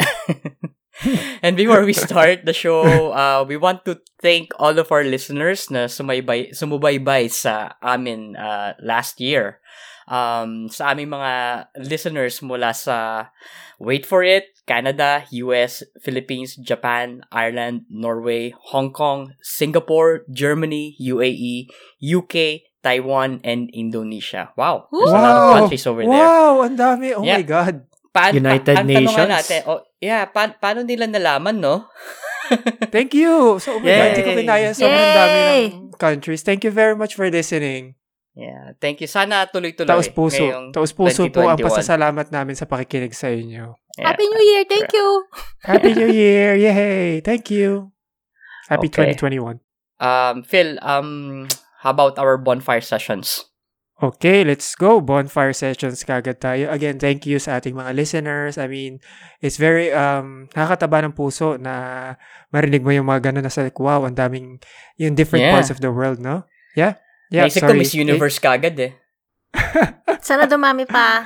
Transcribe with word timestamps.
And 1.44 1.56
before 1.56 1.84
we 1.84 1.92
start 1.92 2.44
the 2.44 2.52
show, 2.52 3.12
uh, 3.12 3.44
we 3.46 3.56
want 3.56 3.84
to 3.86 4.00
thank 4.20 4.52
all 4.58 4.76
of 4.78 4.92
our 4.92 5.04
listeners 5.04 5.70
na 5.70 5.88
sumaybay, 5.88 6.52
sumubaybay 6.52 7.30
sa 7.32 7.72
amin 7.80 8.36
uh, 8.36 8.76
last 8.84 9.20
year. 9.20 9.60
Um, 10.10 10.66
sa 10.68 10.90
aming 10.90 11.14
mga 11.14 11.32
listeners 11.86 12.42
mula 12.42 12.74
sa, 12.74 13.30
wait 13.78 14.02
for 14.04 14.26
it, 14.26 14.50
Canada, 14.66 15.22
US, 15.46 15.82
Philippines, 16.02 16.58
Japan, 16.58 17.22
Ireland, 17.30 17.86
Norway, 17.88 18.52
Hong 18.74 18.90
Kong, 18.92 19.34
Singapore, 19.40 20.26
Germany, 20.28 20.98
UAE, 20.98 21.70
UK, 22.02 22.66
Taiwan, 22.82 23.38
and 23.44 23.70
Indonesia. 23.70 24.50
Wow. 24.56 24.88
There's 24.90 25.14
a 25.14 25.20
lot 25.20 25.36
of 25.36 25.48
countries 25.62 25.86
over 25.86 26.02
there. 26.02 26.10
Wow, 26.10 26.66
ang 26.66 26.76
dami. 26.76 27.14
Oh 27.14 27.22
Yeah. 27.22 27.38
my 27.38 27.46
God. 27.46 27.86
Pa- 28.10 28.34
United 28.34 28.74
nga 28.74 28.82
Nations. 28.82 29.30
Natin, 29.30 29.60
oh, 29.70 29.80
yeah, 30.02 30.26
pa- 30.26 30.58
paano 30.58 30.82
nila 30.82 31.06
nalaman, 31.06 31.62
no? 31.62 31.86
Thank 32.94 33.14
you. 33.14 33.62
So, 33.62 33.78
oh 33.78 33.80
my 33.80 33.86
God, 33.86 33.94
Yay. 33.94 34.08
hindi 34.10 34.22
ko 34.26 34.30
kinaya. 34.34 34.68
Sobrang 34.74 35.10
dami 35.14 35.38
ng 35.38 35.94
countries. 35.94 36.42
Thank 36.42 36.66
you 36.66 36.74
very 36.74 36.98
much 36.98 37.14
for 37.14 37.30
listening. 37.30 37.94
Yeah, 38.34 38.72
thank 38.78 39.02
you. 39.02 39.10
Sana 39.10 39.46
tuloy-tuloy. 39.50 39.90
Taos 39.90 40.06
puso. 40.08 40.70
Taos 40.70 40.94
puso 40.94 41.26
po 41.28 41.44
ang 41.44 41.58
2021. 41.58 41.66
pasasalamat 41.66 42.26
namin 42.30 42.54
sa 42.54 42.64
pakikinig 42.64 43.10
sa 43.12 43.26
inyo. 43.28 43.74
Yeah. 43.98 44.06
Happy 44.06 44.24
New 44.24 44.42
Year. 44.42 44.62
Thank 44.70 44.90
you. 44.94 45.08
Happy 45.66 45.90
New 45.92 46.10
Year. 46.22 46.54
Yay. 46.56 47.20
Thank 47.20 47.50
you. 47.50 47.90
Happy 48.70 48.86
Okay. 48.86 49.14
2021. 49.18 49.58
Um, 50.00 50.46
Phil, 50.46 50.78
um, 50.80 51.46
how 51.82 51.90
about 51.90 52.16
our 52.16 52.38
bonfire 52.38 52.80
sessions? 52.80 53.49
Okay, 54.00 54.48
let's 54.48 54.72
go. 54.72 54.96
Bonfire 55.04 55.52
sessions 55.52 56.00
kagad 56.08 56.40
tayo. 56.40 56.72
Again, 56.72 56.96
thank 56.96 57.28
you 57.28 57.36
sa 57.36 57.60
ating 57.60 57.76
mga 57.76 57.92
listeners. 57.92 58.56
I 58.56 58.64
mean, 58.64 58.96
it's 59.44 59.60
very 59.60 59.92
um 59.92 60.48
nakakataba 60.56 61.04
ng 61.04 61.12
puso 61.12 61.60
na 61.60 62.16
marinig 62.48 62.80
mo 62.80 62.96
yung 62.96 63.04
mga 63.04 63.28
ganun 63.28 63.44
na 63.44 63.52
sa 63.52 63.60
like, 63.60 63.76
wow, 63.76 64.08
ang 64.08 64.16
daming 64.16 64.56
yung 64.96 65.12
different 65.12 65.44
Yeah. 65.44 65.52
parts 65.52 65.68
of 65.68 65.84
the 65.84 65.92
world, 65.92 66.16
no? 66.16 66.48
Yeah. 66.72 66.96
Yeah, 67.28 67.44
Naisip 67.46 67.60
ko 67.62 67.76
sorry. 67.76 67.80
Miss 67.84 67.92
Universe 67.92 68.40
kagad 68.40 68.74
eh. 68.80 68.92
Sana 70.26 70.48
dumami 70.48 70.88
pa. 70.88 71.22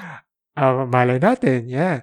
Ah, 0.59 0.83
malay 0.87 1.19
natin, 1.23 1.67
yeah. 1.71 2.03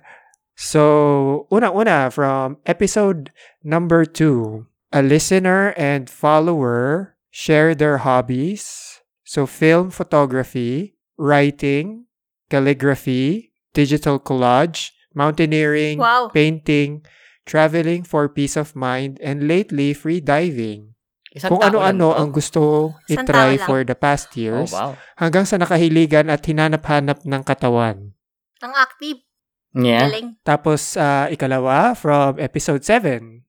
So, 0.55 1.47
unang-una 1.51 2.11
from 2.11 2.59
episode 2.67 3.31
number 3.63 4.03
two, 4.03 4.67
a 4.91 4.99
listener 5.03 5.71
and 5.79 6.09
follower 6.11 7.15
share 7.31 7.71
their 7.73 8.03
hobbies. 8.03 8.90
So, 9.31 9.47
film 9.47 9.95
photography, 9.95 10.99
writing, 11.15 12.11
calligraphy, 12.51 13.55
digital 13.71 14.19
collage, 14.19 14.91
mountaineering, 15.15 16.03
Wow. 16.03 16.27
painting, 16.35 17.07
traveling 17.47 18.03
for 18.03 18.27
peace 18.27 18.59
of 18.59 18.75
mind, 18.75 19.23
and 19.23 19.47
lately, 19.47 19.95
free 19.95 20.19
diving. 20.19 20.99
Isang 21.31 21.47
Kung 21.55 21.63
ano-ano 21.63 22.11
ang 22.11 22.35
gusto 22.35 22.91
itry 23.07 23.55
for 23.63 23.87
the 23.87 23.95
past 23.95 24.35
Oh, 24.35 24.39
years, 24.43 24.75
wow. 24.75 24.99
hanggang 25.15 25.47
sa 25.47 25.55
nakahiligan 25.55 26.27
at 26.27 26.43
hinanap-hanap 26.43 27.23
ng 27.23 27.41
katawan. 27.47 28.11
Ang 28.59 28.73
active. 28.75 29.23
Yeah. 29.71 30.11
Galing. 30.11 30.43
Tapos, 30.43 30.99
uh, 30.99 31.31
ikalawa, 31.31 31.95
from 31.95 32.35
episode 32.35 32.83
7. 32.83 33.47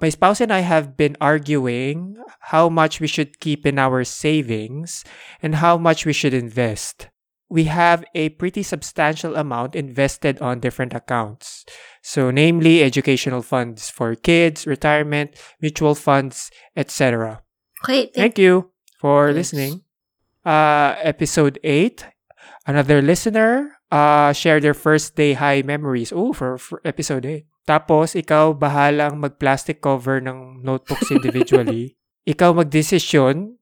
My 0.00 0.08
spouse 0.08 0.40
and 0.40 0.52
I 0.52 0.60
have 0.60 0.96
been 0.96 1.16
arguing 1.20 2.16
how 2.40 2.68
much 2.68 3.00
we 3.00 3.06
should 3.06 3.40
keep 3.40 3.66
in 3.66 3.78
our 3.78 4.04
savings 4.04 5.04
and 5.42 5.56
how 5.56 5.78
much 5.78 6.06
we 6.06 6.12
should 6.12 6.34
invest. 6.34 7.08
We 7.48 7.64
have 7.64 8.04
a 8.14 8.30
pretty 8.30 8.62
substantial 8.62 9.36
amount 9.36 9.76
invested 9.76 10.40
on 10.40 10.60
different 10.60 10.94
accounts. 10.94 11.64
So, 12.02 12.30
namely, 12.30 12.82
educational 12.82 13.42
funds 13.42 13.90
for 13.90 14.14
kids, 14.14 14.66
retirement, 14.66 15.36
mutual 15.60 15.94
funds, 15.94 16.50
etc. 16.76 17.42
Okay. 17.84 18.10
Thank 18.14 18.38
you 18.38 18.70
for 18.98 19.26
Thanks. 19.32 19.52
listening. 19.52 19.82
Uh, 20.44 20.96
episode 21.00 21.58
8. 21.62 22.06
Another 22.66 23.02
listener 23.02 23.76
uh, 23.90 24.32
share 24.32 24.58
their 24.58 24.74
first 24.74 25.14
day 25.16 25.34
high 25.34 25.62
memories. 25.62 26.12
Oh, 26.14 26.32
for, 26.32 26.58
for 26.58 26.80
episode 26.84 27.24
8. 27.26 27.46
Tapos, 27.64 28.12
ikaw 28.12 28.52
bahalang 28.52 29.16
mag-plastic 29.16 29.80
cover 29.80 30.20
ng 30.20 30.60
notebooks 30.60 31.08
individually. 31.08 31.96
ikaw 32.32 32.56
magdesisyon 32.56 33.60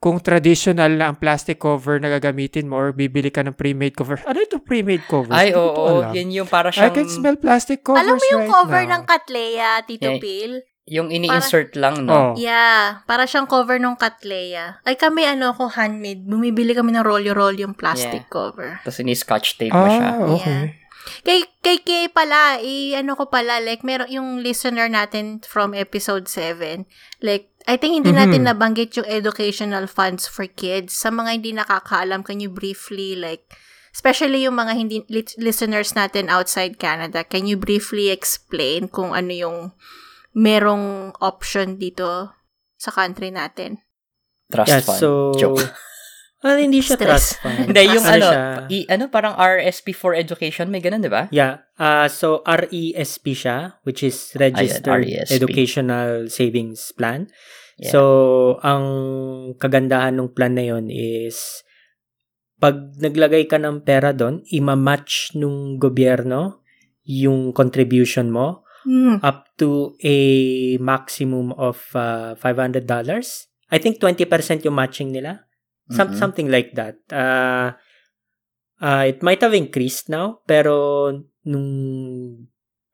kung 0.00 0.16
traditional 0.16 0.96
na 0.96 1.12
ang 1.12 1.20
plastic 1.20 1.60
cover 1.60 2.00
na 2.00 2.08
gagamitin 2.08 2.64
mo 2.64 2.80
or 2.80 2.88
bibili 2.96 3.28
ka 3.28 3.44
ng 3.44 3.52
pre-made 3.52 3.92
cover. 3.92 4.16
Ano 4.24 4.40
ito 4.40 4.56
pre-made 4.56 5.04
cover? 5.04 5.28
Ay, 5.28 5.52
ko 5.52 5.60
oo. 5.60 5.74
to 5.76 5.82
alam. 5.84 6.12
Yan 6.16 6.28
yung 6.32 6.48
para 6.48 6.72
I 6.72 6.80
siyang, 6.80 6.94
can 6.96 7.08
smell 7.12 7.36
plastic 7.36 7.84
covers 7.84 8.08
Alam 8.08 8.16
mo 8.16 8.24
yung 8.32 8.48
right 8.48 8.54
cover 8.56 8.82
now. 8.88 8.92
ng 8.96 9.02
Katleya, 9.04 9.68
Tito 9.84 10.08
Yeah. 10.16 10.64
Yung 10.90 11.12
ini-insert 11.12 11.76
lang, 11.78 12.02
no? 12.08 12.10
Oh. 12.10 12.32
Yeah. 12.34 13.04
Para 13.04 13.28
siyang 13.28 13.46
cover 13.46 13.76
ng 13.76 13.94
Katleya. 14.00 14.80
Ay 14.82 14.96
kami, 14.96 15.22
ano 15.28 15.52
ako, 15.52 15.70
handmade. 15.76 16.24
Bumibili 16.24 16.72
kami 16.72 16.96
ng 16.96 17.04
rolyo-rolyo 17.04 17.68
yung 17.68 17.76
plastic 17.76 18.24
Yeah. 18.26 18.32
cover. 18.32 18.80
Tapos 18.82 18.98
ini-scotch 19.04 19.60
tape 19.60 19.70
mo 19.70 19.86
siya. 19.86 20.16
Ah, 20.16 20.26
okay. 20.32 20.80
Kay, 21.24 21.44
kay 21.60 21.78
Kay 21.80 22.06
pala, 22.08 22.60
i 22.60 22.92
ano 22.92 23.16
ko 23.16 23.26
pala, 23.26 23.58
like, 23.58 23.80
meron 23.82 24.08
yung 24.08 24.44
listener 24.44 24.86
natin 24.86 25.40
from 25.42 25.72
episode 25.72 26.28
7. 26.28 26.84
Like, 27.20 27.48
I 27.64 27.76
think 27.76 27.92
hindi 27.92 28.12
natin 28.12 28.44
Mhm. 28.44 28.48
nabanggit 28.52 28.96
yung 28.96 29.08
educational 29.08 29.84
funds 29.84 30.24
for 30.24 30.48
kids. 30.48 30.96
Sa 30.96 31.12
mga 31.12 31.30
hindi 31.40 31.52
nakakaalam, 31.52 32.24
can 32.24 32.40
you 32.40 32.48
briefly, 32.48 33.12
like, 33.16 33.44
especially 33.92 34.44
yung 34.44 34.56
mga 34.56 34.72
hindi 34.76 34.96
li- 35.08 35.36
listeners 35.36 35.92
natin 35.92 36.28
outside 36.28 36.78
Canada, 36.78 37.20
can 37.24 37.44
you 37.44 37.56
briefly 37.60 38.08
explain 38.08 38.88
kung 38.88 39.12
ano 39.12 39.32
yung 39.32 39.58
merong 40.32 41.12
option 41.20 41.76
dito 41.76 42.32
sa 42.76 42.90
country 42.94 43.28
natin? 43.28 43.82
Trust 44.48 44.68
Yeah, 44.70 44.80
fund. 44.82 45.00
so... 45.00 45.08
Joke. 45.36 45.60
Well, 46.40 46.56
hindi 46.56 46.80
siya 46.80 46.96
Stress. 46.96 47.08
trust 47.08 47.30
fund. 47.44 47.58
Hindi, 47.68 47.82
yung 47.84 48.06
ano, 48.08 48.28
siya? 48.32 48.44
i, 48.72 48.78
ano, 48.88 49.12
parang 49.12 49.36
RSP 49.36 49.92
for 49.92 50.16
education, 50.16 50.72
may 50.72 50.80
ganun, 50.80 51.04
di 51.04 51.12
ba? 51.12 51.28
Yeah. 51.28 51.68
Uh, 51.76 52.08
so, 52.08 52.40
RESP 52.48 53.36
siya, 53.36 53.76
which 53.84 54.00
is 54.00 54.32
Registered 54.40 55.04
RESP. 55.04 55.36
Educational 55.36 56.32
Savings 56.32 56.96
Plan. 56.96 57.28
Yeah. 57.76 57.92
So, 57.92 58.00
ang 58.64 58.84
kagandahan 59.60 60.16
ng 60.16 60.32
plan 60.32 60.56
na 60.56 60.64
yon 60.64 60.88
is 60.88 61.60
pag 62.56 62.96
naglagay 62.96 63.44
ka 63.44 63.60
ng 63.60 63.84
pera 63.84 64.16
doon, 64.16 64.40
ima-match 64.48 65.36
nung 65.36 65.76
gobyerno 65.76 66.64
yung 67.04 67.52
contribution 67.52 68.32
mo 68.32 68.64
Hmm. 68.80 69.20
up 69.20 69.44
to 69.60 69.92
a 70.00 70.16
maximum 70.80 71.52
of 71.60 71.84
uh, 71.92 72.32
$500. 72.40 72.88
I 73.68 73.76
think 73.76 74.00
20% 74.00 74.64
yung 74.64 74.72
matching 74.72 75.12
nila. 75.12 75.44
Some, 75.90 76.14
Mhm. 76.14 76.18
Something 76.18 76.48
like 76.48 76.70
that. 76.78 77.02
Uh, 77.10 77.74
uh, 78.78 79.04
it 79.06 79.20
might 79.20 79.42
have 79.42 79.54
increased 79.54 80.06
now, 80.08 80.40
pero 80.46 81.10
nung 81.44 81.68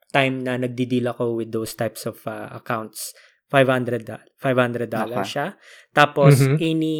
time 0.09 0.41
na 0.41 0.57
nagdi-deal 0.57 1.13
ako 1.13 1.37
with 1.37 1.53
those 1.53 1.77
types 1.77 2.09
of 2.09 2.17
uh, 2.25 2.49
accounts, 2.51 3.13
$500, 3.47 4.03
da- 4.03 4.23
$500 4.41 4.89
Okay. 5.13 5.23
siya. 5.23 5.47
Tapos, 5.93 6.41
Mhm. 6.41 6.57
any, 6.59 6.97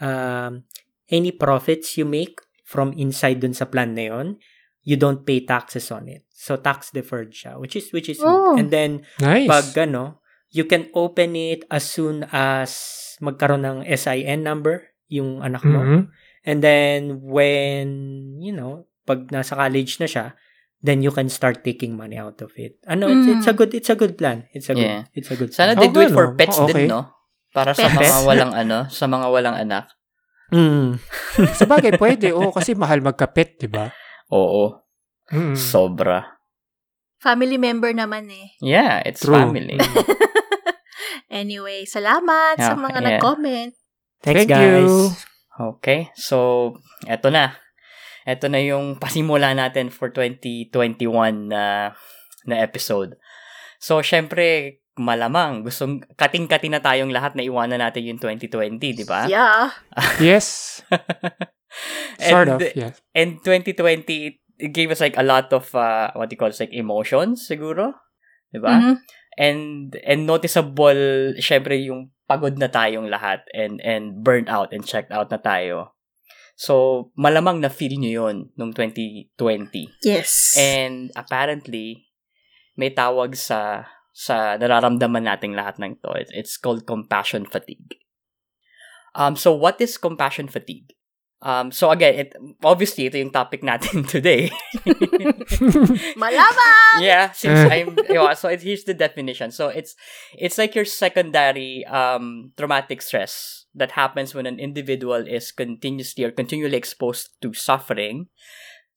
um, 0.00 0.64
any 1.08 1.32
profits 1.32 1.96
you 1.96 2.04
make 2.04 2.42
from 2.66 2.92
inside 2.98 3.40
dun 3.40 3.54
sa 3.56 3.64
plan 3.64 3.94
na 3.96 4.12
yon, 4.12 4.36
you 4.84 4.96
don't 4.96 5.24
pay 5.24 5.40
taxes 5.40 5.88
on 5.88 6.08
it. 6.08 6.24
So, 6.28 6.56
tax 6.56 6.90
deferred 6.92 7.32
siya, 7.32 7.56
which 7.56 7.76
is, 7.76 7.92
which 7.92 8.08
is 8.08 8.20
Oh. 8.20 8.56
And 8.56 8.68
then, 8.68 9.04
Nice. 9.20 9.48
pag 9.48 9.88
ano, 9.88 10.20
you 10.48 10.64
can 10.64 10.88
open 10.96 11.36
it 11.36 11.64
as 11.68 11.84
soon 11.88 12.24
as 12.32 12.72
magkaroon 13.20 13.64
ng 13.64 13.78
SIN 13.84 14.40
number 14.42 14.96
yung 15.08 15.40
anak 15.40 15.64
mo. 15.64 15.80
Mhm. 15.80 16.00
And 16.44 16.58
then 16.60 17.00
when, 17.20 17.86
you 18.38 18.52
know, 18.52 18.86
pag 19.04 19.28
nasa 19.28 19.56
college 19.56 19.98
na 19.98 20.06
siya, 20.06 20.36
then 20.78 21.02
you 21.02 21.10
can 21.10 21.26
start 21.26 21.66
taking 21.66 21.96
money 21.96 22.14
out 22.14 22.38
of 22.38 22.54
it. 22.54 22.78
Ano, 22.86 23.10
it's, 23.10 23.26
Mm. 23.26 23.32
it's 23.34 23.48
a 23.48 23.54
good 23.56 23.72
it's 23.74 23.90
a 23.90 23.98
good 23.98 24.14
plan. 24.14 24.46
It's 24.52 24.68
a 24.70 24.76
good 24.76 24.86
Yeah. 24.86 25.02
it's 25.12 25.28
a 25.28 25.36
good 25.36 25.50
Sana 25.50 25.74
plan. 25.74 25.80
they 25.82 25.90
do 25.90 26.00
it 26.00 26.12
Okay, 26.12 26.16
for 26.16 26.26
pets 26.38 26.56
Oh, 26.56 26.68
okay. 26.68 26.86
din, 26.86 26.94
no? 26.94 27.10
Para 27.50 27.72
sa 27.72 27.88
Pets? 27.88 27.98
mga 27.98 28.20
walang 28.22 28.52
ano, 28.54 28.78
sa 28.86 29.08
mga 29.08 29.26
walang 29.28 29.56
anak. 29.58 29.88
Mm. 30.48 30.96
Sa 31.60 31.68
bagay, 31.68 32.00
pwede. 32.00 32.32
Oo, 32.32 32.48
kasi 32.48 32.72
mahal 32.72 33.04
magkapet, 33.04 33.60
di 33.60 33.68
ba? 33.68 33.92
Oo. 34.32 34.80
Mm. 35.28 35.52
Sobra. 35.52 36.24
Family 37.20 37.60
member 37.60 37.92
naman 37.92 38.32
eh. 38.32 38.56
Yeah, 38.64 39.04
it's 39.04 39.20
True. 39.20 39.36
family. 39.36 39.76
Anyway, 41.28 41.84
salamat 41.84 42.56
sa 42.56 42.72
Yeah, 42.72 42.80
mga 42.80 42.98
yeah. 42.98 43.06
nag-comment. 43.12 43.72
Thanks, 44.22 44.44
Thank 44.44 44.50
guys. 44.50 44.86
you. 44.86 45.12
Okay, 45.78 46.10
so 46.14 46.74
eto 47.06 47.30
na. 47.30 47.58
Eto 48.26 48.46
na 48.46 48.58
yung 48.62 48.94
pasimula 49.02 49.54
natin 49.54 49.90
for 49.90 50.10
2021 50.10 51.50
na 51.50 51.94
na 52.46 52.56
episode. 52.62 53.18
So, 53.78 54.02
syempre, 54.02 54.78
malamang 54.98 55.62
gustong 55.62 56.02
kating-kating 56.18 56.74
na 56.74 56.82
tayong 56.82 57.14
lahat 57.14 57.38
na 57.38 57.46
iwanan 57.46 57.78
natin 57.78 58.02
yung 58.10 58.18
2020, 58.18 58.78
di 58.98 59.06
ba? 59.06 59.30
Yeah. 59.30 59.70
Yes. 60.18 60.80
Sort 62.18 62.50
of, 62.50 62.58
And- 62.58 62.74
yes. 62.74 62.94
And 63.14 63.38
2020, 63.44 64.02
it, 64.26 64.36
it 64.58 64.70
gave 64.74 64.90
us 64.90 64.98
like 64.98 65.14
a 65.14 65.22
lot 65.22 65.52
of, 65.54 65.70
uh, 65.74 66.10
what 66.18 66.26
you 66.32 66.38
call 66.38 66.50
like 66.50 66.74
emotions, 66.74 67.46
siguro. 67.46 67.94
Di 68.50 68.58
ba? 68.58 68.74
Mhm. 68.74 68.94
And, 69.38 69.62
and 70.02 70.26
noticeable, 70.26 71.38
syempre, 71.38 71.78
yung 71.78 72.10
pagod 72.28 72.60
na 72.60 72.68
tayong 72.68 73.08
lahat 73.08 73.48
and, 73.56 73.80
and 73.80 74.20
burnt 74.20 74.52
out 74.52 74.70
and 74.76 74.84
checked 74.84 75.10
out 75.10 75.32
na 75.32 75.40
tayo. 75.40 75.96
So, 76.58 77.08
malamang 77.16 77.62
na 77.64 77.72
feel 77.72 77.96
nyo 77.96 78.28
yun 78.28 78.36
nung 78.58 78.74
2020. 78.74 79.32
Yes. 80.04 80.52
And 80.58 81.08
apparently, 81.16 82.10
may 82.76 82.92
tawag 82.92 83.38
sa 83.38 83.86
sa 84.10 84.58
nararamdaman 84.58 85.30
nating 85.30 85.54
lahat 85.54 85.78
ng 85.78 86.02
to. 86.02 86.10
It's 86.34 86.58
called 86.58 86.82
compassion 86.82 87.46
fatigue. 87.46 88.02
Um, 89.14 89.38
so, 89.38 89.54
what 89.54 89.78
is 89.78 89.94
compassion 89.96 90.50
fatigue? 90.50 90.97
Um, 91.40 91.70
so 91.70 91.90
again, 91.90 92.14
it 92.18 92.34
obviously 92.66 93.06
ito 93.06 93.14
yung 93.14 93.30
topic 93.30 93.62
natin 93.62 94.02
today. 94.14 94.50
Malaman! 96.18 96.98
yeah, 96.98 97.30
since 97.30 97.62
I'm 97.70 97.94
yeah, 98.10 98.34
so 98.34 98.50
it, 98.50 98.62
here's 98.62 98.82
the 98.82 98.94
definition. 98.94 99.54
So 99.54 99.70
it's 99.70 99.94
it's 100.34 100.58
like 100.58 100.74
your 100.74 100.84
secondary 100.84 101.86
um 101.86 102.50
traumatic 102.58 103.02
stress 103.02 103.66
that 103.70 103.94
happens 103.94 104.34
when 104.34 104.50
an 104.50 104.58
individual 104.58 105.22
is 105.22 105.54
continuously 105.54 106.26
or 106.26 106.34
continually 106.34 106.76
exposed 106.76 107.38
to 107.42 107.54
suffering. 107.54 108.26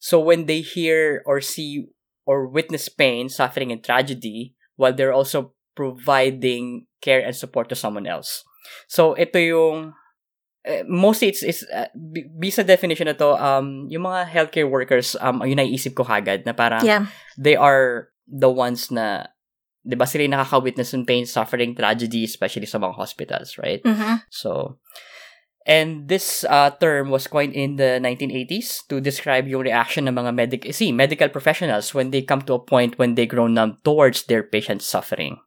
So 0.02 0.18
when 0.18 0.50
they 0.50 0.66
hear 0.66 1.22
or 1.30 1.46
see 1.46 1.94
or 2.26 2.50
witness 2.50 2.90
pain, 2.90 3.30
suffering 3.30 3.72
and 3.72 3.84
tragedy 3.86 4.58
while 4.82 4.94
they're 4.94 5.14
also 5.14 5.54
providing 5.78 6.90
care 7.06 7.22
and 7.22 7.36
support 7.36 7.70
to 7.70 7.78
someone 7.78 8.10
else. 8.10 8.42
So 8.90 9.14
ito 9.14 9.38
yung 9.38 9.94
eh, 10.66 10.84
mostly 10.86 11.30
it's 11.34 11.42
is 11.42 11.66
uh, 11.74 11.90
b- 11.94 12.30
bisa 12.38 12.62
definition 12.66 13.10
na 13.10 13.18
to 13.18 13.34
um 13.38 13.90
yung 13.90 14.06
mga 14.06 14.30
healthcare 14.30 14.69
workers 14.69 15.18
um 15.18 15.42
yun 15.42 15.58
naiisip 15.58 15.98
ko 15.98 16.06
kagad 16.06 16.46
na 16.46 16.54
parang 16.54 16.86
Yeah. 16.86 17.10
they 17.38 17.58
are 17.58 18.13
the 18.30 18.50
ones 18.50 18.94
na 18.94 19.25
'di 19.81 19.98
ba 19.98 20.06
sila 20.06 20.30
yung 20.30 20.38
nakaka-witness 20.38 20.94
ng 20.94 21.10
pain, 21.10 21.25
suffering, 21.25 21.74
tragedy 21.74 22.22
especially 22.22 22.69
sa 22.69 22.78
mga 22.78 22.94
hospitals, 22.94 23.58
right? 23.58 23.81
Mhm. 23.81 24.22
So 24.30 24.78
and 25.66 26.10
this 26.10 26.42
uh, 26.50 26.74
term 26.78 27.10
was 27.13 27.25
coined 27.30 27.54
in 27.54 27.78
the 27.78 27.98
1980s 28.02 28.86
to 28.90 28.98
describe 29.02 29.46
yung 29.50 29.62
reaction 29.66 30.06
ng 30.10 30.13
mga 30.18 30.31
medic 30.34 30.62
see, 30.74 30.90
medical 30.94 31.30
professionals 31.30 31.94
when 31.94 32.10
they 32.13 32.22
come 32.22 32.42
to 32.46 32.54
a 32.58 32.62
point 32.62 32.98
when 33.02 33.13
they 33.18 33.25
grow 33.25 33.46
numb 33.50 33.78
towards 33.81 34.25
their 34.30 34.42
patient's 34.46 34.86
suffering. 34.86 35.38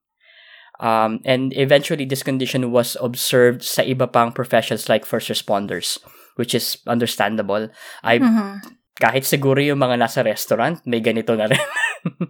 Um, 0.80 1.20
and 1.24 1.54
eventually, 1.54 2.04
this 2.04 2.22
condition 2.26 2.70
was 2.74 2.96
observed 2.98 3.62
sa 3.62 3.82
iba 3.86 4.10
pang 4.10 4.32
professions 4.34 4.88
like 4.90 5.06
first 5.06 5.30
responders, 5.30 5.98
which 6.34 6.54
is 6.54 6.78
understandable. 6.90 7.70
I 8.02 8.18
Mhm. 8.18 8.58
kahit 8.98 9.22
siguro 9.26 9.58
yung 9.62 9.78
mga 9.82 10.02
nasa 10.02 10.22
restaurant, 10.26 10.82
may 10.86 10.98
ganito 11.02 11.34
na 11.38 11.46
rin. 11.50 11.62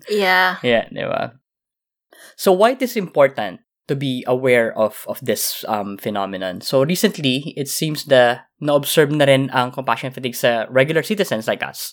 Yeah. 0.08 0.62
yeah, 0.62 0.86
di 0.92 1.02
ba? 1.02 1.34
So 2.38 2.54
why 2.54 2.78
it 2.78 2.82
is 2.82 2.94
important 2.96 3.58
to 3.90 3.94
be 3.98 4.22
aware 4.26 4.70
of 4.78 5.02
of 5.10 5.18
this 5.18 5.66
um 5.66 5.98
phenomenon? 5.98 6.62
So 6.62 6.86
recently, 6.86 7.52
it 7.58 7.66
seems 7.66 8.06
the 8.06 8.44
na-observe 8.62 9.10
na 9.10 9.26
rin 9.26 9.50
ang 9.50 9.74
compassion 9.74 10.14
fatigue 10.14 10.38
sa 10.38 10.70
regular 10.70 11.02
citizens 11.02 11.50
like 11.50 11.60
us. 11.60 11.92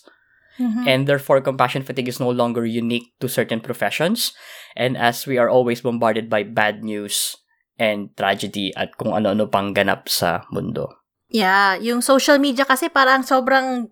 Mhm. 0.60 0.84
And 0.84 1.00
therefore, 1.08 1.40
compassion 1.40 1.80
fatigue 1.80 2.08
is 2.08 2.20
no 2.20 2.28
longer 2.28 2.66
unique 2.66 3.12
to 3.20 3.28
certain 3.28 3.60
professions. 3.60 4.36
And 4.76 4.96
as 4.96 5.24
we 5.24 5.36
are 5.40 5.48
always 5.48 5.80
bombarded 5.80 6.28
by 6.28 6.44
bad 6.44 6.84
news 6.84 7.36
and 7.80 8.12
tragedy 8.16 8.72
at 8.76 8.96
kung 9.00 9.16
ano-ano 9.16 9.48
pang 9.48 9.72
ganap 9.72 10.08
sa 10.12 10.44
mundo. 10.52 10.92
Yeah, 11.32 11.80
yung 11.80 12.04
social 12.04 12.36
media 12.36 12.68
kasi 12.68 12.92
parang 12.92 13.24
sobrang 13.24 13.88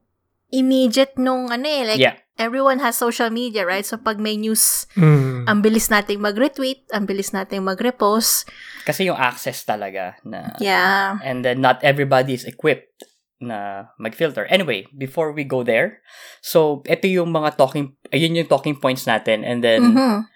immediate 0.53 1.17
nung 1.17 1.49
ano 1.49 1.65
eh, 1.65 1.83
like 1.89 2.03
Yeah. 2.03 2.19
everyone 2.37 2.83
has 2.85 2.99
social 2.99 3.31
media, 3.33 3.65
right? 3.65 3.87
So 3.87 3.97
pag 3.97 4.21
may 4.21 4.37
news, 4.37 4.85
Mm. 4.99 5.49
ang 5.49 5.59
bilis 5.65 5.89
nating 5.89 6.21
mag-retweet, 6.21 6.91
ang 6.93 7.07
bilis 7.09 7.33
nating 7.33 7.65
mag-repost. 7.65 8.45
Kasi 8.85 9.09
yung 9.09 9.17
access 9.17 9.65
talaga 9.65 10.19
na 10.27 10.53
Yeah. 10.61 11.17
and 11.25 11.41
then 11.47 11.63
not 11.65 11.81
everybody 11.81 12.37
is 12.37 12.45
equipped 12.45 13.09
na 13.41 13.89
mag-filter. 13.99 14.45
Anyway, 14.53 14.87
before 14.97 15.33
we 15.33 15.45
go 15.45 15.65
there, 15.65 16.05
so 16.45 16.85
ito 16.85 17.09
yung 17.09 17.33
mga 17.33 17.57
talking, 17.57 17.97
ayun 18.13 18.37
yung 18.37 18.49
talking 18.53 18.77
points 18.77 19.09
natin 19.09 19.43
and 19.43 19.65
then 19.65 19.97
Mhm. 19.97 20.29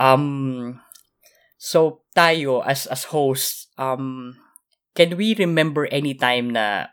um 0.00 0.24
so 1.60 2.02
tayo 2.16 2.64
as 2.64 2.86
as 2.88 3.04
hosts 3.12 3.68
um 3.76 4.36
can 4.96 5.16
we 5.16 5.36
remember 5.36 5.86
any 5.92 6.14
time 6.16 6.50
na 6.50 6.88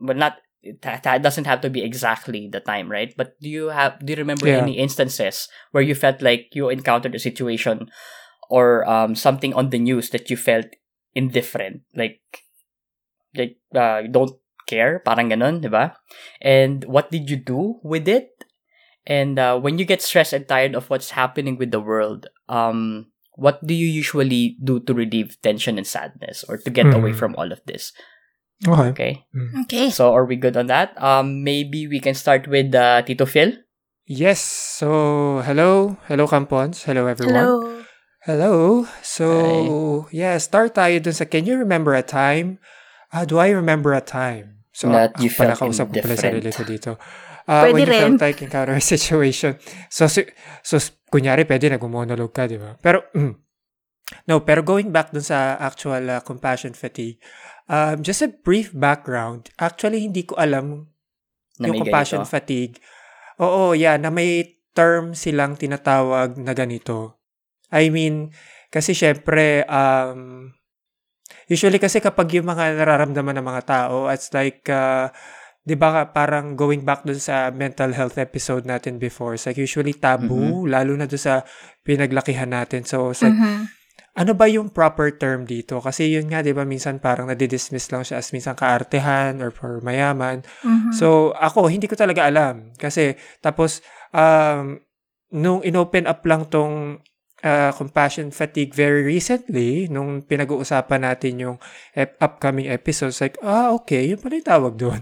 well 0.00 0.16
not 0.16 0.40
that, 0.82 1.02
that 1.04 1.22
doesn't 1.22 1.46
have 1.46 1.60
to 1.60 1.70
be 1.70 1.84
exactly 1.84 2.48
the 2.50 2.60
time 2.60 2.90
right 2.90 3.14
but 3.16 3.36
do 3.40 3.48
you 3.48 3.68
have 3.68 4.00
do 4.00 4.12
you 4.12 4.18
remember 4.18 4.48
Yeah. 4.48 4.64
any 4.64 4.78
instances 4.80 5.48
where 5.70 5.84
you 5.84 5.94
felt 5.94 6.22
like 6.22 6.48
you 6.56 6.68
encountered 6.72 7.14
a 7.14 7.20
situation 7.22 7.90
or 8.48 8.88
um 8.88 9.14
something 9.14 9.52
on 9.54 9.70
the 9.70 9.78
news 9.78 10.10
that 10.10 10.30
you 10.30 10.36
felt 10.36 10.66
indifferent 11.14 11.82
like 11.94 12.20
like 13.36 13.58
uh, 13.74 14.02
don't 14.10 14.32
care 14.66 14.98
parang 15.06 15.30
ganun 15.30 15.62
di 15.62 15.70
ba 15.70 15.94
and 16.42 16.84
what 16.90 17.08
did 17.14 17.30
you 17.30 17.38
do 17.38 17.78
with 17.86 18.04
it 18.10 18.34
and 19.06 19.38
uh, 19.38 19.54
when 19.58 19.78
you 19.78 19.86
get 19.86 20.02
stressed 20.02 20.34
and 20.34 20.46
tired 20.50 20.74
of 20.74 20.90
what's 20.90 21.14
happening 21.14 21.54
with 21.56 21.70
the 21.70 21.78
world, 21.78 22.26
um, 22.50 23.06
what 23.38 23.62
do 23.64 23.70
you 23.72 23.86
usually 23.86 24.58
do 24.58 24.80
to 24.82 24.92
relieve 24.92 25.38
tension 25.42 25.78
and 25.78 25.86
sadness 25.86 26.42
or 26.50 26.58
to 26.58 26.70
get 26.74 26.90
away 26.90 27.14
Mhm. 27.14 27.18
from 27.18 27.32
all 27.38 27.52
of 27.54 27.62
this? 27.70 27.94
Okay. 28.66 28.90
Okay. 28.90 29.12
Okay. 29.62 29.86
So 29.94 30.10
are 30.10 30.26
we 30.26 30.34
good 30.34 30.56
on 30.56 30.66
that? 30.66 30.90
Um, 30.98 31.44
maybe 31.46 31.86
we 31.86 32.00
can 32.02 32.18
start 32.18 32.48
with 32.50 32.74
uh, 32.74 33.02
Tito 33.06 33.26
Phil. 33.30 33.54
Yes. 34.06 34.42
So, 34.42 35.42
hello. 35.46 35.98
Hello, 36.10 36.26
Kampons. 36.26 36.82
Hello, 36.82 37.06
everyone. 37.06 37.34
Hello. 37.46 37.82
Hello. 38.26 38.86
So, 39.02 40.06
yeah, 40.10 40.38
start 40.38 40.74
tayo 40.74 40.98
dun 40.98 41.14
sa, 41.14 41.26
can 41.26 41.46
you 41.46 41.54
remember 41.58 41.94
a 41.94 42.02
time? 42.02 42.58
Ah, 43.14 43.22
do 43.22 43.38
I 43.38 43.50
remember 43.54 43.94
a 43.94 44.02
time? 44.02 44.55
So, 44.76 44.92
That 44.92 45.16
ako 45.16 45.24
you 45.24 45.30
pala, 45.32 45.56
felt 45.56 45.60
kausap 45.64 45.86
ko 45.88 45.96
pala 46.04 46.16
sarili 46.20 46.50
ko 46.52 46.62
dito. 46.62 46.90
Ah, 47.48 47.64
Pwede 47.64 47.72
when 47.72 47.80
you 47.80 47.88
rin. 47.88 48.02
felt 48.12 48.20
like 48.20 48.38
encounter 48.44 48.76
a 48.76 48.82
situation. 48.84 49.56
So, 49.88 50.04
so, 50.10 50.76
s- 50.76 50.92
kunyari, 51.08 51.48
pwede 51.48 51.72
nag-monologue 51.72 52.34
ka, 52.34 52.44
di 52.44 52.60
ba? 52.60 52.76
Pero, 52.76 53.08
mm, 53.16 53.32
no, 54.28 54.44
pero 54.44 54.60
going 54.60 54.92
back 54.92 55.16
dun 55.16 55.24
sa 55.24 55.56
actual 55.56 56.04
uh, 56.10 56.20
compassion 56.20 56.76
fatigue, 56.76 57.16
um, 57.66 58.04
just 58.04 58.20
a 58.20 58.28
brief 58.28 58.74
background. 58.76 59.48
Actually, 59.56 60.04
hindi 60.04 60.28
ko 60.28 60.36
alam 60.36 60.92
Na 61.56 61.72
yung 61.72 61.80
compassion 61.80 62.20
ganito. 62.20 62.34
fatigue. 62.36 62.76
Oo, 63.40 63.72
yeah, 63.72 63.96
na 63.96 64.12
may 64.12 64.44
term 64.76 65.16
silang 65.16 65.56
tinatawag 65.56 66.36
na 66.36 66.52
ganito. 66.52 67.16
I 67.72 67.88
mean, 67.88 68.28
kasi 68.68 68.92
syempre, 68.92 69.64
um, 69.64 70.52
usually 71.46 71.78
kasi 71.78 71.98
kapag 71.98 72.30
yung 72.34 72.46
mga 72.46 72.78
nararamdaman 72.78 73.38
ng 73.38 73.46
mga 73.46 73.62
tao, 73.66 74.06
it's 74.10 74.30
like, 74.30 74.66
uh, 74.70 75.10
di 75.66 75.74
ba 75.74 76.06
parang 76.14 76.54
going 76.54 76.86
back 76.86 77.02
dun 77.02 77.18
sa 77.18 77.50
mental 77.50 77.90
health 77.90 78.18
episode 78.22 78.62
natin 78.62 79.02
before, 79.02 79.34
it's 79.34 79.50
like 79.50 79.58
usually 79.58 79.94
taboo, 79.94 80.62
lalo 80.70 80.94
na 80.94 81.10
dun 81.10 81.18
sa 81.18 81.42
pinaglakihan 81.82 82.50
natin. 82.50 82.86
So, 82.86 83.10
it's 83.10 83.22
like, 83.22 83.34
Mhm. 83.34 83.66
ano 84.16 84.32
ba 84.32 84.46
yung 84.46 84.70
proper 84.70 85.10
term 85.18 85.42
dito? 85.42 85.82
Kasi 85.82 86.14
yun 86.14 86.30
nga, 86.30 86.40
di 86.40 86.54
ba, 86.54 86.62
minsan 86.62 87.02
parang 87.02 87.26
nadidismiss 87.26 87.90
lang 87.90 88.06
siya 88.06 88.22
as 88.22 88.30
minsan 88.30 88.54
kaartehan 88.54 89.42
or 89.42 89.50
for 89.50 89.82
mayaman. 89.82 90.46
Mhm. 90.62 90.94
So, 90.94 91.34
ako, 91.34 91.66
hindi 91.66 91.90
ko 91.90 91.98
talaga 91.98 92.24
alam. 92.30 92.70
Kasi, 92.78 93.18
tapos, 93.42 93.82
um, 94.14 94.78
nung 95.34 95.60
inopen 95.66 96.06
up 96.06 96.22
lang 96.22 96.46
tong 96.46 97.02
uh, 97.42 97.72
compassion 97.74 98.30
fatigue 98.30 98.72
very 98.72 99.02
recently, 99.04 99.88
nung 99.88 100.22
pinag-uusapan 100.22 101.02
natin 101.04 101.32
yung 101.40 101.56
ep- 101.92 102.16
upcoming 102.20 102.68
episodes, 102.70 103.20
like, 103.20 103.36
ah, 103.42 103.74
okay, 103.74 104.08
yun 104.08 104.20
pala 104.20 104.38
yung 104.38 104.48
tawag 104.48 104.74
doon. 104.76 105.00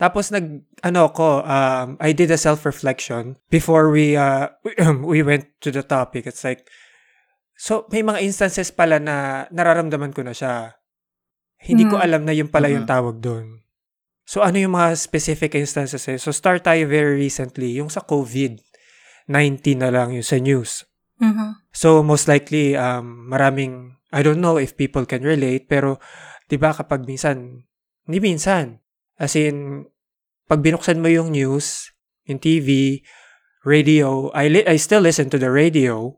Tapos 0.00 0.32
nag 0.32 0.64
ano 0.80 1.12
ko 1.12 1.44
um 1.44 2.00
I 2.00 2.16
did 2.16 2.32
a 2.32 2.40
self-reflection 2.40 3.36
before 3.52 3.92
we 3.92 4.16
uh 4.16 4.48
we 5.04 5.20
went 5.20 5.52
to 5.60 5.68
the 5.68 5.84
topic. 5.84 6.24
It's 6.24 6.40
like 6.48 6.64
so 7.60 7.84
may 7.92 8.00
mga 8.00 8.24
instances 8.24 8.72
pala 8.72 8.96
na 8.96 9.44
nararamdaman 9.52 10.16
ko 10.16 10.24
na 10.24 10.32
siya. 10.32 10.80
Hindi 11.60 11.84
ko 11.88 12.00
Mhm. 12.00 12.04
alam 12.08 12.22
na 12.24 12.32
yun 12.32 12.48
pala 12.48 12.72
yung 12.72 12.88
Mhm. 12.88 12.92
tawag 12.92 13.16
doon. 13.20 13.68
So 14.24 14.40
ano 14.40 14.56
yung 14.56 14.72
mga 14.72 14.96
specific 14.96 15.52
instances 15.52 16.08
eh? 16.08 16.16
So 16.16 16.32
start 16.32 16.64
tayo 16.64 16.88
very 16.88 17.12
recently 17.20 17.76
yung 17.76 17.92
sa 17.92 18.00
COVID. 18.00 18.56
19 19.28 19.84
na 19.84 19.92
lang 19.92 20.16
yung 20.16 20.24
sa 20.24 20.40
news. 20.40 20.88
Mhm. 21.20 21.56
So, 21.72 22.00
most 22.04 22.28
likely, 22.28 22.76
um, 22.76 23.28
maraming, 23.28 23.96
I 24.12 24.20
don't 24.24 24.40
know 24.40 24.56
if 24.60 24.76
people 24.76 25.04
can 25.08 25.24
relate, 25.24 25.68
pero, 25.68 26.00
di 26.48 26.56
ba 26.60 26.72
kapag 26.72 27.04
minsan, 27.04 27.64
hindi 28.06 28.18
minsan, 28.20 28.80
as 29.16 29.34
in, 29.36 29.88
pag 30.46 30.62
binuksan 30.62 31.02
mo 31.02 31.08
yung 31.10 31.32
news, 31.32 31.90
yung 32.28 32.38
TV, 32.38 33.00
radio, 33.66 34.30
I, 34.30 34.46
li- 34.46 34.68
I 34.68 34.78
still 34.78 35.02
listen 35.02 35.26
to 35.34 35.40
the 35.40 35.50
radio. 35.50 36.14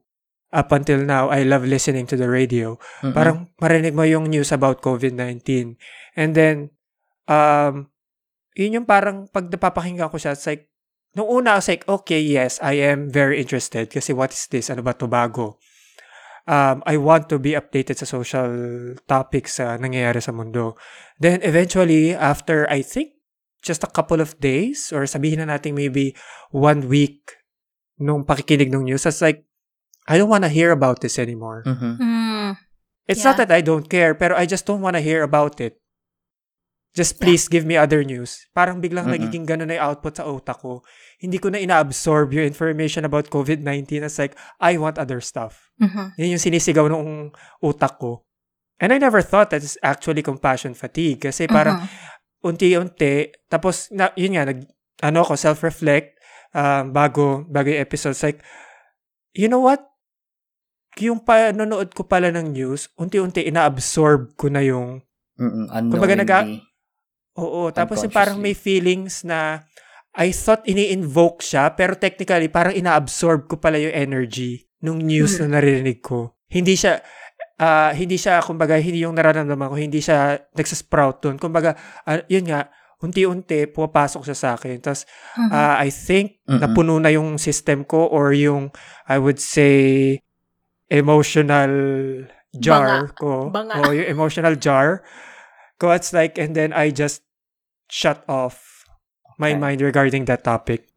Up 0.48 0.72
until 0.72 1.04
now, 1.04 1.28
I 1.28 1.44
love 1.44 1.64
listening 1.68 2.08
to 2.08 2.16
the 2.16 2.28
radio. 2.28 2.80
Mhm. 3.04 3.12
Parang 3.12 3.38
marinig 3.60 3.92
mo 3.92 4.04
yung 4.04 4.28
news 4.28 4.48
about 4.52 4.80
COVID-19. 4.80 5.76
And 6.16 6.32
then, 6.32 6.72
um, 7.28 7.92
yun 8.56 8.80
yung 8.80 8.88
parang 8.88 9.28
pag 9.28 9.48
napapakinggan 9.52 10.08
ko 10.08 10.16
siya, 10.16 10.32
it's 10.36 10.48
like, 10.48 10.67
nung 11.16 11.28
una, 11.28 11.56
I 11.56 11.62
was 11.62 11.68
like, 11.68 11.84
okay, 11.88 12.20
yes, 12.20 12.58
I 12.60 12.80
am 12.84 13.08
very 13.10 13.40
interested 13.40 13.88
kasi 13.88 14.12
what 14.12 14.32
is 14.32 14.46
this? 14.50 14.68
Ano 14.70 14.82
ba 14.82 14.92
to 14.98 15.08
bago? 15.08 15.56
Um, 16.48 16.80
I 16.88 16.96
want 16.96 17.28
to 17.28 17.36
be 17.36 17.52
updated 17.52 18.00
sa 18.00 18.08
social 18.08 18.48
topics 19.04 19.60
sa 19.60 19.76
nangyayari 19.76 20.24
sa 20.24 20.32
mundo. 20.32 20.80
Then 21.20 21.44
eventually, 21.44 22.16
after 22.16 22.64
I 22.72 22.80
think 22.80 23.20
just 23.60 23.84
a 23.84 23.90
couple 23.92 24.20
of 24.24 24.40
days 24.40 24.88
or 24.88 25.04
sabihin 25.04 25.44
na 25.44 25.52
natin 25.58 25.76
maybe 25.76 26.16
one 26.48 26.88
week 26.88 27.36
nung 28.00 28.24
pakikinig 28.24 28.72
ng 28.72 28.88
news, 28.88 29.04
it's 29.04 29.20
like, 29.20 29.44
I 30.08 30.16
don't 30.16 30.32
want 30.32 30.48
to 30.48 30.52
hear 30.52 30.72
about 30.72 31.04
this 31.04 31.20
anymore. 31.20 31.68
Mhm. 31.68 32.00
Mm. 32.00 32.50
It's 33.04 33.20
Yeah. 33.20 33.36
not 33.36 33.36
that 33.44 33.52
I 33.52 33.60
don't 33.60 33.84
care, 33.88 34.16
pero 34.16 34.32
I 34.32 34.48
just 34.48 34.64
don't 34.64 34.80
want 34.80 34.96
to 34.96 35.04
hear 35.04 35.20
about 35.20 35.60
it. 35.60 35.76
Just 36.98 37.22
please 37.22 37.46
give 37.46 37.62
me 37.62 37.78
other 37.78 38.02
news. 38.02 38.50
Parang 38.50 38.82
biglang 38.82 39.06
Mm-mm. 39.06 39.14
nagiging 39.14 39.46
ganun 39.46 39.70
na 39.70 39.78
yung 39.78 39.94
output 39.94 40.18
sa 40.18 40.26
utak 40.26 40.58
ko. 40.58 40.82
Hindi 41.22 41.38
ko 41.38 41.46
na 41.48 41.62
ina-absorb 41.62 42.34
yung 42.34 42.42
information 42.42 43.06
about 43.06 43.30
COVID-19. 43.30 44.02
It's 44.02 44.18
like, 44.18 44.34
I 44.58 44.74
want 44.74 44.98
other 44.98 45.22
stuff. 45.22 45.70
Mhm. 45.78 46.18
Yun 46.18 46.34
yung 46.34 46.42
sinisigaw 46.42 46.90
ng 46.90 47.30
utak 47.62 48.02
ko. 48.02 48.26
And 48.78 48.90
I 48.90 48.98
never 48.98 49.22
thought 49.22 49.50
that 49.50 49.62
it's 49.62 49.78
actually 49.78 50.22
compassion 50.22 50.74
fatigue. 50.74 51.22
Kasi 51.22 51.46
parang 51.46 51.86
Mhm. 51.86 51.86
unti-unti, 52.44 53.14
tapos, 53.46 53.90
na, 53.90 54.10
yun 54.14 54.34
nga, 54.34 54.46
nag, 54.46 54.66
ano 55.02 55.22
ko, 55.22 55.34
self-reflect, 55.34 56.18
um, 56.50 56.90
bago, 56.90 57.42
bago 57.46 57.70
yung 57.70 57.82
episodes, 57.82 58.22
like, 58.22 58.42
you 59.34 59.46
know 59.46 59.58
what? 59.58 59.82
Yung 60.98 61.22
panonood 61.22 61.94
ko 61.94 62.02
pala 62.02 62.30
ng 62.30 62.50
news, 62.50 62.90
unti-unti 62.94 63.46
ina-absorb 63.46 64.34
ko 64.34 64.50
na 64.50 64.62
yung, 64.62 65.02
Mm-mm. 65.38 65.70
Kumbaga 65.70 66.18
naga- 66.18 66.42
Unknowingly. 66.42 66.66
Oo, 67.38 67.70
tapos 67.70 68.02
yung 68.02 68.10
parang 68.12 68.38
may 68.42 68.52
feelings 68.52 69.22
na, 69.22 69.62
I 70.18 70.34
thought 70.34 70.66
ini-invoke 70.66 71.46
siya, 71.46 71.78
pero 71.78 71.94
technically, 71.94 72.50
parang 72.50 72.74
ina-absorb 72.74 73.46
ko 73.46 73.62
pala 73.62 73.78
yung 73.78 73.94
energy 73.94 74.66
nung 74.82 74.98
news 74.98 75.38
na 75.38 75.58
naririnig 75.58 76.02
ko. 76.02 76.34
Hindi 76.50 76.74
siya, 76.74 76.98
ah, 77.62 77.94
hindi 77.94 78.18
siya, 78.18 78.42
kumbaga, 78.42 78.74
hindi 78.82 79.06
yung 79.06 79.14
nararamdaman 79.14 79.70
ko, 79.70 79.76
hindi 79.78 80.02
siya 80.02 80.34
nagsasprout 80.58 81.22
dun. 81.22 81.36
Kumbaga, 81.38 81.78
ah, 82.02 82.18
yun 82.26 82.50
nga, 82.50 82.66
unti-unti, 82.98 83.70
pumapasok 83.70 84.26
siya 84.26 84.34
sa 84.34 84.48
akin. 84.58 84.82
Tapos, 84.82 85.06
Mhm. 85.38 85.50
Ah, 85.54 85.78
I 85.78 85.86
think 85.94 86.42
Mm-mm. 86.50 86.58
napuno 86.58 86.98
na 86.98 87.14
yung 87.14 87.38
system 87.38 87.86
ko 87.86 88.10
or 88.10 88.34
yung 88.34 88.74
I 89.06 89.22
would 89.22 89.38
say 89.38 90.18
emotional 90.90 91.70
jar 92.58 93.12
ko. 93.14 93.52
Banga. 93.52 93.78
O 93.78 93.92
yung 93.94 94.08
emotional 94.08 94.56
jar 94.58 95.04
ko. 95.78 95.92
It's 95.94 96.10
like, 96.10 96.40
and 96.40 96.56
then 96.56 96.72
I 96.74 96.90
just 96.90 97.27
shut 97.88 98.22
off 98.28 98.84
my 99.40 99.52
Okay. 99.52 99.60
mind 99.60 99.80
regarding 99.80 100.24
that 100.26 100.44
topic. 100.44 100.88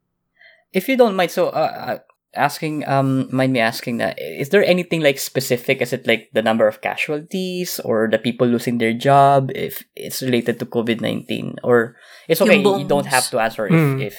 If 0.71 0.87
you 0.87 0.95
don't 0.95 1.15
mind, 1.15 1.31
so 1.31 1.51
uh, 1.51 1.71
uh, 1.75 1.99
asking, 2.31 2.87
um, 2.87 3.27
mind 3.31 3.51
me 3.51 3.59
asking 3.59 3.97
that, 3.99 4.15
is 4.19 4.49
there 4.55 4.63
anything 4.63 5.03
like 5.03 5.19
specific? 5.19 5.81
Is 5.81 5.91
it 5.91 6.07
like 6.07 6.31
the 6.31 6.41
number 6.41 6.67
of 6.67 6.79
casualties 6.79 7.79
or 7.83 8.07
the 8.07 8.17
people 8.19 8.47
losing 8.47 8.77
their 8.79 8.93
job? 8.95 9.51
If 9.53 9.83
it's 9.95 10.21
related 10.23 10.59
to 10.59 10.65
COVID 10.65 11.01
nineteen, 11.03 11.59
or 11.63 11.95
it's 12.27 12.39
okay, 12.39 12.63
you 12.63 12.87
don't 12.87 13.07
have 13.07 13.27
to 13.35 13.39
answer 13.39 13.67
if 13.67 13.75
Mm. 13.75 13.99
if 13.99 14.15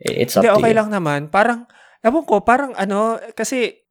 it's 0.00 0.36
up 0.36 0.44
Hindi, 0.44 0.50
to 0.52 0.58
okay 0.60 0.72
you. 0.72 0.78
lang 0.80 0.88
naman. 0.90 1.28
Parang, 1.28 1.68
ewan 2.04 2.24
ko, 2.24 2.40
parang 2.40 2.72
ano, 2.74 3.20
kasi 3.36 3.84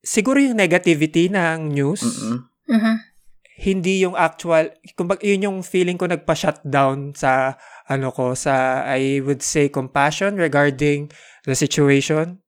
siguro 0.00 0.40
yung 0.40 0.56
negativity 0.58 1.28
ng 1.28 1.70
news, 1.72 2.02
Mm-mm. 2.02 2.36
Mhm. 2.72 2.94
Hindi 3.56 4.04
yung 4.04 4.12
actual, 4.12 4.68
kumbaga, 4.92 5.24
yun 5.24 5.48
yung 5.48 5.58
feeling 5.64 5.96
ko 5.96 6.04
nagpa-shutdown 6.04 7.16
sa, 7.16 7.56
ano 7.88 8.12
ko, 8.12 8.36
sa, 8.36 8.84
I 8.84 9.24
would 9.24 9.40
say, 9.40 9.72
compassion 9.72 10.36
regarding 10.36 11.08
the 11.48 11.56
situation. 11.56 12.44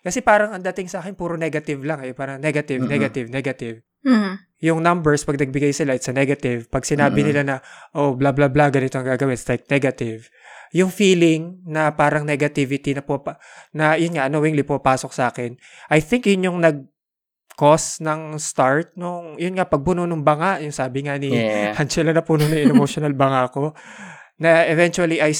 Kasi 0.00 0.24
parang 0.24 0.56
ang 0.56 0.64
dating 0.64 0.88
sa 0.88 1.04
akin, 1.04 1.12
puro 1.12 1.36
negative 1.36 1.84
lang 1.84 2.00
eh. 2.06 2.16
Parang 2.16 2.40
negative, 2.40 2.80
Mhm. 2.80 2.88
negative, 2.88 3.26
negative. 3.28 3.76
Mhm. 4.06 4.32
Yung 4.64 4.80
numbers, 4.80 5.26
pag 5.28 5.36
nagbigay 5.36 5.76
sila, 5.76 5.92
it's 5.92 6.08
a 6.08 6.14
negative. 6.16 6.72
Pag 6.72 6.88
sinabi 6.88 7.20
Mhm. 7.20 7.26
nila 7.28 7.42
na, 7.44 7.56
oh, 7.92 8.16
blah, 8.16 8.32
blah, 8.32 8.48
blah, 8.48 8.72
ganito 8.72 8.96
ang 8.96 9.04
gagawin, 9.04 9.36
it's 9.36 9.44
like 9.50 9.68
negative. 9.68 10.30
Yung 10.72 10.88
feeling 10.88 11.60
na 11.68 11.92
parang 11.92 12.24
negativity 12.24 12.96
na 12.96 13.04
po, 13.04 13.20
na 13.76 13.98
yun 14.00 14.16
nga, 14.16 14.30
knowingly 14.32 14.64
po 14.64 14.80
pasok 14.80 15.12
sa 15.12 15.28
akin, 15.28 15.58
I 15.92 16.00
think 16.00 16.24
yun 16.24 16.48
yung 16.48 16.58
nag, 16.64 16.86
cause 17.56 17.98
ng 18.04 18.36
start 18.36 18.92
nung, 19.00 19.40
yun 19.40 19.56
nga, 19.56 19.64
pagbuno 19.64 20.04
ng 20.04 20.20
banga, 20.20 20.60
yung 20.60 20.76
sabi 20.76 21.08
nga 21.08 21.16
ni 21.16 21.32
Yeah. 21.32 21.72
Angela 21.80 22.12
na 22.12 22.20
puno 22.20 22.44
na 22.46 22.56
yung 22.60 22.76
emotional 22.76 23.16
banga 23.16 23.48
ko, 23.48 23.72
na 24.36 24.68
eventually 24.68 25.18
I 25.24 25.32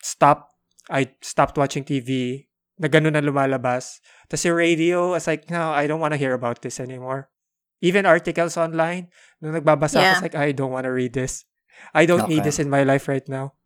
stopped, 0.00 0.52
I 0.92 1.16
stopped 1.24 1.56
watching 1.56 1.82
TV, 1.82 2.44
na 2.76 2.92
ganun 2.92 3.16
na 3.16 3.24
lumalabas. 3.24 4.04
Tapos 4.28 4.44
yung 4.44 4.60
radio, 4.60 5.16
I 5.16 5.18
was 5.18 5.26
like, 5.26 5.48
no, 5.48 5.72
I 5.72 5.88
don't 5.88 5.98
want 6.04 6.12
to 6.12 6.20
hear 6.20 6.36
about 6.36 6.60
this 6.60 6.76
anymore. 6.76 7.32
Even 7.80 8.04
articles 8.04 8.60
online, 8.60 9.08
nung 9.40 9.56
nagbabasa 9.56 9.96
Yeah. 9.96 10.00
ako, 10.00 10.12
I 10.12 10.16
was 10.20 10.26
like, 10.28 10.36
I 10.36 10.52
don't 10.52 10.72
want 10.72 10.84
to 10.84 10.92
read 10.92 11.16
this. 11.16 11.48
I 11.96 12.04
don't 12.04 12.28
need 12.28 12.44
Okay. 12.44 12.52
this 12.52 12.60
in 12.60 12.68
my 12.68 12.84
life 12.84 13.08
right 13.08 13.24
now. 13.28 13.56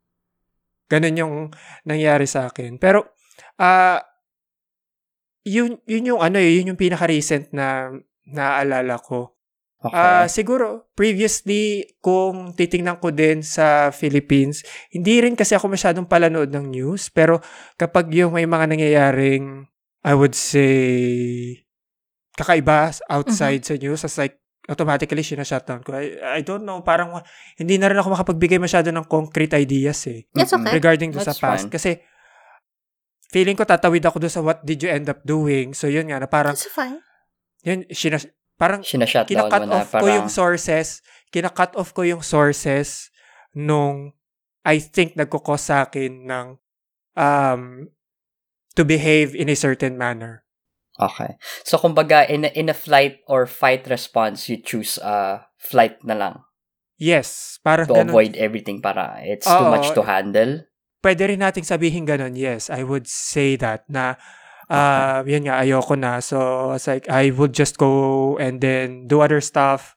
Ganun 0.91 1.15
yung 1.19 1.35
nangyari 1.87 2.27
sa 2.27 2.51
akin. 2.51 2.79
Pero, 2.79 3.15
ah, 3.59 4.03
yun, 5.45 5.81
yun 5.89 6.15
yung 6.15 6.21
ano 6.21 6.37
eh, 6.37 6.61
yun 6.61 6.75
yung 6.75 6.81
pinaka-recent 6.81 7.53
na 7.55 7.93
naaalala 8.29 9.01
ko. 9.01 9.37
Okay. 9.81 9.97
Ah, 9.97 10.29
siguro 10.29 10.93
previously 10.93 11.97
kung 12.05 12.53
titingnan 12.53 13.01
ko 13.01 13.09
din 13.09 13.41
sa 13.41 13.89
Philippines, 13.89 14.61
hindi 14.93 15.25
rin 15.25 15.33
kasi 15.33 15.57
ako 15.57 15.73
masyadong 15.73 16.05
palanood 16.05 16.53
ng 16.53 16.69
news, 16.69 17.09
pero 17.09 17.41
kapag 17.81 18.13
yung 18.13 18.37
may 18.37 18.45
mga 18.45 18.69
nangyayaring 18.69 19.65
I 20.05 20.13
would 20.13 20.37
say 20.37 21.65
kakaiba 22.37 22.93
outside 23.09 23.65
sa 23.65 23.77
news, 23.81 24.05
as 24.05 24.21
like 24.21 24.41
automatically 24.69 25.25
sinashutdown 25.25 25.81
ko. 25.81 25.97
I, 25.97 26.39
I 26.39 26.41
don't 26.45 26.63
know, 26.69 26.85
parang 26.85 27.17
hindi 27.57 27.81
na 27.81 27.89
rin 27.89 27.99
ako 27.99 28.13
makapagbigay 28.13 28.61
masyado 28.61 28.93
ng 28.93 29.09
concrete 29.09 29.57
ideas 29.57 30.05
eh 30.07 30.29
That's 30.31 30.53
okay. 30.53 30.77
regarding 30.77 31.11
sa 31.17 31.33
That's 31.33 31.41
past 31.41 31.67
fine. 31.67 31.73
kasi 31.73 31.91
feeling 33.31 33.55
ko 33.55 33.63
tatawid 33.63 34.03
ako 34.03 34.19
doon 34.19 34.35
sa 34.35 34.43
what 34.43 34.61
did 34.67 34.83
you 34.83 34.91
end 34.91 35.07
up 35.07 35.23
doing. 35.23 35.71
So 35.73 35.87
yun 35.87 36.11
nga 36.11 36.19
na 36.19 36.27
parang 36.27 36.59
That's 36.59 36.67
fine. 36.67 36.99
yun 37.63 37.87
sinas, 37.95 38.27
parang 38.59 38.83
Sinashutdown 38.83 39.31
kina-cut 39.31 39.63
mo 39.65 39.67
na 39.71 39.77
off 39.81 39.91
ko 39.95 40.03
parang, 40.03 40.17
yung 40.19 40.29
sources, 40.29 41.01
kina-cut 41.31 41.73
off 41.79 41.95
ko 41.95 42.03
yung 42.03 42.21
sources 42.27 43.09
nung 43.55 44.13
I 44.67 44.77
think 44.83 45.17
nagkukos 45.17 45.73
sa 45.73 45.89
akin 45.89 46.29
ng 46.29 46.47
um, 47.17 47.89
to 48.77 48.83
behave 48.85 49.33
in 49.33 49.49
a 49.49 49.57
certain 49.57 49.97
manner. 49.97 50.45
okay. 51.01 51.41
So, 51.65 51.81
kumbaga, 51.81 52.29
in 52.29 52.45
a, 52.45 52.51
in 52.53 52.69
a 52.69 52.77
flight 52.77 53.25
or 53.25 53.49
fight 53.49 53.89
response, 53.89 54.53
you 54.53 54.61
choose 54.61 55.01
uh, 55.01 55.41
flight 55.57 55.97
na 56.05 56.13
lang 56.15 56.37
Yes, 57.01 57.57
parang 57.65 57.89
to 57.89 57.97
ganun. 57.97 58.13
avoid 58.13 58.37
everything 58.37 58.85
para 58.85 59.17
it's 59.25 59.49
too 59.49 59.65
Oo. 59.65 59.73
much 59.73 59.97
to 59.97 60.05
handle. 60.05 60.69
Pwede 61.01 61.33
rin 61.33 61.41
nating 61.41 61.65
sabihin 61.65 62.05
ganun. 62.05 62.37
Yes, 62.37 62.69
I 62.69 62.85
would 62.85 63.09
say 63.09 63.57
that 63.57 63.89
na 63.89 64.21
uh, 64.71 65.25
yun 65.27 65.45
nga, 65.45 65.61
ayoko 65.61 65.99
na. 65.99 66.21
So, 66.21 66.73
it's 66.73 66.87
like, 66.87 67.11
I 67.11 67.35
would 67.35 67.53
just 67.53 67.77
go 67.77 68.39
and 68.39 68.61
then 68.63 69.09
do 69.11 69.21
other 69.21 69.41
stuff, 69.43 69.97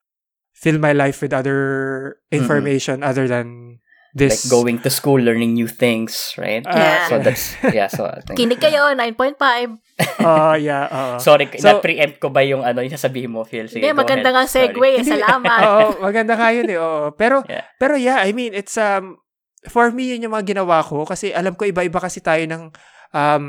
fill 0.52 0.80
my 0.82 0.92
life 0.92 1.22
with 1.22 1.32
other 1.32 2.18
information 2.34 3.04
other 3.06 3.28
than 3.28 3.80
this. 4.16 4.46
Like 4.46 4.52
going 4.52 4.78
to 4.82 4.90
school, 4.90 5.22
learning 5.22 5.54
new 5.54 5.68
things, 5.68 6.34
right? 6.38 6.66
Ah, 6.66 6.74
Yeah. 6.78 7.08
So, 7.10 7.16
that's, 7.22 7.44
yeah, 7.70 7.88
so, 7.88 8.06
I 8.10 8.22
think, 8.26 8.38
Kinig 8.40 8.62
kayo, 8.62 8.94
9.5. 8.98 9.78
Oh, 10.26 10.54
yeah. 10.58 10.90
oo. 10.90 11.20
sorry, 11.22 11.50
So- 11.62 11.78
na-preempt 11.78 12.18
ko 12.24 12.30
ba 12.34 12.42
yung 12.42 12.66
ano, 12.66 12.82
yung 12.82 12.94
sasabihin 12.94 13.30
mo, 13.30 13.46
Phil? 13.46 13.70
Sige, 13.70 13.86
Hindi, 13.86 13.94
maganda 13.94 14.34
nga 14.34 14.46
segue. 14.50 15.06
Salamat. 15.06 15.62
Oo, 15.70 15.88
maganda 16.02 16.34
nga 16.38 16.50
yun 16.50 16.66
eh. 16.70 16.78
Oo. 16.82 17.14
Pero, 17.14 17.46
Yeah. 17.46 17.66
pero 17.78 17.94
yeah, 17.98 18.26
I 18.26 18.34
mean, 18.34 18.54
it's, 18.58 18.78
um, 18.78 19.22
for 19.70 19.92
me, 19.92 20.16
yun 20.16 20.28
yung 20.28 20.36
mga 20.36 20.56
ginawa 20.58 20.84
ko 20.84 21.08
kasi 21.08 21.32
alam 21.32 21.56
ko 21.56 21.68
iba-iba 21.68 22.00
kasi 22.00 22.20
tayo 22.20 22.44
ng, 22.44 22.72
um, 23.16 23.44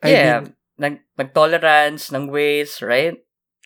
I 0.00 0.08
yeah, 0.08 0.40
mean, 0.44 0.56
nag, 0.80 0.94
nag-tolerance 1.16 2.08
ng 2.12 2.32
ways, 2.32 2.80
right? 2.80 3.20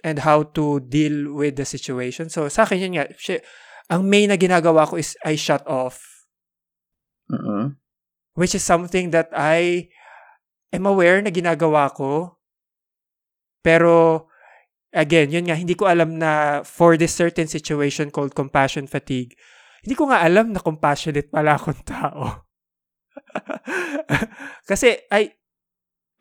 and 0.04 0.20
how 0.20 0.44
to 0.52 0.84
deal 0.84 1.32
with 1.32 1.56
the 1.56 1.64
situation. 1.64 2.28
So, 2.28 2.46
sa 2.52 2.68
akin 2.68 2.84
yun 2.84 2.94
nga, 3.00 3.08
sy- 3.16 3.40
ang 3.88 4.04
main 4.04 4.28
na 4.28 4.36
ginagawa 4.36 4.84
ko 4.84 5.00
is 5.00 5.16
I 5.24 5.40
shut 5.40 5.64
off, 5.64 6.28
Mm-mm. 7.32 7.80
which 8.36 8.52
is 8.52 8.60
something 8.60 9.16
that 9.16 9.32
I 9.32 9.88
am 10.76 10.84
aware 10.84 11.24
na 11.24 11.32
ginagawa 11.32 11.88
ko. 11.96 12.36
Pero, 13.64 14.28
again, 14.92 15.32
yun 15.32 15.48
nga, 15.48 15.56
hindi 15.56 15.72
ko 15.72 15.88
alam 15.88 16.20
na 16.20 16.60
for 16.68 17.00
this 17.00 17.16
certain 17.16 17.48
situation 17.48 18.12
called 18.12 18.36
compassion 18.36 18.84
fatigue, 18.84 19.32
hindi 19.84 19.94
ko 19.94 20.08
nga 20.08 20.24
alam 20.24 20.56
na 20.56 20.64
compassionate 20.64 21.28
pala 21.28 21.60
akong 21.60 21.84
tao. 21.84 22.48
Kasi, 24.70 24.96
I, 25.12 25.28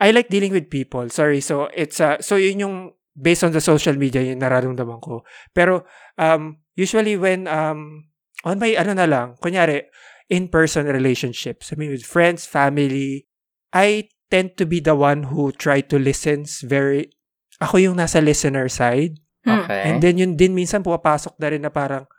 I 0.03 0.11
like 0.11 0.27
dealing 0.27 0.51
with 0.51 0.67
people. 0.67 1.07
Sorry. 1.07 1.39
So, 1.39 1.71
it's, 1.71 2.03
uh, 2.03 2.19
so 2.19 2.35
yun 2.35 2.59
yung, 2.59 2.75
based 3.15 3.47
on 3.47 3.55
the 3.55 3.63
social 3.63 3.95
media, 3.95 4.19
yung 4.19 4.43
nararamdaman 4.43 4.99
ko. 4.99 5.23
Pero, 5.55 5.87
um, 6.19 6.59
usually 6.75 7.15
when, 7.15 7.47
um, 7.47 8.11
on 8.43 8.59
my, 8.59 8.75
ano 8.75 8.99
na 8.99 9.07
lang, 9.07 9.39
kunyari, 9.39 9.87
in-person 10.27 10.91
relationships, 10.91 11.71
I 11.71 11.79
mean, 11.79 11.95
with 11.95 12.03
friends, 12.03 12.43
family, 12.43 13.31
I 13.71 14.11
tend 14.27 14.59
to 14.59 14.67
be 14.67 14.83
the 14.83 14.97
one 14.97 15.31
who 15.31 15.55
try 15.55 15.79
to 15.87 15.95
listens 15.95 16.59
very, 16.67 17.15
ako 17.63 17.79
yung 17.79 17.95
nasa 17.95 18.19
listener 18.19 18.67
side. 18.67 19.23
Hmm. 19.47 19.63
Okay. 19.63 19.81
And 19.87 20.03
then 20.03 20.19
yun 20.19 20.35
din 20.35 20.51
minsan 20.51 20.83
pumapasok 20.83 21.39
na 21.39 21.47
rin 21.47 21.63
na 21.63 21.71
parang 21.71 22.11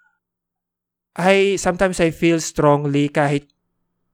I 1.14 1.54
sometimes 1.56 2.02
I 2.02 2.10
feel 2.10 2.42
strongly 2.42 3.06
kahit 3.06 3.46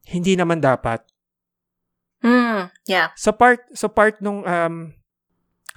hindi 0.05 0.37
naman 0.37 0.61
dapat. 0.61 1.01
Mm, 2.21 2.69
yeah. 2.85 3.17
So 3.17 3.33
part 3.33 3.65
so 3.73 3.89
part 3.89 4.21
nung 4.21 4.45
um 4.45 4.93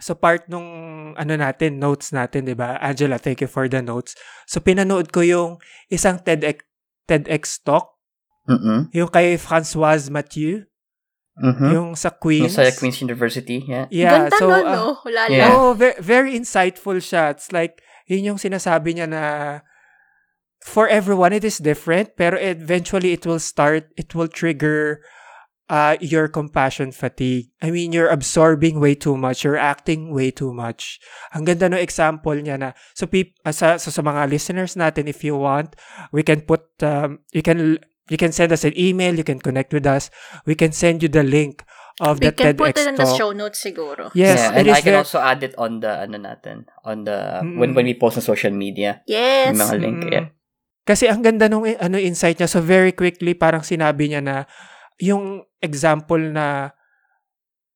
so 0.04 0.12
part 0.20 0.52
nung 0.52 0.68
ano 1.16 1.34
natin 1.40 1.80
notes 1.80 2.12
natin 2.12 2.44
'di 2.44 2.56
ba? 2.60 2.76
Angela, 2.84 3.16
thank 3.16 3.40
you 3.40 3.48
for 3.48 3.72
the 3.72 3.80
notes. 3.80 4.20
So 4.44 4.60
pinanood 4.60 5.16
ko 5.16 5.24
yung 5.24 5.64
isang 5.88 6.20
TEDx 6.20 6.60
TEDx 7.08 7.64
talk 7.64 7.96
Mm-mm. 8.44 8.92
yung 8.92 9.08
kay 9.08 9.40
Françoise 9.40 10.12
Mathieu, 10.12 10.68
Mm-hmm. 11.34 11.70
yung 11.74 11.90
sa 11.98 12.14
Queens. 12.14 12.54
Yung 12.54 12.54
sa 12.54 12.70
Queen's 12.78 13.02
University, 13.02 13.66
yeah. 13.66 13.90
Yeah, 13.90 14.30
Ganda 14.30 14.38
so 14.38 14.54
nun, 14.54 14.66
uh, 14.70 14.76
no? 14.78 14.86
Wala 15.02 15.22
Yeah. 15.34 15.50
Oh, 15.50 15.74
very, 15.74 15.98
very 15.98 16.32
insightful 16.38 17.02
siya. 17.02 17.34
It's 17.34 17.50
like, 17.50 17.82
yun 18.06 18.22
yung 18.22 18.38
sinasabi 18.38 18.94
niya 18.94 19.10
na 19.10 19.22
for 20.64 20.88
everyone, 20.88 21.34
it 21.34 21.44
is 21.44 21.60
different, 21.60 22.16
pero 22.16 22.38
eventually 22.40 23.12
it 23.12 23.26
will 23.26 23.40
start, 23.40 23.92
it 23.98 24.16
will 24.16 24.28
trigger 24.32 25.04
uh, 25.70 25.96
your 26.00 26.28
compassion 26.28 26.92
fatigue. 26.92 27.52
I 27.62 27.72
mean, 27.72 27.92
you're 27.92 28.10
absorbing 28.10 28.80
way 28.80 28.96
too 28.96 29.16
much. 29.18 29.44
You're 29.44 29.58
acting 29.60 30.14
way 30.14 30.32
too 30.32 30.54
much. 30.54 31.00
Ang 31.34 31.46
ganda 31.46 31.68
no 31.70 31.78
example 31.78 32.34
niya 32.36 32.60
na, 32.60 32.72
so, 32.96 33.08
peop, 33.08 33.34
uh, 33.46 33.52
sa, 33.52 33.78
so 33.78 33.92
sa 33.92 34.02
mga 34.02 34.30
listeners 34.30 34.76
natin, 34.76 35.08
if 35.08 35.24
you 35.24 35.36
want, 35.36 35.76
we 36.12 36.24
can 36.24 36.42
put, 36.42 36.64
um, 36.84 37.20
you 37.32 37.42
can 37.42 37.80
you 38.12 38.20
can 38.20 38.36
send 38.36 38.52
us 38.52 38.68
an 38.68 38.76
email, 38.76 39.16
you 39.16 39.24
can 39.24 39.40
connect 39.40 39.72
with 39.72 39.88
us, 39.88 40.12
we 40.46 40.56
can 40.56 40.76
send 40.76 41.00
you 41.02 41.08
the 41.08 41.24
link 41.24 41.64
of 42.04 42.20
We 42.20 42.28
the 42.28 42.32
can 42.36 42.52
TEDx 42.52 42.58
put 42.60 42.76
it 42.76 42.88
in 42.88 42.96
the 43.00 43.08
talk. 43.08 43.16
show 43.18 43.32
notes 43.32 43.64
siguro. 43.64 44.12
Yes, 44.12 44.40
yeah, 44.44 44.52
it 44.52 44.58
and 44.60 44.68
is 44.68 44.76
I 44.76 44.82
can 44.84 44.92
very- 44.92 44.98
also 45.08 45.20
add 45.24 45.40
it 45.44 45.56
on 45.56 45.80
the 45.80 46.04
ano 46.04 46.18
natin, 46.20 46.68
on 46.84 47.08
the 47.08 47.40
Mm. 47.40 47.64
when 47.64 47.72
when 47.72 47.86
we 47.88 47.96
post 47.96 48.20
on 48.20 48.24
social 48.28 48.52
media. 48.52 49.00
Yes. 49.08 49.56
Mga 49.56 49.76
link, 49.80 50.04
Mm. 50.04 50.12
yeah. 50.12 50.26
Kasi 50.84 51.08
ang 51.08 51.24
ganda 51.24 51.48
nung 51.48 51.64
eh, 51.64 51.80
ano 51.80 51.96
insight 51.96 52.38
niya. 52.38 52.52
So 52.52 52.60
very 52.60 52.92
quickly 52.92 53.32
parang 53.34 53.64
sinabi 53.64 54.12
niya 54.12 54.22
na 54.24 54.36
yung 55.00 55.48
example 55.64 56.20
na 56.20 56.76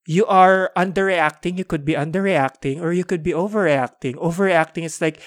you 0.08 0.24
are 0.28 0.72
underreacting, 0.76 1.60
you 1.60 1.68
could 1.68 1.84
be 1.84 1.96
underreacting 1.96 2.80
or 2.80 2.92
you 2.92 3.04
could 3.04 3.24
be 3.24 3.36
overreacting. 3.36 4.16
Overreacting 4.16 4.88
is 4.88 5.00
like 5.00 5.20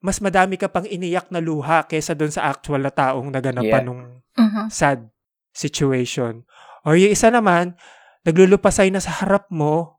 mas 0.00 0.20
madami 0.20 0.60
ka 0.60 0.68
pang 0.68 0.84
iniyak 0.84 1.32
na 1.32 1.40
luha 1.40 1.84
kaysa 1.88 2.12
doon 2.12 2.30
sa 2.30 2.48
actual 2.52 2.84
na 2.84 2.92
taong 2.92 3.32
naganapan 3.32 3.68
Yeah. 3.82 3.84
nung 3.88 4.02
Mhm. 4.36 4.68
sad 4.68 5.08
situation. 5.56 6.44
Or 6.84 6.94
yung 7.00 7.10
isa 7.10 7.32
naman, 7.32 7.74
naglulupasay 8.22 8.92
na 8.92 9.00
sa 9.00 9.24
harap 9.24 9.48
mo, 9.48 9.98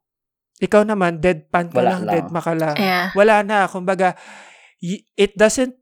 ikaw 0.61 0.85
naman, 0.85 1.17
deadpan 1.17 1.73
ka 1.73 1.81
Wala 1.81 1.89
lang, 1.89 2.01
lang. 2.05 2.13
dead 2.13 2.27
ka 2.29 2.53
lang 2.53 2.75
Yeah. 2.77 3.05
wala 3.17 3.41
na. 3.41 3.65
Kumbaga, 3.65 4.13
y- 4.79 5.03
it 5.17 5.33
doesn't, 5.33 5.73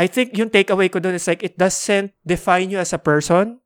I 0.00 0.08
think 0.08 0.32
yung 0.32 0.48
takeaway 0.48 0.88
ko 0.88 0.96
doon 0.96 1.20
is 1.20 1.28
like, 1.28 1.44
it 1.44 1.60
doesn't 1.60 2.16
define 2.24 2.72
you 2.72 2.80
as 2.80 2.96
a 2.96 3.00
person. 3.00 3.60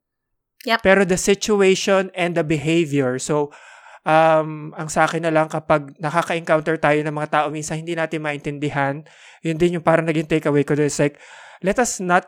Yep. 0.67 0.83
Pero 0.83 1.07
the 1.07 1.15
situation 1.15 2.11
and 2.11 2.35
the 2.35 2.43
behavior. 2.43 3.15
So, 3.23 3.55
um, 4.03 4.75
ang 4.75 4.91
sa 4.91 5.07
akin 5.07 5.23
na 5.23 5.31
lang 5.31 5.47
kapag 5.47 5.95
nakaka-encounter 5.95 6.75
tayo 6.75 6.99
ng 6.99 7.15
mga 7.15 7.31
tao, 7.31 7.47
minsan 7.47 7.79
hindi 7.79 7.95
natin 7.95 8.19
maintindihan, 8.19 9.07
yun 9.47 9.55
din 9.55 9.79
yung 9.79 9.85
parang 9.87 10.03
naging 10.03 10.27
takeaway 10.27 10.67
ko 10.67 10.75
doon 10.75 10.91
is 10.91 10.99
like, 10.99 11.15
let 11.63 11.79
us 11.79 12.03
not, 12.03 12.27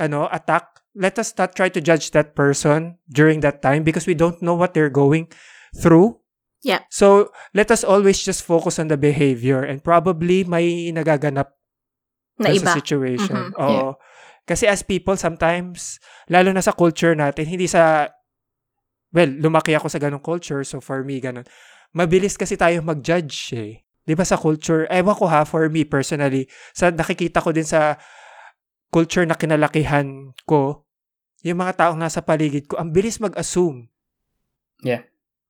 ano, 0.00 0.24
attack, 0.32 0.80
let 0.96 1.20
us 1.20 1.36
not 1.36 1.52
try 1.52 1.68
to 1.68 1.84
judge 1.84 2.16
that 2.16 2.32
person 2.32 2.96
during 3.12 3.44
that 3.44 3.60
time 3.60 3.84
because 3.84 4.08
we 4.08 4.16
don't 4.16 4.40
know 4.40 4.56
what 4.56 4.72
they're 4.72 4.88
going 4.88 5.28
through. 5.76 6.16
Yeah. 6.64 6.88
So, 6.88 7.28
let 7.52 7.68
us 7.68 7.84
always 7.84 8.24
just 8.24 8.40
focus 8.40 8.80
on 8.80 8.88
the 8.88 8.96
behavior 8.96 9.60
and 9.60 9.84
probably 9.84 10.48
may 10.48 10.88
nagaganap 10.88 11.52
Na 12.38 12.50
iba. 12.50 12.66
sa 12.66 12.74
situation. 12.74 13.54
Mhm. 13.54 13.58
Oo. 13.58 13.94
Kasi 14.44 14.68
as 14.68 14.84
people, 14.84 15.16
sometimes, 15.16 15.96
lalo 16.28 16.52
na 16.52 16.60
sa 16.60 16.74
culture 16.74 17.16
natin, 17.16 17.48
hindi 17.48 17.64
sa, 17.64 18.12
well, 19.10 19.30
lumaki 19.30 19.72
ako 19.72 19.88
sa 19.88 19.96
ganong 19.96 20.20
culture, 20.20 20.60
so 20.62 20.84
for 20.84 21.00
me, 21.00 21.16
ganon. 21.16 21.46
Mabilis 21.94 22.36
kasi 22.36 22.58
tayo 22.58 22.82
mag-judge 22.84 23.36
eh. 23.56 23.72
Di 24.04 24.12
ba 24.12 24.26
sa 24.26 24.36
culture, 24.36 24.84
ewan 24.92 25.16
ko 25.16 25.24
ha, 25.30 25.48
for 25.48 25.64
me 25.72 25.86
personally, 25.88 26.44
sa 26.76 26.92
nakikita 26.92 27.40
ko 27.40 27.56
din 27.56 27.64
sa 27.64 27.96
culture 28.92 29.24
na 29.24 29.38
kinalakihan 29.38 30.36
ko, 30.44 30.84
yung 31.40 31.64
mga 31.64 31.80
taong 31.80 31.96
nasa 31.96 32.20
paligid 32.20 32.68
ko, 32.68 32.76
ang 32.76 32.92
bilis 32.92 33.16
mag-assume. 33.16 33.88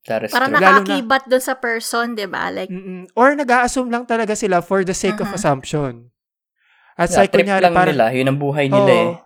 That 0.04 0.28
is 0.28 0.36
Parang 0.36 0.52
true. 0.52 0.60
Lalo 0.60 0.84
na- 0.84 0.84
nakakibat 0.84 1.22
dun 1.26 1.40
sa 1.40 1.56
person, 1.56 2.12
di 2.14 2.28
ba? 2.28 2.52
Like, 2.52 2.68
Mm-mm. 2.68 3.08
Or 3.16 3.32
nag-a-assume 3.32 3.88
lang 3.88 4.04
talaga 4.04 4.36
sila 4.36 4.60
for 4.60 4.84
the 4.84 4.92
sake 4.92 5.16
of 5.18 5.32
Mhm. 5.32 5.36
assumption. 5.36 5.92
At 6.94 7.10
Yeah, 7.10 7.16
sa 7.18 7.26
trip 7.26 7.42
kunyari, 7.42 7.62
lang 7.66 7.74
parang, 7.74 7.94
nila, 7.94 8.06
yun 8.14 8.26
ang 8.30 8.38
buhay 8.38 8.66
nila 8.70 8.90
eh. 8.94 9.06
Oo. 9.10 9.22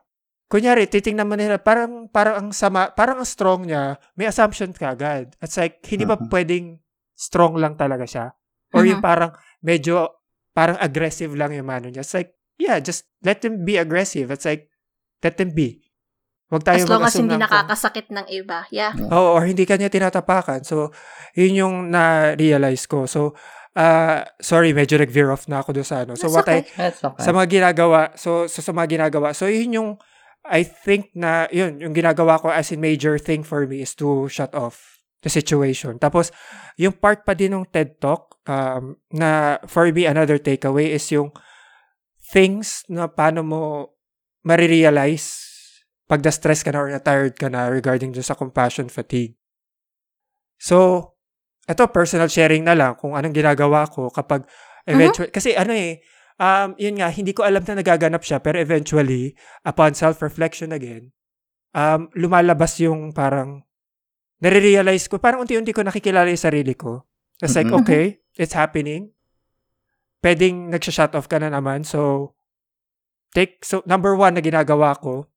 Kunyari, 0.49 0.89
titingnan 0.89 1.29
mo 1.29 1.37
nila, 1.37 1.61
parang, 1.61 2.09
parang 2.09 2.35
ang 2.41 2.49
sama, 2.57 2.89
parang 2.97 3.21
ang 3.21 3.29
strong 3.29 3.69
niya, 3.69 4.01
may 4.17 4.25
assumption 4.25 4.73
ka 4.73 4.97
agad. 4.97 5.37
At 5.37 5.53
like, 5.61 5.85
hindi 5.85 6.09
ba 6.09 6.17
Mhm. 6.17 6.33
pwedeng 6.33 6.67
strong 7.13 7.61
lang 7.61 7.77
talaga 7.77 8.09
siya? 8.09 8.33
Or 8.73 8.89
yung 8.89 9.05
Mhm. 9.05 9.05
parang, 9.05 9.31
medyo, 9.61 10.25
parang 10.57 10.81
aggressive 10.81 11.37
lang 11.37 11.53
yung 11.53 11.69
mano 11.69 11.93
niya. 11.93 12.01
It's 12.01 12.17
like, 12.17 12.33
yeah, 12.57 12.81
just 12.81 13.05
let 13.21 13.45
them 13.45 13.69
be 13.69 13.77
aggressive. 13.77 14.33
It's 14.33 14.49
like, 14.49 14.73
let 15.21 15.37
them 15.37 15.53
be. 15.53 15.85
Huwag 16.49 16.65
tayo 16.65 16.81
as 16.81 16.89
long 16.89 17.05
as 17.05 17.13
mag-assume 17.13 17.29
hindi 17.29 17.45
nakakasakit 17.45 18.07
ng 18.09 18.27
iba. 18.33 18.65
Yeah. 18.73 18.97
Oo, 19.13 19.37
or 19.37 19.45
hindi 19.45 19.69
kanya 19.69 19.93
tinatapakan. 19.93 20.65
So, 20.65 20.97
yun 21.37 21.53
yung 21.53 21.77
na-realize 21.93 22.89
ko. 22.89 23.05
So, 23.05 23.37
uh, 23.77 24.25
sorry, 24.41 24.73
medyo 24.73 24.97
nag-veer 24.97 25.33
off 25.33 25.49
na 25.51 25.61
ako 25.61 25.77
doon 25.77 25.89
sa 25.89 26.07
ano. 26.07 26.15
So, 26.15 26.31
That's 26.31 26.37
what 26.37 26.49
I, 26.49 26.65
okay. 26.65 26.73
That's 26.77 27.01
okay. 27.05 27.23
sa 27.25 27.31
mga 27.35 27.47
ginagawa, 27.49 28.01
so, 28.17 28.47
so 28.47 28.63
sa 28.63 28.73
mga 28.73 29.01
ginagawa, 29.01 29.35
so 29.35 29.51
yun 29.51 29.75
yung, 29.75 29.91
I 30.49 30.65
think 30.65 31.13
na, 31.13 31.51
yun, 31.53 31.83
yung 31.83 31.93
ginagawa 31.93 32.41
ko 32.41 32.49
as 32.49 32.73
in 32.73 32.81
major 32.81 33.21
thing 33.21 33.45
for 33.45 33.67
me 33.69 33.85
is 33.85 33.93
to 34.01 34.31
shut 34.33 34.55
off 34.55 35.03
the 35.21 35.29
situation. 35.29 35.99
Tapos, 35.99 36.31
yung 36.79 36.95
part 36.95 37.27
pa 37.27 37.35
din 37.35 37.53
ng 37.53 37.67
TED 37.69 37.99
Talk, 37.99 38.39
um, 38.47 38.97
na 39.13 39.59
for 39.67 39.91
me, 39.91 40.07
another 40.07 40.39
takeaway 40.39 40.95
is 40.95 41.05
yung 41.11 41.35
things 42.33 42.85
na 42.89 43.09
paano 43.09 43.43
mo 43.43 43.63
marirealize 44.47 45.49
pag 46.09 46.25
na-stress 46.25 46.65
ka 46.65 46.73
na 46.73 46.81
or 46.81 46.89
na-tired 46.89 47.37
ka 47.37 47.53
na 47.53 47.69
regarding 47.69 48.17
dun 48.17 48.25
sa 48.25 48.39
compassion 48.39 48.89
fatigue. 48.89 49.37
So, 50.57 51.13
ito 51.69 51.85
personal 51.93 52.33
sharing 52.33 52.65
na 52.65 52.73
lang 52.73 52.97
kung 52.97 53.13
anong 53.13 53.37
ginagawa 53.37 53.85
ko 53.87 54.09
kapag 54.09 54.49
eventually, 54.89 55.29
kasi 55.29 55.53
ano 55.53 55.77
eh, 55.77 56.01
um, 56.41 56.73
yun 56.81 56.97
nga, 56.97 57.13
hindi 57.13 57.37
ko 57.37 57.45
alam 57.45 57.61
na 57.69 57.85
nagaganap 57.85 58.25
siya, 58.25 58.41
pero 58.41 58.57
eventually, 58.57 59.37
upon 59.69 59.93
self-reflection 59.93 60.73
again, 60.73 61.13
um, 61.77 62.09
lumalabas 62.17 62.81
yung 62.81 63.13
parang, 63.13 63.69
nare-realize 64.41 65.11
ko, 65.13 65.21
parang 65.21 65.45
unti-unti 65.45 65.77
ko 65.77 65.85
nakikilala 65.85 66.31
yung 66.33 66.41
sarili 66.41 66.73
ko. 66.73 67.05
It's 67.43 67.53
like, 67.53 67.69
Mhm. 67.69 67.85
okay, 67.85 68.05
it's 68.39 68.57
happening. 68.57 69.13
Pwedeng 70.25 70.73
nagsha-shut 70.73 71.15
off 71.15 71.29
ka 71.29 71.39
na 71.39 71.53
naman. 71.53 71.85
So, 71.85 72.33
take, 73.37 73.61
so, 73.63 73.85
number 73.87 74.17
one 74.17 74.35
na 74.35 74.43
ginagawa 74.43 74.97
ko, 74.99 75.29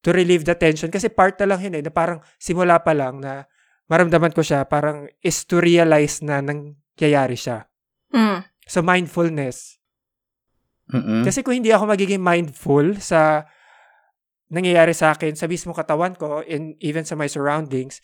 to 0.00 0.16
relieve 0.16 0.48
the 0.48 0.56
tension. 0.56 0.88
Kasi 0.88 1.12
part 1.12 1.36
na 1.40 1.52
lang 1.52 1.60
yun 1.60 1.76
eh, 1.76 1.84
na 1.84 1.92
parang 1.92 2.24
simula 2.40 2.80
pa 2.80 2.96
lang 2.96 3.20
na 3.20 3.44
maramdaman 3.90 4.30
ko 4.30 4.40
siya, 4.40 4.62
parang 4.70 5.10
is 5.20 5.42
to 5.44 5.58
realize 5.58 6.22
na 6.22 6.38
nangyayari 6.38 7.34
siya. 7.34 7.66
Mm. 8.14 8.46
So, 8.70 8.86
mindfulness. 8.86 9.82
Mm-mm. 10.94 11.26
Kasi 11.26 11.42
kung 11.42 11.58
hindi 11.58 11.74
ako 11.74 11.90
magiging 11.90 12.22
mindful 12.22 12.94
sa 13.02 13.46
nangyayari 14.50 14.94
sa 14.94 15.14
akin, 15.14 15.34
sa 15.34 15.50
mismo 15.50 15.74
katawan 15.74 16.14
ko, 16.14 16.42
and 16.46 16.78
even 16.78 17.02
sa 17.02 17.18
my 17.18 17.26
surroundings, 17.26 17.98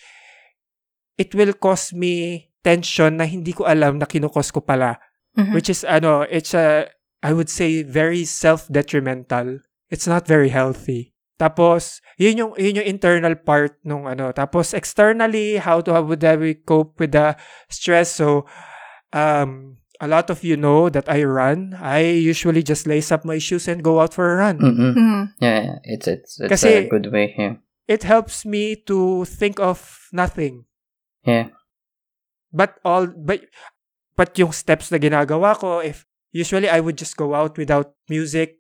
it 1.19 1.35
will 1.35 1.55
cause 1.55 1.95
me 1.95 2.47
tension 2.63 3.19
na 3.19 3.27
hindi 3.27 3.55
ko 3.55 3.67
alam 3.67 3.99
na 4.03 4.07
kinukos 4.11 4.51
ko 4.51 4.63
pala. 4.63 4.99
Mhm. 5.39 5.55
Which 5.55 5.71
is, 5.71 5.87
ano, 5.87 6.27
it's 6.27 6.55
a, 6.55 6.91
I 7.23 7.31
would 7.35 7.51
say, 7.51 7.83
very 7.83 8.27
self-detrimental. 8.27 9.63
It's 9.91 10.07
not 10.07 10.27
very 10.27 10.51
healthy. 10.51 11.16
Tapos, 11.37 12.01
yun 12.17 12.39
yung, 12.41 12.53
yun 12.57 12.81
yung 12.81 12.89
internal 12.89 13.37
part 13.37 13.77
nung 13.85 14.09
ano. 14.09 14.33
Tapos, 14.33 14.73
externally, 14.73 15.61
how 15.61 15.81
to 15.85 15.93
how 15.93 16.03
would 16.03 16.25
I 16.25 16.57
cope 16.65 16.97
with 16.97 17.13
the 17.13 17.37
stress? 17.69 18.17
So, 18.17 18.49
um, 19.13 19.77
a 20.01 20.09
lot 20.09 20.29
of 20.29 20.45
you 20.45 20.57
know 20.57 20.89
that 20.89 21.09
I 21.09 21.25
run. 21.25 21.77
I 21.77 22.01
usually 22.01 22.63
just 22.63 22.87
lace 22.87 23.13
up 23.13 23.25
my 23.25 23.39
shoes 23.39 23.69
and 23.69 23.83
go 23.85 24.01
out 24.01 24.13
for 24.13 24.33
a 24.33 24.37
run. 24.37 24.59
Mm-mm. 24.59 24.93
Mm. 24.97 25.23
Yeah, 25.41 25.61
yeah, 25.61 25.79
it's 25.85 26.09
it's 26.09 26.41
it's 26.41 26.49
Kasi- 26.49 26.85
a 26.85 26.89
good 26.89 27.13
way. 27.13 27.35
Yeah. 27.37 27.61
It 27.87 28.03
helps 28.03 28.45
me 28.45 28.75
to 28.91 29.25
think 29.25 29.61
of 29.61 30.09
nothing. 30.11 30.67
Yeah. 31.23 31.55
But 32.51 32.83
all, 32.85 33.07
but, 33.07 33.47
but 34.17 34.35
yung 34.39 34.51
steps 34.51 34.91
na 34.91 34.99
ginagawa 34.99 35.55
ko, 35.55 35.79
if 35.79 36.03
usually 36.33 36.69
I 36.69 36.81
would 36.81 36.99
just 36.99 37.17
go 37.17 37.35
out 37.35 37.57
without 37.57 37.95
music. 38.11 38.59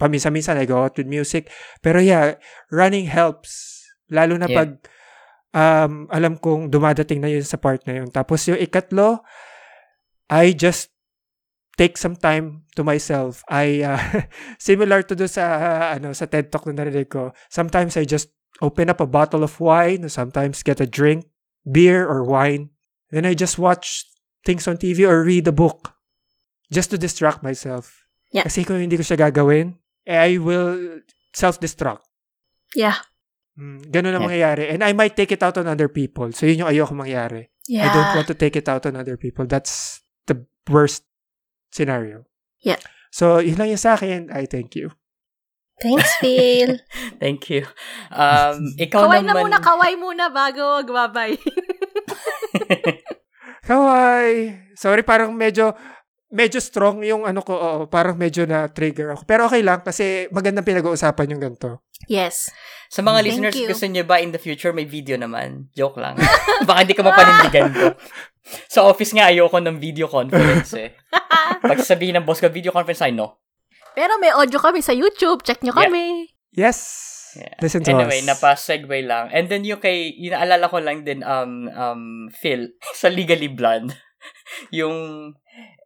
Paminsan-minsan 0.00 0.56
I 0.56 0.64
go 0.64 0.82
out 0.82 0.96
with 0.96 1.06
music. 1.06 1.52
Pero 1.84 2.00
yeah, 2.00 2.40
running 2.72 3.06
helps. 3.06 3.84
Lalo 4.08 4.36
na 4.36 4.48
Yeah. 4.48 4.56
pag 4.56 4.70
um, 5.54 6.10
alam 6.10 6.36
kong 6.40 6.68
dumadating 6.68 7.20
na 7.22 7.30
yun 7.30 7.46
sa 7.46 7.56
part 7.60 7.84
na 7.86 8.02
yun. 8.02 8.08
Tapos 8.10 8.44
yung 8.50 8.58
ikatlo, 8.58 9.22
I 10.28 10.52
just 10.56 10.90
take 11.76 11.98
some 11.98 12.14
time 12.18 12.66
to 12.76 12.82
myself. 12.82 13.42
I 13.50 13.82
uh, 13.82 13.98
similar 14.58 15.02
to 15.06 15.14
do 15.14 15.26
sa 15.26 15.44
uh, 15.58 15.86
ano 15.98 16.12
sa 16.14 16.26
TED 16.26 16.50
Talk 16.50 16.66
na 16.70 16.82
narinig 16.82 17.10
ko. 17.10 17.34
Sometimes 17.50 17.96
I 17.96 18.04
just 18.04 18.30
open 18.62 18.90
up 18.90 19.02
a 19.02 19.08
bottle 19.10 19.42
of 19.42 19.58
wine, 19.58 20.06
sometimes 20.08 20.62
get 20.62 20.78
a 20.78 20.86
drink, 20.86 21.26
beer 21.66 22.06
or 22.06 22.22
wine. 22.22 22.70
Then 23.10 23.26
I 23.26 23.34
just 23.34 23.58
watch 23.58 24.06
things 24.46 24.66
on 24.66 24.78
TV 24.78 25.06
or 25.06 25.22
read 25.22 25.46
a 25.48 25.54
book 25.54 25.94
just 26.70 26.90
to 26.90 26.98
distract 26.98 27.42
myself. 27.42 28.03
Yeah. 28.34 28.44
Kasi 28.44 28.66
kung 28.66 28.82
hindi 28.82 28.98
ko 28.98 29.06
siya 29.06 29.30
gagawin, 29.30 29.78
eh, 30.02 30.18
I 30.18 30.42
will 30.42 31.00
self-destruct. 31.30 32.02
Yeah. 32.74 32.98
Mm, 33.54 33.86
ganun 33.88 34.10
ang 34.10 34.26
Yeah. 34.26 34.26
mangyayari. 34.26 34.64
And 34.74 34.82
I 34.82 34.90
might 34.90 35.14
take 35.14 35.30
it 35.30 35.38
out 35.40 35.54
on 35.54 35.70
other 35.70 35.86
people. 35.86 36.34
So 36.34 36.50
yun 36.50 36.66
yung 36.66 36.70
ayoko 36.74 36.90
mangyari. 36.98 37.54
Yeah. 37.70 37.86
I 37.86 37.94
don't 37.94 38.12
want 38.18 38.28
to 38.28 38.36
take 38.36 38.58
it 38.58 38.66
out 38.66 38.82
on 38.84 38.98
other 38.98 39.14
people. 39.14 39.46
That's 39.46 40.02
the 40.26 40.42
worst 40.66 41.06
scenario. 41.70 42.26
Yeah. 42.60 42.82
So, 43.14 43.38
yun 43.38 43.54
lang 43.54 43.70
yung 43.70 43.78
sa 43.78 43.94
akin. 43.94 44.28
I 44.34 44.50
thank 44.50 44.74
you. 44.74 44.90
Thanks, 45.78 46.10
Phil. 46.20 46.82
Thank 47.22 47.46
you. 47.48 47.62
Um, 48.10 48.74
ikaw 48.84 49.06
kaway 49.06 49.22
na 49.22 49.30
naman. 49.32 49.46
muna, 49.46 49.58
kaway 49.62 49.94
muna 49.94 50.24
bago 50.34 50.82
magbabay. 50.82 51.38
Kawai! 53.64 54.60
Sorry, 54.76 55.00
parang 55.00 55.32
medyo 55.32 55.72
medyo 56.34 56.58
strong 56.58 57.06
yung 57.06 57.22
ano 57.22 57.40
ko. 57.40 57.54
Oo, 57.54 57.78
parang 57.86 58.18
medyo 58.18 58.42
na 58.44 58.66
trigger 58.66 59.14
ako. 59.14 59.22
Pero 59.24 59.46
okay 59.46 59.62
lang 59.62 59.80
kasi 59.80 60.26
magandang 60.28 60.66
pinag-uusapan 60.66 61.30
yung 61.30 61.42
ganito. 61.42 61.80
yes. 62.10 62.50
Sa 62.90 63.02
mga 63.02 63.22
Thank 63.22 63.26
listeners, 63.26 63.54
you. 63.56 63.66
gusto 63.70 63.86
nyo 63.86 64.04
ba 64.04 64.18
in 64.18 64.30
the 64.30 64.38
future 64.38 64.70
may 64.70 64.86
video 64.86 65.18
naman? 65.18 65.66
Joke 65.74 65.98
lang. 65.98 66.14
Baka 66.68 66.82
hindi 66.82 66.94
ka 66.94 67.02
mapanindigan 67.02 67.70
ko. 67.70 67.86
Sa 68.70 68.86
office 68.86 69.10
nga, 69.10 69.30
ayoko 69.30 69.58
ng 69.58 69.78
video 69.80 70.06
conference 70.06 70.74
eh. 70.78 70.94
Pag 71.70 71.82
sabihin 71.82 72.18
ng 72.18 72.26
boss 72.26 72.38
ko, 72.38 72.46
video 72.46 72.70
conference, 72.70 73.02
I 73.02 73.10
know. 73.10 73.34
Pero 73.94 74.14
may 74.18 74.30
audio 74.30 74.58
kami 74.58 74.78
sa 74.78 74.94
YouTube. 74.94 75.42
Check 75.42 75.62
nyo 75.62 75.74
Yeah. 75.74 75.82
kami. 75.86 76.04
Yes! 76.54 76.78
Yeah. 77.34 77.58
Listen 77.58 77.82
to 77.82 77.90
Anyway, 77.90 78.22
us. 78.22 78.30
napa-segue 78.30 79.00
lang. 79.02 79.26
And 79.34 79.50
then 79.50 79.66
yung 79.66 79.82
kay, 79.82 80.14
inaalala 80.14 80.70
ko 80.70 80.78
lang 80.78 81.02
din, 81.02 81.26
um, 81.26 81.66
um, 81.66 82.02
Phil, 82.30 82.70
sa 83.00 83.10
Legally 83.10 83.50
Blonde, 83.50 83.90
yung, 84.70 84.94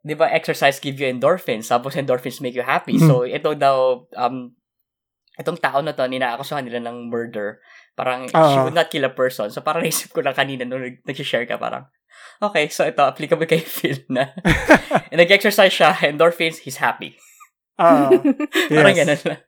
di 0.04 0.14
ba, 0.14 0.30
exercise 0.30 0.78
give 0.78 0.98
you 0.98 1.06
endorphins, 1.06 1.68
tapos 1.68 1.94
endorphins 1.94 2.40
make 2.40 2.54
you 2.54 2.64
happy. 2.64 2.96
So, 2.98 3.22
ito 3.26 3.54
daw, 3.54 4.06
um, 4.14 4.54
itong 5.38 5.58
tao 5.58 5.78
na 5.80 5.94
to, 5.94 6.06
ninaakusahan 6.06 6.66
nila 6.66 6.82
ng 6.84 7.10
murder. 7.10 7.58
Parang, 7.94 8.26
she 8.30 8.34
Oo. 8.36 8.66
would 8.66 8.74
not 8.78 8.90
kill 8.90 9.06
a 9.06 9.12
person. 9.12 9.50
So, 9.50 9.60
parang 9.60 9.82
naisip 9.86 10.10
ko 10.10 10.22
lang 10.22 10.34
kanina 10.34 10.62
nung 10.66 10.82
nag- 10.82 11.02
nag-share 11.02 11.46
ka, 11.46 11.58
parang, 11.58 11.86
okay, 12.42 12.66
so 12.70 12.86
ito, 12.86 13.02
applicable 13.02 13.46
kay 13.46 13.62
Phil 13.76 14.02
na. 14.10 14.34
Nag-exercise 15.14 15.74
siya, 15.74 15.94
endorphins, 16.06 16.62
he's 16.62 16.78
happy. 16.78 17.18
Parang 17.78 18.94
yes. 18.94 18.98
ganun 19.06 19.22
lang. 19.34 19.42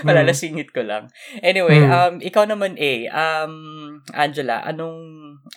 Wala, 0.00 0.24
Hmm. 0.24 0.28
nasingit 0.32 0.72
ko 0.72 0.80
lang. 0.80 1.12
Anyway, 1.44 1.76
Hmm. 1.76 1.92
um, 1.92 2.14
ikaw 2.24 2.48
naman, 2.48 2.72
A. 2.80 3.04
Um, 3.12 3.54
Angela, 4.16 4.64
anong, 4.64 4.96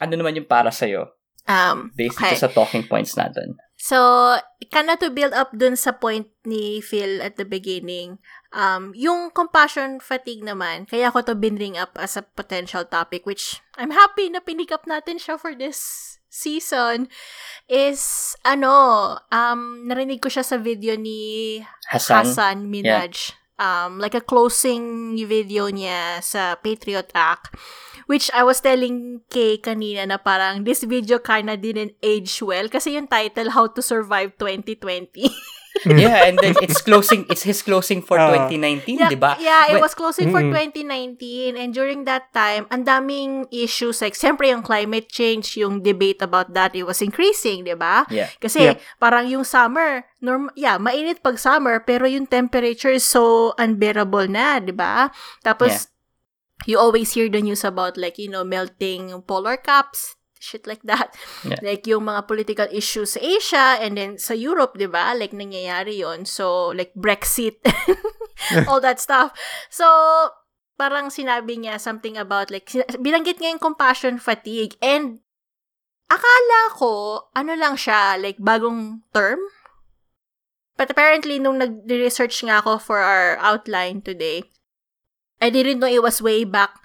ano 0.04 0.14
naman 0.20 0.36
yung 0.36 0.52
para 0.52 0.68
sa'yo? 0.68 1.16
Um, 1.48 1.96
Based 1.96 2.20
Okay. 2.20 2.36
sa 2.36 2.52
talking 2.52 2.84
points 2.84 3.16
natin. 3.16 3.56
So, 3.88 4.36
kinda 4.67 5.00
to 5.00 5.08
build 5.08 5.32
up 5.32 5.56
dun 5.56 5.80
sa 5.80 5.95
point 5.95 6.28
ni 6.43 6.84
Phil 6.84 7.23
at 7.23 7.39
the 7.39 7.47
beginning, 7.47 8.19
um, 8.52 8.91
yung 8.91 9.32
compassion 9.32 10.04
fatigue 10.04 10.43
naman, 10.43 10.84
kaya 10.91 11.08
ko 11.08 11.23
to 11.23 11.39
binring 11.39 11.80
up 11.80 11.95
as 11.95 12.19
a 12.19 12.28
potential 12.36 12.84
topic, 12.84 13.23
which 13.23 13.63
I'm 13.80 13.95
happy 13.95 14.28
na 14.28 14.43
pinick 14.43 14.76
up 14.76 14.84
natin 14.84 15.23
siya 15.23 15.39
for 15.39 15.56
this 15.56 15.80
season, 16.28 17.08
is, 17.71 18.36
ano, 18.43 19.15
um, 19.32 19.88
narinig 19.88 20.19
ko 20.19 20.28
siya 20.28 20.43
sa 20.43 20.60
video 20.60 21.00
ni 21.00 21.63
Hassan? 21.88 22.28
Hassan 22.28 22.58
Minaj. 22.67 23.39
Um, 23.58 23.98
like 23.98 24.13
a 24.13 24.22
closing 24.22 25.17
video 25.17 25.65
niya 25.74 26.22
sa 26.22 26.56
Patriot 26.62 27.10
Act. 27.17 27.58
Which 28.06 28.32
I 28.32 28.46
was 28.46 28.62
telling 28.62 29.26
Kay 29.28 29.60
kanina 29.60 30.08
na 30.08 30.22
parang 30.22 30.63
this 30.63 30.86
video 30.86 31.20
kinda 31.20 31.58
didn't 31.60 31.98
age 32.00 32.39
well 32.39 32.70
kasi 32.72 32.96
yung 32.96 33.10
title, 33.10 33.52
How 33.52 33.67
to 33.67 33.82
Survive 33.82 34.38
2020. 34.39 35.28
yeah, 35.86 36.26
and 36.26 36.40
then 36.40 36.58
it's 36.60 36.82
closing, 36.82 37.26
it's 37.30 37.44
his 37.44 37.62
closing 37.62 38.02
for 38.02 38.18
Ah. 38.18 38.34
2019, 38.50 38.98
yeah, 38.98 39.10
di 39.10 39.16
ba? 39.16 39.38
yeah, 39.38 39.70
it 39.70 39.78
was 39.78 39.94
closing 39.94 40.34
for 40.34 40.42
Mm-mm. 40.42 40.56
2019 40.74 41.54
and 41.56 41.70
during 41.72 42.04
that 42.04 42.34
time, 42.34 42.66
ang 42.74 42.84
daming 42.84 43.46
issues 43.54 44.02
like, 44.02 44.18
siyempre 44.18 44.50
yung 44.50 44.66
climate 44.66 45.08
change, 45.08 45.56
yung 45.56 45.86
debate 45.86 46.20
about 46.20 46.50
that, 46.58 46.74
it 46.74 46.84
was 46.84 47.00
increasing, 47.00 47.63
di 47.63 47.78
ba? 47.78 48.04
Yeah. 48.10 48.28
Kasi 48.42 48.74
Yep. 48.74 48.82
parang 48.98 49.30
yung 49.30 49.46
summer, 49.46 50.04
norm 50.18 50.50
yeah, 50.58 50.82
mainit 50.82 51.22
pag 51.22 51.38
summer, 51.38 51.78
pero 51.80 52.10
yung 52.10 52.26
temperature 52.26 52.92
is 52.92 53.06
so 53.06 53.54
unbearable 53.56 54.26
na, 54.26 54.58
'di 54.58 54.74
ba? 54.74 55.13
Tapos 55.46 55.94
you 56.66 56.74
always 56.82 57.13
hear 57.13 57.30
the 57.30 57.38
news 57.38 57.62
about 57.62 57.96
like, 58.02 58.18
you 58.18 58.26
know, 58.28 58.42
melting 58.44 59.13
polar 59.30 59.56
caps, 59.62 60.17
shit 60.39 60.65
like 60.65 60.82
that. 60.86 61.13
Yeah. 61.43 61.60
Like 61.62 61.86
yung 61.88 62.06
mga 62.06 62.28
political 62.28 62.69
issues 62.71 63.13
sa 63.17 63.21
Asia 63.21 63.67
and 63.82 63.97
then 63.97 64.17
sa 64.17 64.34
Europe, 64.34 64.78
'di 64.78 64.89
ba? 64.89 65.13
Like 65.17 65.34
nangyayari 65.34 66.02
'yon. 66.02 66.26
So 66.26 66.71
like 66.71 66.93
Brexit, 66.93 67.62
all 68.69 68.82
that 68.82 69.02
stuff. 69.02 69.34
So 69.69 69.88
parang 70.78 71.10
sinabi 71.10 71.58
niya 71.58 71.82
something 71.82 72.15
about 72.15 72.54
like 72.54 72.69
binanggit 73.02 73.41
niya 73.41 73.58
yung 73.58 73.65
compassion 73.65 74.21
fatigue 74.21 74.78
and 74.80 75.26
akala 76.08 76.62
ko 76.78 76.93
ano 77.34 77.58
lang 77.58 77.73
siya 77.76 78.15
like 78.21 78.38
bagong 78.38 79.02
term 79.12 79.41
but 80.78 80.88
apparently 80.88 81.41
nung 81.41 81.58
nag-research 81.58 82.45
nga 82.45 82.62
ako 82.62 82.78
for 82.78 83.02
our 83.02 83.36
outline 83.41 84.00
today 84.06 84.45
I 85.41 85.50
didn't 85.50 85.82
know 85.82 85.89
it 85.89 86.06
was 86.06 86.21
way 86.21 86.45
back 86.45 86.78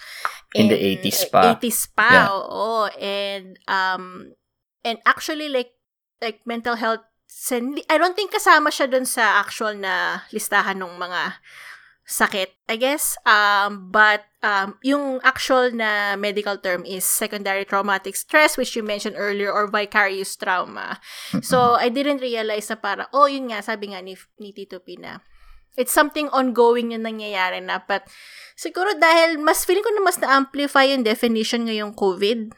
In 0.54 0.68
the 0.68 0.76
80s 0.76 1.32
pa. 1.32 1.56
80s 1.56 1.88
pa 1.96 2.08
Yeah. 2.12 2.28
oo 2.32 2.88
and 3.00 3.56
um 3.66 4.36
and 4.84 5.00
actually 5.08 5.48
like 5.48 5.72
like 6.20 6.44
mental 6.44 6.76
health 6.76 7.02
I 7.88 7.96
don't 7.96 8.12
think 8.14 8.30
kasama 8.30 8.68
siya 8.68 8.92
dun 8.92 9.08
sa 9.08 9.40
actual 9.40 9.72
na 9.74 10.22
listahan 10.30 10.78
ng 10.78 11.00
mga 11.00 11.40
sakit, 12.04 12.50
I 12.68 12.76
guess. 12.76 13.16
Um, 13.24 13.88
but 13.90 14.26
um, 14.44 14.76
yung 14.84 15.18
actual 15.24 15.72
na 15.72 16.14
medical 16.14 16.58
term 16.58 16.84
is 16.84 17.08
secondary 17.08 17.64
traumatic 17.64 18.16
stress, 18.20 18.60
which 18.60 18.76
you 18.76 18.82
mentioned 18.82 19.16
earlier, 19.16 19.50
or 19.50 19.66
vicarious 19.66 20.36
trauma. 20.36 21.00
So, 21.40 21.78
I 21.78 21.88
didn't 21.88 22.20
realize 22.20 22.68
na 22.68 22.76
para, 22.76 23.08
oh, 23.16 23.26
yun 23.26 23.48
nga, 23.48 23.62
sabi 23.64 23.94
nga 23.94 24.02
ni, 24.02 24.18
ni 24.38 24.52
Tito 24.52 24.78
Pina. 24.84 25.22
It's 25.76 25.92
something 25.92 26.28
ongoing 26.30 26.92
yung 26.92 27.04
nangyayari 27.08 27.64
na. 27.64 27.80
But, 27.80 28.04
siguro 28.56 28.92
dahil, 28.98 29.40
mas 29.40 29.64
feeling 29.64 29.84
ko 29.84 29.92
na 29.96 30.04
mas 30.04 30.20
na-amplify 30.20 30.92
yung 30.92 31.02
definition 31.06 31.64
ngayong 31.64 31.96
COVID. 31.96 32.52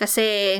Kasi, 0.00 0.58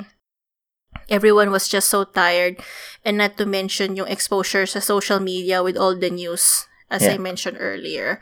everyone 1.09 1.51
was 1.51 1.69
just 1.69 1.89
so 1.89 2.05
tired. 2.05 2.61
And 3.05 3.17
not 3.17 3.37
to 3.41 3.47
mention 3.49 3.97
yung 3.97 4.09
exposure 4.09 4.69
sa 4.69 4.81
social 4.81 5.21
media 5.21 5.65
with 5.65 5.77
all 5.77 5.97
the 5.97 6.13
news 6.13 6.69
as 6.93 7.03
I 7.09 7.17
Yeah. 7.17 7.25
mentioned 7.25 7.57
earlier. 7.59 8.21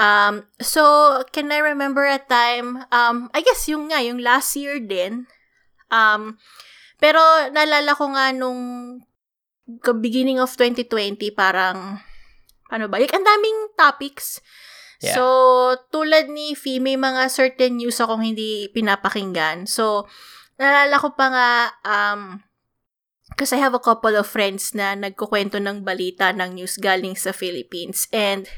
Um, 0.00 0.48
so, 0.58 1.22
can 1.30 1.52
I 1.52 1.60
remember 1.60 2.08
a 2.08 2.18
time, 2.18 2.82
um, 2.90 3.28
I 3.36 3.44
guess 3.44 3.68
yung 3.68 3.92
nga, 3.92 4.00
yung 4.00 4.18
last 4.24 4.56
year 4.56 4.80
din, 4.80 5.28
um, 5.92 6.40
pero 6.98 7.20
naalala 7.52 7.92
ko 7.94 8.10
nga 8.16 8.32
nung 8.32 8.60
beginning 10.00 10.40
of 10.40 10.56
2020, 10.56 11.30
parang, 11.36 12.00
ano 12.68 12.88
ba, 12.88 13.00
like, 13.00 13.12
ang 13.12 13.24
daming 13.24 13.74
topics. 13.76 14.40
Yeah. 14.98 15.14
So, 15.14 15.24
tulad 15.94 16.28
ni 16.32 16.58
Fee, 16.58 16.82
may 16.82 16.98
mga 16.98 17.30
certain 17.30 17.78
news 17.78 18.02
akong 18.02 18.24
hindi 18.24 18.66
pinapakinggan. 18.74 19.70
So, 19.70 20.10
naalala 20.58 20.98
ko 20.98 21.14
pa 21.14 21.26
nga, 21.30 21.50
um, 21.86 22.42
kasi 23.38 23.54
I 23.54 23.62
have 23.62 23.78
a 23.78 23.82
couple 23.82 24.18
of 24.18 24.26
friends 24.26 24.74
na 24.74 24.98
nagkukwento 24.98 25.62
ng 25.62 25.86
balita 25.86 26.34
ng 26.34 26.58
news 26.58 26.80
galing 26.82 27.14
sa 27.14 27.30
Philippines. 27.30 28.10
And 28.10 28.50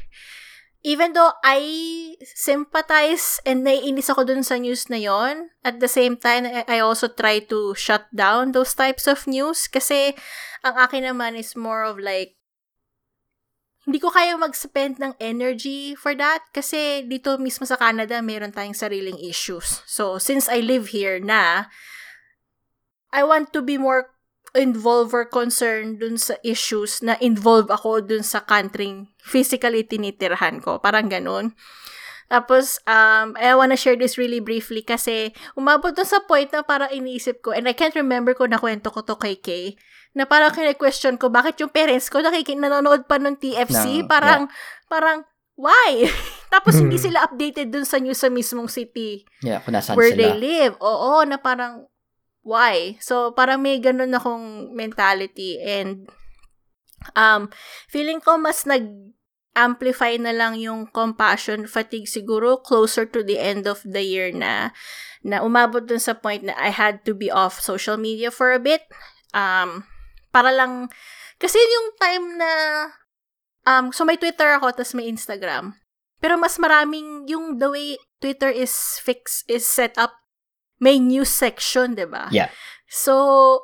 even 0.81 1.13
though 1.13 1.37
I 1.45 1.61
sympathize 2.25 3.45
and 3.45 3.61
naiinis 3.67 4.09
ako 4.09 4.25
dun 4.25 4.41
sa 4.41 4.57
news 4.57 4.89
na 4.89 4.97
yon, 4.97 5.53
at 5.61 5.77
the 5.83 5.91
same 5.91 6.17
time, 6.17 6.49
I 6.49 6.81
also 6.81 7.13
try 7.13 7.45
to 7.53 7.77
shut 7.77 8.09
down 8.17 8.57
those 8.57 8.73
types 8.73 9.05
of 9.05 9.29
news 9.29 9.69
kasi 9.69 10.17
ang 10.65 10.81
akin 10.81 11.05
naman 11.05 11.37
is 11.37 11.53
more 11.53 11.85
of 11.85 12.01
like, 12.01 12.40
hindi 13.91 13.99
ko 13.99 14.15
kaya 14.15 14.39
mag-spend 14.39 15.03
ng 15.03 15.19
energy 15.19 15.99
for 15.99 16.15
that 16.15 16.47
kasi 16.55 17.03
dito 17.11 17.35
mismo 17.43 17.67
sa 17.67 17.75
Canada, 17.75 18.23
meron 18.23 18.55
tayong 18.55 18.79
sariling 18.79 19.19
issues. 19.19 19.83
So, 19.91 20.23
since 20.23 20.47
I 20.47 20.63
live 20.63 20.95
here 20.95 21.19
na, 21.19 21.67
I 23.11 23.27
want 23.27 23.51
to 23.51 23.67
be 23.67 23.83
more 23.83 24.15
involved 24.55 25.11
or 25.11 25.27
concerned 25.27 25.99
dun 25.99 26.23
sa 26.23 26.39
issues 26.47 27.03
na 27.03 27.19
involve 27.19 27.67
ako 27.67 28.07
dun 28.07 28.23
sa 28.23 28.47
country 28.47 29.11
physically 29.19 29.83
tinitirhan 29.83 30.63
ko. 30.63 30.79
Parang 30.79 31.11
ganun. 31.11 31.59
Tapos, 32.31 32.79
um, 32.87 33.35
I 33.35 33.53
wanna 33.53 33.75
share 33.75 33.99
this 33.99 34.15
really 34.15 34.39
briefly 34.39 34.81
kasi 34.81 35.35
umabot 35.53 35.91
dun 35.91 36.07
sa 36.07 36.23
point 36.23 36.47
na 36.49 36.63
parang 36.63 36.89
iniisip 36.89 37.43
ko, 37.43 37.51
and 37.51 37.67
I 37.67 37.75
can't 37.75 37.93
remember 37.93 38.33
ko 38.33 38.47
na 38.47 38.57
kwento 38.57 38.89
ko 38.89 39.03
to 39.03 39.19
kay 39.19 39.35
Kay, 39.35 39.75
na 40.11 40.25
parang 40.25 40.51
kine-question 40.51 41.19
ko, 41.19 41.27
bakit 41.27 41.59
yung 41.59 41.71
parents 41.71 42.07
ko 42.07 42.23
nakiki- 42.23 42.55
nanonood 42.55 43.05
pa 43.05 43.19
ng 43.19 43.35
TFC? 43.35 44.03
No, 44.03 44.07
parang, 44.07 44.47
parang, 44.87 45.27
why? 45.55 46.07
Tapos, 46.55 46.79
hindi 46.79 46.97
Hmm. 46.97 47.11
sila 47.11 47.27
updated 47.27 47.71
dun 47.71 47.83
sa 47.83 47.99
news 47.99 48.19
sa 48.19 48.31
mismong 48.31 48.67
city 48.67 49.27
Yeah, 49.43 49.59
kung 49.63 49.75
nasaan 49.75 49.95
where 49.95 50.11
sila. 50.11 50.19
they 50.19 50.35
live. 50.35 50.75
Oo, 50.79 51.23
na 51.23 51.35
parang, 51.35 51.87
why? 52.43 52.95
So, 52.99 53.35
parang 53.35 53.59
may 53.59 53.79
ganun 53.79 54.11
akong 54.11 54.71
mentality 54.71 55.59
and 55.59 56.07
um, 57.15 57.49
feeling 57.87 58.19
ko 58.19 58.35
mas 58.35 58.67
nag 58.67 58.87
amplify 59.59 60.15
na 60.15 60.31
lang 60.31 60.55
yung 60.59 60.87
compassion 60.87 61.67
fatigue 61.67 62.07
siguro 62.07 62.63
closer 62.63 63.03
to 63.03 63.27
the 63.27 63.39
end 63.39 63.67
of 63.67 63.83
the 63.83 64.03
year 64.03 64.31
na 64.31 64.71
na 65.27 65.43
umabot 65.43 65.85
dun 65.85 66.01
sa 66.01 66.15
point 66.15 66.47
na 66.47 66.55
I 66.57 66.71
had 66.71 67.03
to 67.05 67.13
be 67.13 67.29
off 67.29 67.59
social 67.59 67.99
media 67.99 68.31
for 68.31 68.55
a 68.55 68.63
bit. 68.63 68.87
Um 69.35 69.85
para 70.31 70.55
lang 70.55 70.89
kasi 71.43 71.59
yung 71.59 71.89
time 71.99 72.27
na 72.39 72.53
um 73.67 73.85
so 73.91 74.07
may 74.07 74.17
Twitter 74.17 74.55
ako 74.55 74.71
tapos 74.71 74.95
may 74.95 75.11
Instagram. 75.11 75.75
Pero 76.21 76.39
mas 76.39 76.61
maraming 76.61 77.27
yung 77.27 77.59
the 77.59 77.69
way 77.69 77.89
Twitter 78.23 78.53
is 78.53 79.01
fix 79.03 79.43
is 79.51 79.67
set 79.67 79.99
up 79.99 80.15
may 80.79 81.03
news 81.03 81.29
section 81.29 81.99
'di 81.99 82.07
ba? 82.07 82.31
Yeah. 82.31 82.55
so 82.87 83.59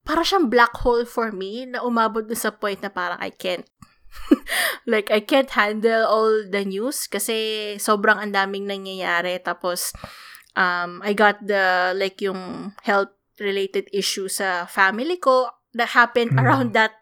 para 0.00 0.24
siyang 0.24 0.48
black 0.48 0.74
hole 0.80 1.04
for 1.04 1.28
me 1.28 1.68
na 1.68 1.84
umabot 1.84 2.24
dun 2.24 2.40
sa 2.40 2.50
point 2.50 2.80
na 2.80 2.88
parang 2.88 3.20
I 3.20 3.28
can't 3.28 3.68
like 4.90 5.10
I 5.10 5.20
can't 5.20 5.50
handle 5.50 6.06
all 6.06 6.42
the 6.46 6.64
news 6.66 7.06
kasi 7.06 7.74
sobrang 7.78 8.18
ang 8.18 8.34
daming 8.34 8.66
nangyayari 8.66 9.38
tapos 9.42 9.94
um 10.58 10.98
I 11.06 11.14
got 11.14 11.38
the 11.42 11.94
like 11.94 12.18
yung 12.20 12.74
health 12.82 13.14
related 13.38 13.88
issue 13.94 14.28
sa 14.28 14.66
family 14.66 15.16
ko 15.16 15.48
that 15.74 15.94
happened 15.94 16.34
Mm. 16.34 16.40
around 16.42 16.68
that 16.74 16.92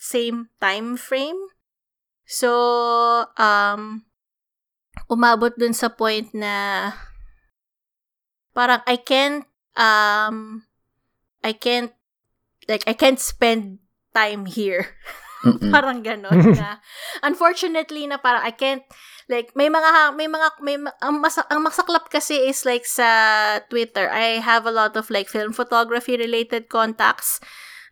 same 0.00 0.48
time 0.60 0.96
frame 0.96 1.38
so 2.24 2.50
um 3.40 4.04
umabot 5.10 5.50
dun 5.58 5.74
sa 5.74 5.90
point 5.90 6.30
na 6.36 6.92
parang 8.54 8.82
I 8.86 8.96
can't 9.00 9.46
um 9.74 10.66
I 11.42 11.52
can't 11.56 11.92
like 12.68 12.84
I 12.86 12.92
can't 12.94 13.18
spend 13.18 13.80
time 14.14 14.46
here. 14.46 14.94
parang 15.72 16.04
ganon 16.04 16.52
na. 16.60 16.80
Unfortunately 17.22 18.06
na 18.06 18.20
parang 18.20 18.44
I 18.44 18.52
can't 18.52 18.84
like 19.30 19.54
may 19.54 19.70
mga 19.70 20.16
may 20.18 20.26
mga 20.26 20.48
may 20.60 20.76
ma- 20.76 20.96
ang, 21.00 21.22
mas, 21.22 21.38
ang 21.38 21.62
masaklap 21.62 22.10
kasi 22.10 22.50
is 22.50 22.66
like 22.66 22.84
sa 22.84 23.60
Twitter 23.70 24.10
I 24.10 24.42
have 24.42 24.66
a 24.66 24.74
lot 24.74 24.98
of 24.98 25.08
like 25.08 25.30
film 25.30 25.52
photography 25.52 26.16
related 26.16 26.68
contacts. 26.68 27.40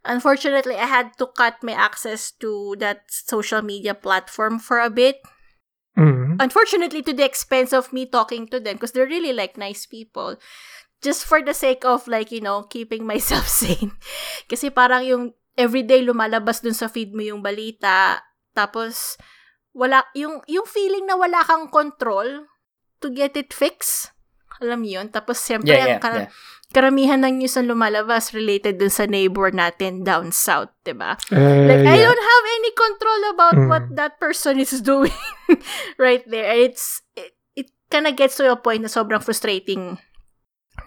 Unfortunately 0.04 0.76
I 0.76 0.86
had 0.86 1.16
to 1.18 1.26
cut 1.30 1.62
my 1.62 1.74
access 1.74 2.30
to 2.42 2.76
that 2.78 3.06
social 3.08 3.62
media 3.62 3.94
platform 3.94 4.58
for 4.58 4.80
a 4.80 4.90
bit. 4.90 5.22
Mm. 5.98 6.38
unfortunately 6.38 7.02
to 7.02 7.10
the 7.10 7.26
expense 7.26 7.74
of 7.74 7.90
me 7.92 8.06
talking 8.06 8.46
to 8.46 8.62
them 8.62 8.78
because 8.78 8.92
they're 8.94 9.10
really 9.10 9.32
like 9.32 9.58
nice 9.58 9.84
people. 9.84 10.38
Just 11.02 11.26
for 11.26 11.42
the 11.42 11.54
sake 11.54 11.82
of 11.82 12.06
like 12.06 12.30
you 12.30 12.40
know 12.40 12.62
keeping 12.62 13.02
myself 13.12 13.50
sane. 13.50 13.98
Kasi 14.46 14.70
parang 14.70 15.02
yung 15.02 15.34
everyday 15.58 16.00
lumalabas 16.00 16.62
dun 16.62 16.72
sa 16.72 16.86
feed 16.86 17.10
mo 17.10 17.20
yung 17.20 17.42
balita 17.42 18.22
tapos 18.54 19.18
wala 19.74 20.06
yung 20.14 20.40
yung 20.46 20.64
feeling 20.64 21.04
na 21.04 21.14
wala 21.14 21.42
kang 21.42 21.66
control 21.68 22.46
to 22.98 23.10
get 23.10 23.34
it 23.34 23.50
fixed 23.50 24.14
alam 24.58 24.82
niyo 24.82 25.02
yun 25.02 25.10
tapos 25.10 25.38
siyempre 25.38 25.70
Yeah, 25.70 25.82
ang 25.82 25.90
yeah, 25.92 26.02
kara- 26.02 26.22
yeah. 26.26 26.30
karamihan 26.68 27.22
ng 27.22 27.38
news 27.38 27.54
na 27.54 27.62
lumalabas 27.64 28.34
related 28.34 28.76
dun 28.76 28.90
sa 28.90 29.06
neighbor 29.06 29.50
natin 29.50 30.02
down 30.02 30.30
south 30.30 30.70
'di 30.82 30.94
ba 30.94 31.14
Uh, 31.30 31.62
like 31.64 31.82
I 31.82 31.94
yeah. 31.94 32.02
don't 32.02 32.24
have 32.24 32.44
any 32.54 32.72
control 32.74 33.20
about 33.30 33.54
Mm. 33.54 33.68
what 33.68 33.84
that 33.94 34.18
person 34.18 34.58
is 34.58 34.74
doing 34.82 35.14
right 35.96 36.26
there. 36.26 36.50
It's 36.50 37.00
it, 37.14 37.32
it 37.54 37.68
kind 37.88 38.06
of 38.06 38.18
gets 38.18 38.34
to 38.38 38.50
a 38.50 38.58
point 38.58 38.82
na 38.82 38.90
sobrang 38.90 39.22
frustrating 39.22 39.96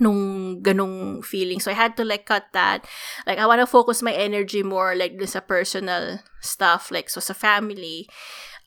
nung 0.02 0.58
ganung 0.66 1.22
feeling. 1.22 1.62
So 1.62 1.70
I 1.70 1.78
had 1.78 1.94
to 2.02 2.04
like 2.04 2.26
cut 2.26 2.50
that. 2.58 2.84
Like 3.30 3.38
I 3.38 3.46
want 3.46 3.62
to 3.62 3.70
focus 3.70 4.02
my 4.02 4.12
energy 4.12 4.66
more 4.66 4.98
like 4.98 5.16
dun 5.22 5.30
sa 5.30 5.46
personal 5.46 6.20
stuff 6.42 6.90
like 6.90 7.06
so 7.08 7.22
sa 7.22 7.38
family. 7.38 8.10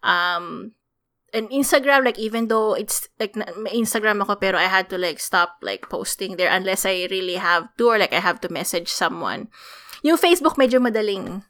Um 0.06 0.78
and 1.34 1.50
Instagram 1.50 2.06
like 2.06 2.14
even 2.22 2.46
though 2.46 2.78
it's 2.78 3.10
like 3.18 3.34
Instagram 3.74 4.22
ako 4.22 4.38
pero 4.38 4.54
I 4.54 4.70
had 4.70 4.86
to 4.94 4.98
like 4.98 5.18
stop 5.18 5.58
like 5.66 5.90
posting 5.90 6.38
there 6.38 6.54
unless 6.54 6.86
I 6.86 7.10
really 7.10 7.34
have 7.34 7.74
to 7.82 7.90
or 7.90 7.98
like 7.98 8.14
I 8.14 8.22
have 8.22 8.38
to 8.46 8.48
message 8.54 8.86
someone. 8.86 9.50
Yung 10.06 10.14
Facebook 10.14 10.54
medyo 10.54 10.78
madaling 10.78 11.42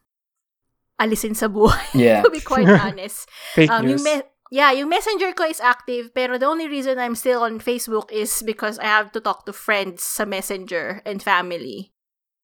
alisin 0.96 1.34
sa 1.36 1.50
buhay, 1.50 1.84
Yeah. 1.98 2.22
to 2.22 2.30
be 2.30 2.40
quite 2.40 2.70
honest. 2.80 3.28
Fake 3.52 3.68
Um, 3.68 3.84
news. 3.84 4.00
yung 4.00 4.04
me- 4.06 4.26
yeah, 4.50 4.72
yung 4.72 4.88
messenger 4.88 5.32
ko 5.32 5.44
is 5.44 5.60
active, 5.60 6.12
pero 6.14 6.38
the 6.38 6.46
only 6.46 6.68
reason 6.68 6.98
I'm 6.98 7.14
still 7.14 7.42
on 7.42 7.60
Facebook 7.60 8.12
is 8.12 8.42
because 8.44 8.78
I 8.78 8.84
have 8.84 9.12
to 9.12 9.20
talk 9.20 9.46
to 9.46 9.52
friends 9.52 10.02
sa 10.02 10.24
messenger 10.24 11.00
and 11.04 11.22
family. 11.22 11.92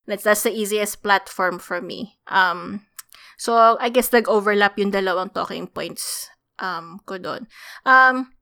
That's, 0.07 0.25
that's 0.25 0.43
the 0.43 0.55
easiest 0.55 1.03
platform 1.03 1.59
for 1.59 1.81
me. 1.81 2.19
Um, 2.27 2.87
so, 3.39 3.77
I 3.81 3.89
guess 3.91 4.13
nag-overlap 4.13 4.79
yung 4.79 4.93
dalawang 4.93 5.35
talking 5.35 5.67
points 5.67 6.31
um, 6.59 7.01
ko 7.07 7.19
doon. 7.19 7.47
Um, 7.85 8.33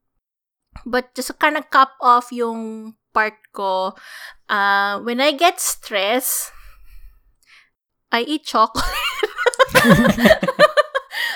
but 0.85 1.13
just 1.15 1.37
kind 1.39 1.57
of 1.57 1.69
cap 1.69 1.91
off 2.01 2.31
yung 2.31 2.95
part 3.13 3.37
ko, 3.53 3.93
uh, 4.47 4.99
when 5.01 5.19
I 5.21 5.31
get 5.33 5.59
stressed, 5.59 6.51
I 8.11 8.21
eat 8.21 8.45
chocolate. 8.45 8.85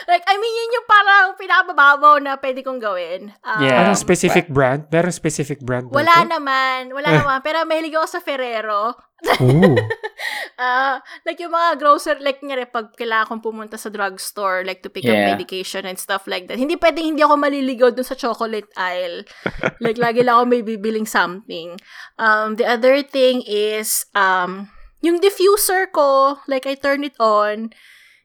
like, 0.05 0.23
I 0.23 0.35
mean, 0.35 0.53
yun 0.53 0.75
yung 0.75 0.87
parang 0.87 1.25
pinakababaw 1.35 2.15
na 2.19 2.35
pwede 2.37 2.61
kong 2.61 2.79
gawin. 2.79 3.31
Um, 3.41 3.61
Yeah. 3.61 3.83
Anong 3.83 3.99
specific 3.99 4.47
brand? 4.47 4.87
Merong 4.87 5.11
specific 5.11 5.59
brand 5.59 5.87
ba 5.87 5.99
Wala 5.99 6.15
ito? 6.21 6.29
naman. 6.29 6.81
Wala 6.91 7.07
Eh. 7.07 7.15
naman. 7.19 7.37
Pero 7.41 7.63
mahilig 7.63 7.93
ako 7.93 8.07
sa 8.07 8.19
Ferrero. 8.19 8.93
Ooh. 9.39 9.75
Ah, 10.53 11.01
like 11.25 11.41
yung 11.41 11.51
mga 11.51 11.81
grocery, 11.81 12.21
like 12.21 12.37
nga 12.39 12.53
rin, 12.55 12.69
pag 12.69 12.93
kailangan 12.93 13.25
kong 13.25 13.43
pumunta 13.43 13.73
sa 13.75 13.89
drugstore, 13.89 14.61
like 14.61 14.79
to 14.79 14.93
pick 14.93 15.03
up 15.03 15.11
Yeah. 15.11 15.33
medication 15.33 15.83
and 15.83 15.97
stuff 15.97 16.29
like 16.29 16.45
that. 16.45 16.61
Hindi 16.61 16.77
pwedeng 16.77 17.09
hindi 17.09 17.25
ako 17.25 17.35
maliligaw 17.41 17.89
dun 17.91 18.05
sa 18.05 18.13
chocolate 18.13 18.69
aisle. 18.77 19.25
like, 19.83 19.97
lagi 19.97 20.21
lang 20.21 20.37
ako 20.37 20.45
may 20.45 20.61
bibiling 20.61 21.09
something. 21.09 21.75
Um, 22.15 22.55
the 22.55 22.69
other 22.69 23.01
thing 23.01 23.41
is, 23.43 24.05
um, 24.13 24.69
yung 25.01 25.17
diffuser 25.19 25.89
ko, 25.89 26.37
like, 26.45 26.69
I 26.69 26.77
turn 26.77 27.01
it 27.03 27.17
on. 27.17 27.73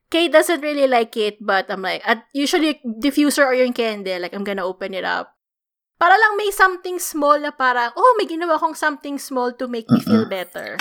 Kay 0.09 0.33
doesn't 0.33 0.64
really 0.64 0.88
like 0.88 1.16
it, 1.16 1.37
but 1.40 1.68
I'm 1.68 1.85
like, 1.85 2.01
at 2.09 2.25
usually, 2.33 2.81
diffuser 2.85 3.44
or 3.44 3.53
yung 3.53 3.77
candle, 3.77 4.25
like, 4.25 4.33
I'm 4.33 4.44
gonna 4.44 4.64
open 4.64 4.97
it 4.97 5.05
up. 5.05 5.37
Para 5.99 6.16
lang 6.16 6.38
may 6.38 6.49
something 6.55 6.97
small 6.97 7.37
na 7.42 7.53
parang, 7.53 7.92
oh, 7.92 8.14
may 8.16 8.25
ginawa 8.25 8.57
kong 8.57 8.73
something 8.73 9.18
small 9.18 9.53
to 9.53 9.68
make 9.68 9.90
me 9.90 10.01
feel 10.01 10.25
better. 10.25 10.79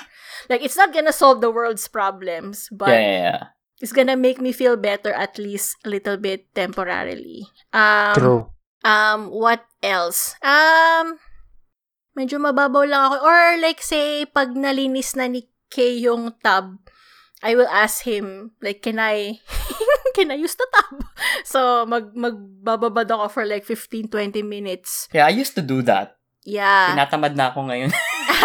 Like, 0.48 0.64
it's 0.64 0.78
not 0.78 0.94
gonna 0.94 1.12
solve 1.12 1.42
the 1.42 1.52
world's 1.52 1.90
problems, 1.90 2.70
but 2.72 2.94
yeah, 2.94 3.02
yeah, 3.02 3.20
yeah. 3.20 3.42
it's 3.82 3.92
gonna 3.92 4.16
make 4.16 4.40
me 4.40 4.54
feel 4.54 4.78
better 4.78 5.12
at 5.12 5.36
least 5.38 5.76
a 5.84 5.90
little 5.90 6.16
bit 6.16 6.48
temporarily. 6.56 7.50
Um, 7.74 8.16
True. 8.16 8.42
Um, 8.86 9.28
what 9.34 9.66
else? 9.84 10.40
Um, 10.40 11.20
medyo 12.16 12.40
mababaw 12.40 12.88
lang 12.88 13.12
ako. 13.12 13.16
Or 13.28 13.42
like 13.60 13.84
say, 13.84 14.24
pag 14.24 14.56
nalinis 14.56 15.18
na 15.20 15.28
ni 15.28 15.50
Kay 15.68 16.00
yung 16.08 16.32
tub, 16.40 16.80
I 17.44 17.54
will 17.54 17.70
ask 17.70 18.02
him, 18.02 18.52
like, 18.62 18.82
can 18.82 18.98
I, 18.98 19.38
can 20.18 20.32
I 20.32 20.38
use 20.38 20.56
the 20.56 20.68
tub? 20.74 21.06
So, 21.48 21.86
mag, 21.86 22.12
magbababad 22.12 23.08
ako 23.08 23.26
for 23.30 23.44
like 23.46 23.64
15-20 23.64 24.44
minutes. 24.44 25.08
Yeah, 25.14 25.30
I 25.30 25.32
used 25.32 25.56
to 25.56 25.64
do 25.64 25.80
that. 25.88 26.18
Yeah. 26.48 26.96
Tinatamad 26.96 27.36
na 27.36 27.52
ako 27.52 27.68
ngayon. 27.68 27.92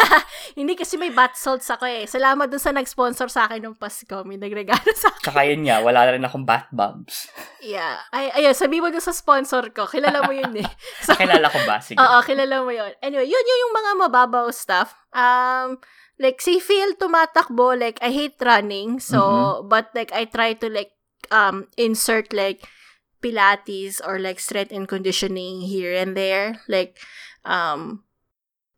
Hindi 0.59 0.75
kasi 0.75 0.99
may 0.99 1.15
bath 1.15 1.39
salts 1.39 1.71
ako 1.71 1.87
eh. 1.87 2.05
Salamat 2.05 2.51
dun 2.51 2.59
sa 2.59 2.75
nag-sponsor 2.75 3.31
sa 3.31 3.47
akin 3.47 3.63
ng 3.63 3.77
Pasko. 3.79 4.27
May 4.27 4.37
nagregalo 4.37 4.91
sa 4.99 5.15
akin. 5.15 5.23
Tsaka 5.23 5.41
yun 5.47 5.63
nga, 5.65 5.81
wala 5.81 6.05
na 6.07 6.11
rin 6.19 6.27
akong 6.27 6.43
bath 6.43 6.67
bombs. 6.75 7.31
Yeah. 7.63 8.03
Ay, 8.11 8.35
ayun, 8.43 8.59
sabi 8.59 8.83
mo 8.83 8.91
dun 8.91 9.01
sa 9.03 9.15
sponsor 9.15 9.71
ko. 9.71 9.87
Kilala 9.87 10.27
mo 10.27 10.35
yun 10.35 10.51
eh. 10.59 10.69
So, 11.01 11.15
Kilala 11.15 11.47
ko 11.47 11.63
ba? 11.63 11.79
Sige. 11.79 11.99
Oo, 12.03 12.19
kilala 12.27 12.67
mo 12.67 12.75
yun. 12.75 12.91
Anyway, 13.01 13.25
yun, 13.25 13.45
yun 13.47 13.63
yung 13.65 13.75
mga 13.75 13.91
mababaw 14.07 14.47
stuff. 14.51 14.93
Um, 15.15 15.79
like, 16.23 16.39
si 16.41 16.63
Phil 16.63 16.95
tumatakbo, 16.95 17.75
like, 17.75 17.99
I 18.01 18.15
hate 18.15 18.39
running. 18.41 19.03
So, 19.03 19.67
but 19.67 19.91
like, 19.93 20.15
I 20.15 20.25
try 20.25 20.55
to 20.63 20.71
like, 20.71 20.95
um, 21.35 21.67
insert 21.77 22.33
like, 22.33 22.63
Pilates 23.23 24.03
or 24.03 24.19
like 24.19 24.39
strength 24.43 24.73
and 24.75 24.87
conditioning 24.87 25.63
here 25.63 25.95
and 25.95 26.17
there. 26.17 26.63
Like, 26.67 26.99
um, 27.45 28.03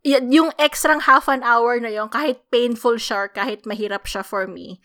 y- 0.04 0.20
yung 0.20 0.52
extra 0.61 1.00
half 1.00 1.28
an 1.28 1.42
hour 1.42 1.80
na 1.80 1.88
yon 1.88 2.12
kahit 2.12 2.44
painful 2.52 3.00
siya, 3.00 3.33
kahit 3.33 3.64
mahirap 3.64 4.04
siya 4.04 4.24
for 4.24 4.44
me, 4.46 4.80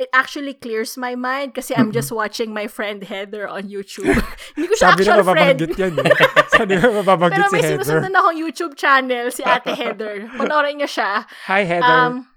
it 0.00 0.08
actually 0.16 0.56
clears 0.56 0.96
my 0.96 1.12
mind 1.12 1.52
kasi 1.52 1.76
I'm 1.76 1.92
just 1.92 2.08
watching 2.08 2.56
my 2.56 2.64
friend 2.66 3.04
Heather 3.04 3.44
on 3.44 3.68
YouTube. 3.68 4.08
Hindi 4.56 4.72
ko 4.72 4.74
siya 4.74 4.96
Sabi 4.96 5.04
na 5.04 5.20
actual 5.20 5.28
friend. 5.28 5.58
mababanggit 5.60 5.72
yan. 5.76 5.92
eh. 6.00 6.14
Sabi 6.56 6.72
na 6.80 6.88
mababanggit 6.88 7.36
Pero 7.36 7.44
si 7.46 7.52
may 7.52 7.62
Heather. 7.62 7.84
sinusundan 7.84 8.16
akong 8.16 8.38
YouTube 8.40 8.74
channel, 8.80 9.28
si 9.28 9.44
Ate 9.44 9.76
Heather. 9.76 10.24
Panoorin 10.40 10.80
niyo 10.80 10.88
siya. 10.88 11.28
Hi, 11.52 11.68
Heather. 11.68 11.84
Um, 11.84 12.32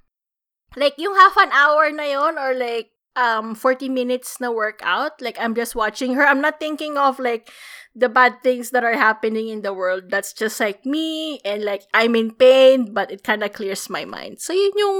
like, 0.76 0.99
yung 0.99 1.15
half 1.15 1.39
an 1.39 1.56
hour 1.56 1.88
na 1.95 2.04
yon 2.04 2.36
or 2.36 2.52
like, 2.52 2.91
um, 3.15 3.56
40 3.56 3.88
minutes 3.88 4.43
na 4.43 4.52
workout, 4.52 5.21
like, 5.23 5.39
I'm 5.39 5.56
just 5.56 5.71
watching 5.71 6.19
her. 6.19 6.26
I'm 6.28 6.41
not 6.43 6.60
thinking 6.60 6.97
of, 6.99 7.15
like, 7.15 7.47
the 7.95 8.10
bad 8.10 8.41
things 8.43 8.73
that 8.73 8.84
are 8.84 8.97
happening 8.97 9.47
in 9.47 9.62
the 9.62 9.71
world. 9.71 10.10
That's 10.10 10.34
just, 10.34 10.60
like, 10.60 10.84
me, 10.84 11.39
and, 11.45 11.63
like, 11.63 11.86
I'm 11.93 12.17
in 12.17 12.34
pain, 12.34 12.91
but 12.91 13.08
it 13.13 13.23
kind 13.23 13.39
of 13.45 13.54
clears 13.54 13.88
my 13.88 14.04
mind. 14.04 14.41
So, 14.41 14.52
yun 14.52 14.73
yung, 14.76 14.99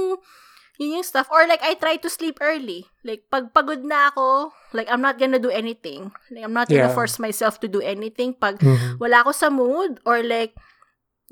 yun 0.76 0.98
yung 0.98 1.06
stuff. 1.06 1.30
Or, 1.30 1.46
like, 1.46 1.62
I 1.62 1.74
try 1.74 1.96
to 1.96 2.10
sleep 2.10 2.38
early. 2.42 2.86
Like, 3.02 3.30
pag 3.30 3.54
pagod 3.54 3.86
na 3.86 4.10
ako, 4.10 4.50
like, 4.72 4.90
I'm 4.90 4.98
not 5.00 5.18
gonna 5.18 5.38
do 5.38 5.50
anything. 5.50 6.10
Like, 6.34 6.42
I'm 6.42 6.56
not 6.56 6.66
gonna 6.66 6.90
Yeah. 6.90 6.96
force 6.96 7.18
myself 7.18 7.62
to 7.62 7.68
do 7.70 7.78
anything. 7.78 8.34
Pag 8.34 8.58
Mhm. 8.58 8.98
wala 8.98 9.22
ako 9.22 9.30
sa 9.30 9.48
mood 9.48 10.02
or 10.02 10.20
like 10.20 10.54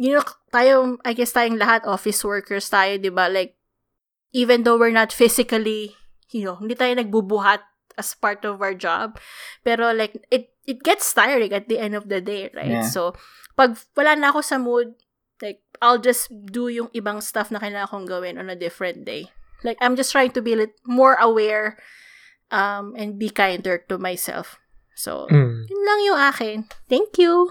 you 0.00 0.08
know 0.16 0.24
tayo 0.48 0.96
I 1.04 1.12
guess 1.12 1.36
tayong 1.36 1.60
lahat 1.60 1.84
office 1.84 2.24
workers 2.24 2.64
tayo 2.66 2.96
'di 2.96 3.12
ba 3.12 3.28
like 3.28 3.60
even 4.32 4.64
though 4.64 4.80
we're 4.80 4.94
not 4.94 5.12
physically 5.12 5.92
you 6.32 6.48
know 6.48 6.56
hindi 6.56 6.72
tayo 6.72 6.96
nagbubuhat 6.96 7.60
as 8.00 8.16
part 8.16 8.40
of 8.48 8.64
our 8.64 8.72
job 8.72 9.20
pero 9.60 9.92
like 9.92 10.16
it 10.32 10.56
it 10.64 10.80
gets 10.80 11.12
tiring 11.12 11.52
at 11.52 11.68
the 11.68 11.76
end 11.76 11.92
of 11.92 12.08
the 12.08 12.24
day 12.24 12.48
right 12.56 12.80
Yeah. 12.82 12.88
so 12.88 13.12
pag 13.52 13.76
wala 13.92 14.16
na 14.16 14.32
ako 14.32 14.40
sa 14.40 14.56
mood 14.56 14.96
I'll 15.82 15.98
just 15.98 16.30
do 16.30 16.70
yung 16.70 16.88
ibang 16.94 17.18
stuff 17.18 17.50
na 17.50 17.58
kailangan 17.58 17.90
kong 17.90 18.06
gawin 18.06 18.38
on 18.38 18.46
a 18.46 18.54
different 18.54 19.02
day 19.02 19.28
like 19.66 19.76
I'm 19.82 19.98
just 19.98 20.14
trying 20.14 20.30
to 20.38 20.42
be 20.42 20.54
more 20.86 21.18
aware 21.18 21.76
um 22.54 22.94
and 22.94 23.18
be 23.18 23.28
kinder 23.28 23.82
to 23.90 23.98
myself 23.98 24.62
so 24.94 25.26
Mm. 25.26 25.66
yun 25.66 25.82
lang 25.88 25.98
yung 26.04 26.20
akin. 26.20 26.56
Thank 26.86 27.16
you. 27.16 27.48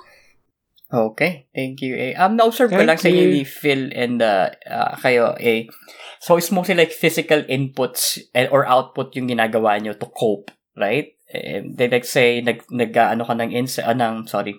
Okay, 0.92 1.48
thank 1.56 1.80
you. 1.80 1.96
Eh, 1.96 2.12
um, 2.20 2.36
na-observe 2.36 2.68
ko 2.70 2.84
lang 2.84 3.00
sa 3.00 3.08
inyo 3.08 3.32
you. 3.32 3.34
ni 3.40 3.44
Phil 3.48 3.96
and 3.96 4.20
uh, 4.20 4.52
uh, 4.68 4.92
kayo, 5.00 5.40
eh, 5.40 5.72
so 6.20 6.36
it's 6.36 6.52
mostly 6.52 6.76
like 6.76 6.92
physical 6.92 7.40
inputs 7.48 8.20
and, 8.36 8.52
or 8.52 8.68
output 8.68 9.16
yung 9.16 9.32
ginagawa 9.32 9.80
nyo 9.80 9.96
to 9.96 10.04
cope, 10.12 10.52
right? 10.76 11.16
Eh, 11.32 11.64
they 11.64 11.88
like 11.88 12.04
say, 12.04 12.44
nag, 12.44 12.60
nag 12.68 12.92
ano 12.92 13.24
ka 13.24 13.32
ng, 13.40 13.56
ins- 13.56 13.80
uh, 13.80 13.96
ng, 13.96 14.28
sorry, 14.28 14.52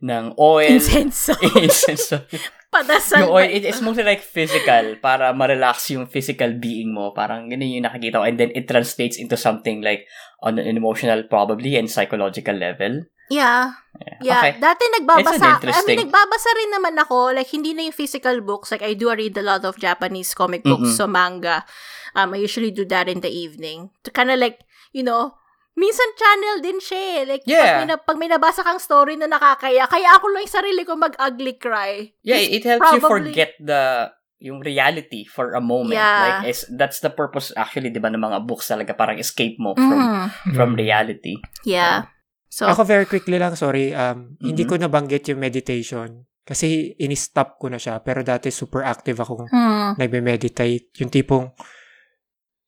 ng 0.00 0.32
oil. 0.40 0.80
Insenso. 0.80 1.36
Incense. 1.60 2.24
Padasal. 2.76 3.32
oil, 3.32 3.48
it- 3.48 3.64
it's 3.64 3.80
mostly 3.80 4.04
like 4.04 4.20
physical 4.20 5.00
para 5.00 5.32
ma-relax 5.32 5.96
yung 5.96 6.04
physical 6.04 6.52
being 6.52 6.92
mo. 6.92 7.16
Parang 7.16 7.48
ganun 7.48 7.72
yung 7.72 7.88
nakikita 7.88 8.20
ko. 8.20 8.24
And 8.28 8.36
then 8.36 8.52
it 8.52 8.68
translates 8.68 9.16
into 9.16 9.40
something 9.40 9.80
like 9.80 10.04
on 10.44 10.60
an 10.60 10.76
emotional 10.76 11.24
probably 11.24 11.80
and 11.80 11.88
psychological 11.88 12.52
level. 12.52 13.08
Yeah. 13.32 13.74
Yeah. 13.98 14.18
Yeah. 14.22 14.38
Okay. 14.38 14.52
Dati 14.62 14.82
nagbabasa. 15.00 15.58
I 15.66 15.82
mean, 15.88 15.98
nagbabasa 16.06 16.50
rin 16.54 16.70
naman 16.70 16.94
ako. 17.00 17.34
Like, 17.34 17.50
hindi 17.50 17.74
na 17.74 17.88
yung 17.88 17.96
physical 17.96 18.38
books. 18.44 18.70
Like, 18.70 18.86
I 18.86 18.94
do 18.94 19.10
read 19.10 19.34
a 19.34 19.42
lot 19.42 19.64
of 19.66 19.80
Japanese 19.80 20.30
comic 20.36 20.62
books, 20.62 20.94
Mm-mm. 20.94 20.98
so 21.00 21.10
manga. 21.10 21.66
Um, 22.14 22.36
I 22.36 22.38
usually 22.38 22.70
do 22.70 22.86
that 22.86 23.08
in 23.10 23.24
the 23.24 23.32
evening. 23.32 23.90
To 24.06 24.14
kind 24.14 24.30
of 24.30 24.38
like, 24.38 24.62
you 24.94 25.02
know, 25.02 25.34
minsan 25.76 26.08
channel 26.16 26.56
din 26.64 26.80
siya 26.80 27.00
eh. 27.00 27.20
Like, 27.28 27.44
Yeah. 27.44 27.60
pag, 27.60 27.76
may, 27.76 27.86
na- 27.86 28.02
pag 28.02 28.18
may 28.18 28.30
nabasa 28.32 28.64
kang 28.64 28.80
story 28.80 29.14
na 29.14 29.28
nakakaya, 29.28 29.84
kaya 29.84 30.16
ako 30.16 30.32
lang 30.32 30.42
yung 30.42 30.56
sarili 30.56 30.82
ko 30.82 30.96
mag-ugly 30.96 31.60
cry. 31.60 32.10
Yeah, 32.24 32.40
it 32.40 32.64
helps 32.64 32.96
you 32.96 33.00
probably- 33.04 33.30
forget 33.36 33.54
the 33.60 34.10
yung 34.36 34.60
reality 34.60 35.24
for 35.24 35.56
a 35.56 35.62
moment. 35.64 35.96
Yeah. 35.96 36.44
Like 36.44 36.52
is 36.52 36.68
that's 36.68 37.00
the 37.00 37.08
purpose 37.08 37.56
actually, 37.56 37.88
'di 37.88 38.04
ba, 38.04 38.12
ng 38.12 38.20
mga 38.20 38.44
books 38.44 38.68
talaga 38.68 38.92
parang 38.92 39.16
escape 39.16 39.56
mo 39.56 39.72
from 39.72 39.96
Mhm. 39.96 40.52
from 40.52 40.70
Mm. 40.76 40.80
reality. 40.80 41.40
Yeah. 41.64 42.12
So, 42.52 42.68
Ako 42.68 42.84
very 42.84 43.08
quickly 43.08 43.36
lang, 43.36 43.56
sorry. 43.56 43.96
Um, 43.96 44.36
Hindi 44.40 44.64
Mhm. 44.64 44.68
ko 44.68 44.74
nabanggit 44.76 45.28
yung 45.28 45.40
meditation. 45.40 46.24
Kasi 46.46 46.94
in-stop 46.96 47.58
ko 47.58 47.66
na 47.66 47.74
siya. 47.76 47.98
Pero 48.06 48.22
dati 48.22 48.54
super 48.54 48.86
active 48.86 49.18
ako 49.18 49.50
hmm. 49.50 49.98
nagme-meditate. 49.98 50.94
Yung 51.02 51.10
tipong 51.10 51.50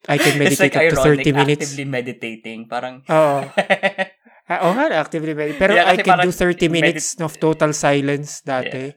I 0.06 0.16
can 0.16 0.38
meditate 0.38 0.70
like 0.70 0.76
up 0.78 0.94
to 0.94 1.00
ironic 1.02 1.26
30 1.26 1.32
minutes. 1.34 1.62
actively 1.66 1.86
meditating. 1.88 2.58
Parang 2.70 3.02
Oo. 3.08 3.38
Ah, 4.48 4.64
Oo 4.64 4.72
nga, 4.72 4.88
actively 4.96 5.36
meditate. 5.36 5.60
Pero 5.60 5.76
Yeah, 5.76 5.92
I 5.92 6.00
can 6.00 6.24
do 6.24 6.32
parang 6.32 6.56
30 6.56 6.72
minutes 6.72 7.12
medit- 7.12 7.20
of 7.20 7.36
total 7.36 7.76
silence 7.76 8.40
dati. 8.40 8.96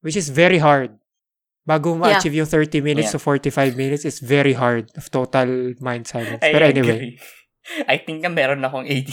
Which 0.00 0.16
is 0.16 0.32
very 0.32 0.56
hard. 0.56 0.96
Bago 1.68 1.92
ma-achieve 2.00 2.40
yung 2.40 2.48
30 2.48 2.80
minutes 2.80 3.12
Yeah. 3.12 3.20
to 3.20 3.20
45 3.20 3.76
minutes, 3.76 4.08
it's 4.08 4.24
very 4.24 4.56
hard 4.56 4.88
of 4.96 5.12
total 5.12 5.76
mind 5.84 6.08
silence. 6.08 6.40
I 6.40 6.48
Pero 6.48 6.64
anyway. 6.64 6.96
agree. 6.96 7.14
I 7.92 8.00
think 8.00 8.24
na 8.24 8.32
meron 8.32 8.64
akong 8.64 8.88
AD. 8.88 9.10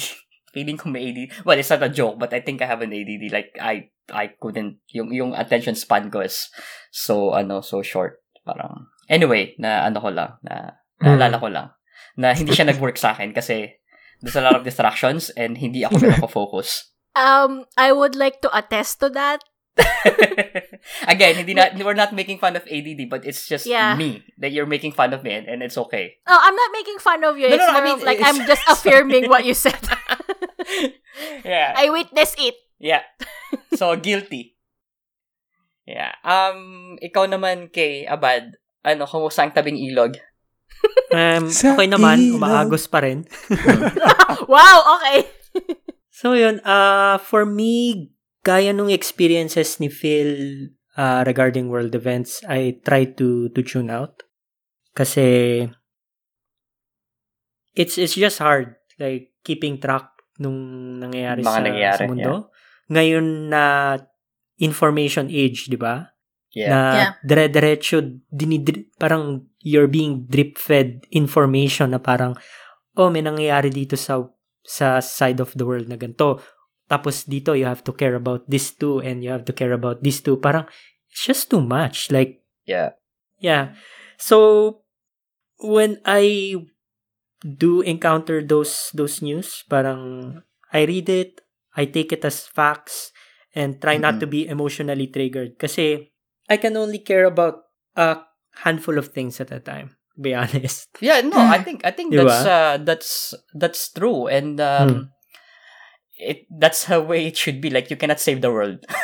Feeling 0.56 0.78
ko 0.80 0.88
may 0.88 1.10
AD. 1.12 1.44
Well, 1.44 1.58
it's 1.60 1.68
not 1.74 1.84
a 1.84 1.90
joke, 1.92 2.16
but 2.16 2.32
I 2.32 2.40
think 2.40 2.62
I 2.64 2.70
have 2.70 2.80
an 2.80 2.94
ADD. 2.94 3.28
Like, 3.34 3.52
I 3.60 3.90
I 4.08 4.32
couldn't, 4.40 4.80
yung, 4.94 5.12
yung 5.12 5.32
attention 5.36 5.74
span 5.76 6.08
ko 6.08 6.22
is 6.24 6.48
so, 6.96 7.34
ano, 7.36 7.60
so 7.60 7.82
short. 7.84 8.22
Parang, 8.48 8.88
anyway, 9.10 9.58
na 9.58 9.84
ano 9.84 9.98
ko 10.00 10.14
lang, 10.14 10.38
na, 10.46 10.78
naalala 11.04 11.36
ko 11.38 11.48
lang, 11.52 11.68
na 12.16 12.32
hindi 12.32 12.56
siya 12.56 12.72
nag-work 12.72 12.96
sa 12.96 13.12
akin 13.12 13.36
kasi 13.36 13.76
there's 14.24 14.40
a 14.40 14.44
lot 14.44 14.56
of 14.56 14.64
distractions 14.64 15.28
and 15.36 15.60
hindi 15.60 15.84
ako 15.84 16.00
focus 16.40 16.94
um, 17.14 17.66
I 17.78 17.92
would 17.94 18.16
like 18.16 18.42
to 18.42 18.50
attest 18.50 19.00
to 19.02 19.10
that. 19.14 19.42
Again, 21.08 21.36
hindi 21.42 21.54
na, 21.54 21.74
we're 21.82 21.98
not 21.98 22.14
making 22.14 22.38
fun 22.38 22.56
of 22.56 22.66
ADD, 22.70 23.10
but 23.10 23.26
it's 23.26 23.48
just 23.50 23.66
Yeah. 23.66 23.96
me 23.98 24.22
that 24.38 24.54
you're 24.54 24.70
making 24.70 24.94
fun 24.94 25.14
of 25.14 25.24
me 25.24 25.34
and, 25.34 25.48
and 25.50 25.62
it's 25.62 25.78
okay. 25.78 26.18
Oh, 26.28 26.38
I'm 26.42 26.56
not 26.56 26.72
making 26.74 27.00
fun 27.00 27.24
of 27.24 27.38
you. 27.38 27.50
No, 27.50 27.56
It's 27.58 27.66
no, 27.66 27.74
no, 27.74 27.80
I 27.80 27.82
mean, 27.84 27.98
of 27.98 28.04
like 28.06 28.20
it's- 28.22 28.30
I'm 28.30 28.46
just 28.46 28.66
affirming 28.70 29.30
what 29.30 29.46
you 29.46 29.54
said. 29.54 29.78
yeah. 31.46 31.74
I 31.78 31.90
witnessed 31.90 32.38
it. 32.38 32.56
Yeah. 32.78 33.02
So, 33.74 33.96
guilty. 33.98 34.58
Yeah. 35.86 36.14
Um, 36.24 36.96
ikaw 37.02 37.26
naman 37.28 37.74
kay 37.74 38.06
Abad, 38.06 38.56
ano, 38.86 39.06
kumusta 39.10 39.44
ang 39.44 39.54
tabing 39.56 39.80
ilog? 39.80 40.18
Um, 41.14 41.54
Sa 41.54 41.78
okay 41.78 41.86
naman, 41.86 42.34
umaagos 42.34 42.90
pa 42.90 43.06
rin. 43.06 43.30
Wow, 44.50 44.98
okay. 45.00 45.30
So 46.14 46.38
yun, 46.38 46.62
uh, 46.62 47.18
for 47.18 47.44
me, 47.44 48.10
gaya 48.46 48.70
nung 48.70 48.94
experiences 48.94 49.82
ni 49.82 49.90
Phil 49.90 50.70
uh, 50.94 51.26
regarding 51.26 51.74
world 51.74 51.94
events, 51.98 52.46
I 52.46 52.80
try 52.86 53.10
to 53.18 53.50
to 53.50 53.60
tune 53.66 53.90
out. 53.90 54.22
Kasi 54.94 55.66
it's 57.74 57.98
it's 57.98 58.14
just 58.14 58.38
hard 58.38 58.78
like 59.02 59.34
keeping 59.42 59.82
track 59.82 60.06
nung 60.38 61.02
nangyayari 61.02 61.42
Mga 61.42 61.50
sa, 61.50 61.66
nangyayari, 61.66 61.98
sa 61.98 62.08
mundo. 62.08 62.34
Ngayon 62.94 63.26
na 63.50 63.64
information 64.62 65.34
age, 65.34 65.66
di 65.66 65.80
ba? 65.82 66.13
Yeah. 66.54 66.70
Na 66.70 66.80
Yeah. 66.94 67.12
dire-diretso, 67.26 67.98
dinidri- 68.30 68.94
parang 69.02 69.50
you're 69.60 69.90
being 69.90 70.30
drip-fed 70.30 71.10
information 71.10 71.92
na 71.92 72.00
parang, 72.00 72.38
oh, 72.94 73.10
may 73.10 73.26
nangyayari 73.26 73.74
dito 73.74 73.98
sa 73.98 74.22
sa 74.64 75.02
side 75.04 75.42
of 75.42 75.52
the 75.58 75.66
world 75.66 75.90
na 75.90 75.98
ganito. 75.98 76.40
Tapos 76.88 77.26
dito, 77.26 77.58
you 77.58 77.66
have 77.66 77.82
to 77.82 77.92
care 77.92 78.14
about 78.14 78.46
this 78.46 78.70
too, 78.72 79.02
and 79.02 79.26
you 79.26 79.34
have 79.34 79.44
to 79.50 79.52
care 79.56 79.74
about 79.74 80.06
this 80.06 80.22
too. 80.22 80.38
Parang, 80.38 80.70
it's 81.10 81.26
just 81.26 81.50
too 81.50 81.60
much. 81.64 82.14
Like, 82.14 82.46
Yeah. 82.70 82.96
yeah. 83.42 83.74
So, 84.16 84.80
when 85.60 86.00
I 86.06 86.54
do 87.44 87.82
encounter 87.84 88.40
those 88.46 88.94
those 88.96 89.20
news, 89.20 89.66
parang 89.68 90.40
I 90.72 90.86
read 90.88 91.10
it, 91.10 91.42
I 91.76 91.90
take 91.90 92.14
it 92.14 92.24
as 92.24 92.46
facts, 92.46 93.12
and 93.58 93.82
try 93.82 93.98
not 93.98 94.22
to 94.22 94.28
be 94.30 94.46
emotionally 94.48 95.10
triggered. 95.12 95.58
Kasi 95.60 96.13
I 96.50 96.58
can 96.58 96.76
only 96.78 97.00
care 97.00 97.26
about 97.26 97.64
a 97.96 98.22
handful 98.64 98.98
of 98.98 99.10
things 99.16 99.40
at 99.40 99.52
a 99.52 99.60
time. 99.60 99.96
Be 100.20 100.34
honest. 100.38 100.90
Yeah, 101.02 101.22
no, 101.22 101.40
I 101.40 101.58
think 101.64 101.82
I 101.86 101.92
think 101.92 102.14
that's 102.18 102.46
uh 102.46 102.78
that's 102.82 103.34
that's 103.58 103.90
true 103.90 104.28
and 104.30 104.62
um 104.62 105.10
it 106.18 106.46
that's 106.54 106.86
the 106.86 107.02
way 107.02 107.26
it 107.28 107.36
should 107.38 107.60
be 107.62 107.70
like 107.74 107.90
you 107.90 107.98
cannot 107.98 108.20
save 108.20 108.42
the 108.42 108.52
world. 108.52 108.84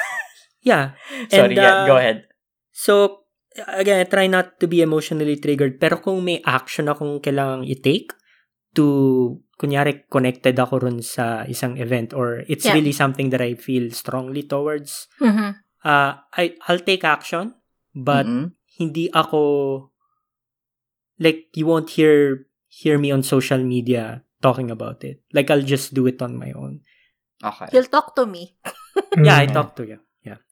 Yeah. 0.59 0.99
Sorry, 1.31 1.55
And, 1.55 1.63
yeah, 1.63 1.71
uh, 1.71 1.85
go 1.87 1.95
ahead. 1.95 2.27
So, 2.75 3.23
again, 3.67 4.03
I 4.03 4.03
try 4.03 4.27
not 4.27 4.59
to 4.59 4.67
be 4.67 4.83
emotionally 4.83 5.39
triggered. 5.39 5.79
Pero 5.79 6.03
kung 6.03 6.19
may 6.19 6.43
action 6.43 6.91
akong 6.91 7.23
kailangang 7.23 7.63
i-take 7.63 8.11
to 8.75 9.39
kunyari 9.55 10.03
connected 10.11 10.59
ako 10.59 10.83
rin 10.83 10.99
sa 10.99 11.47
isang 11.47 11.79
event 11.79 12.11
or 12.11 12.43
it's 12.51 12.67
Yeah. 12.67 12.75
really 12.75 12.91
something 12.91 13.31
that 13.31 13.39
I 13.39 13.55
feel 13.55 13.87
strongly 13.95 14.43
towards, 14.43 15.07
Mhm. 15.23 15.63
Uh, 15.81 16.13
I, 16.33 16.55
I'll 16.67 16.79
take 16.79 17.03
action, 17.03 17.53
but 17.93 18.25
Mhm. 18.25 18.51
hindi 18.75 19.09
ako, 19.11 19.91
like, 21.17 21.47
you 21.53 21.65
won't 21.65 21.89
hear, 21.91 22.45
hear 22.67 22.97
me 22.97 23.11
on 23.11 23.21
social 23.21 23.59
media 23.59 24.23
talking 24.39 24.71
about 24.71 25.03
it. 25.03 25.19
Like, 25.33 25.49
I'll 25.49 25.65
just 25.65 25.93
do 25.93 26.07
it 26.07 26.21
on 26.21 26.35
my 26.35 26.51
own. 26.55 26.79
Okay. 27.39 27.67
You'll 27.71 27.87
talk 27.87 28.15
to 28.15 28.25
me. 28.25 28.55
Yeah, 29.15 29.39
I 29.39 29.47
Mm. 29.47 29.53
talk 29.53 29.75
to 29.75 29.83
you. 29.83 29.97
Yeah. 30.21 30.43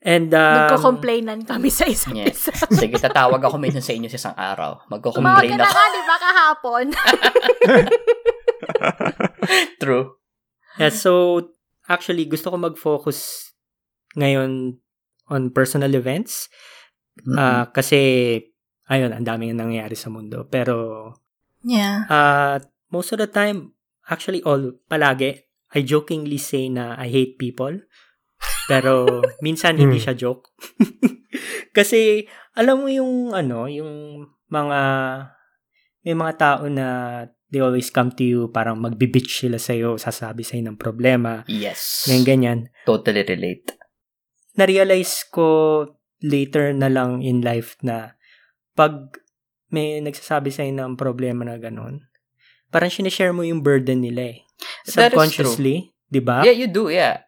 And, 0.00 0.30
um, 0.30 0.70
Nagko-complainan 0.70 1.42
kami 1.44 1.66
sa 1.68 1.82
isa't 1.84 2.14
isa. 2.14 2.54
Sige, 2.78 2.94
tatawag 2.96 3.42
ako 3.42 3.58
minsan 3.58 3.82
sa 3.82 3.90
inyo 3.90 4.06
sa 4.06 4.18
isang 4.18 4.36
araw. 4.38 4.86
Tumawag 4.86 4.90
Magko-complain 5.02 5.50
ka 5.50 5.56
na 5.58 5.64
ako. 5.66 5.74
nga, 5.74 5.84
di 5.86 6.02
ba, 6.02 6.16
kahapon? 6.16 6.84
True. 9.82 10.14
Yeah, 10.78 10.90
so 10.92 11.40
actually 11.88 12.26
gusto 12.26 12.50
ko 12.50 12.56
mag-focus 12.58 13.45
ngayon 14.14 14.78
on 15.26 15.50
personal 15.50 15.90
events 15.98 16.46
Mhm. 17.16 17.32
Ah, 17.32 17.64
kasi 17.72 17.96
ayun, 18.92 19.08
ang 19.16 19.24
daming 19.24 19.56
nangyayari 19.56 19.96
sa 19.96 20.12
mundo. 20.12 20.44
Pero 20.52 21.08
yeah. 21.64 22.04
uh, 22.12 22.60
most 22.92 23.16
of 23.16 23.18
the 23.18 23.24
time, 23.24 23.72
actually 24.04 24.44
all 24.44 24.76
palagi 24.84 25.48
I 25.72 25.80
jokingly 25.80 26.36
say 26.36 26.68
na 26.68 26.92
I 27.00 27.08
hate 27.08 27.40
people. 27.40 27.88
Pero 28.68 29.08
minsan 29.44 29.80
hindi 29.80 29.96
Hmm. 29.96 30.04
siya 30.04 30.14
joke. 30.14 30.52
kasi 31.76 32.28
alam 32.52 32.84
mo 32.84 32.88
yung 32.92 33.32
ano, 33.32 33.64
yung 33.64 34.24
mga 34.48 34.80
may 36.06 36.14
mga 36.14 36.34
tao 36.38 36.64
na 36.70 36.86
they 37.50 37.62
always 37.62 37.88
come 37.88 38.10
to 38.14 38.22
you 38.26 38.40
parang 38.50 38.78
magbibitch 38.78 39.42
sila 39.46 39.58
sa'yo, 39.58 39.98
sasabi 39.98 40.42
sa'yo 40.42 40.66
ng 40.66 40.78
problema, 40.78 41.42
yes. 41.46 42.06
ganyan 42.06 42.24
ganyan. 42.26 42.58
Totally 42.84 43.22
relate. 43.24 43.75
Na-realize 44.56 45.28
ko 45.30 45.46
later 46.24 46.72
na 46.72 46.88
lang 46.88 47.20
in 47.20 47.44
life 47.44 47.76
na 47.84 48.16
pag 48.72 49.20
may 49.68 50.00
nagsasabi 50.00 50.48
sa'yo 50.52 50.72
ng 50.72 50.96
problema 50.96 51.44
na 51.44 51.60
ganun, 51.60 52.06
parang 52.72 52.92
sinishare 52.92 53.32
mo 53.32 53.44
yung 53.44 53.60
burden 53.60 54.00
nila 54.04 54.36
eh. 54.36 54.38
Subconsciously, 54.88 55.92
di 56.08 56.20
ba? 56.22 56.42
Yeah, 56.44 56.56
you 56.56 56.68
do, 56.70 56.88
yeah. 56.88 57.26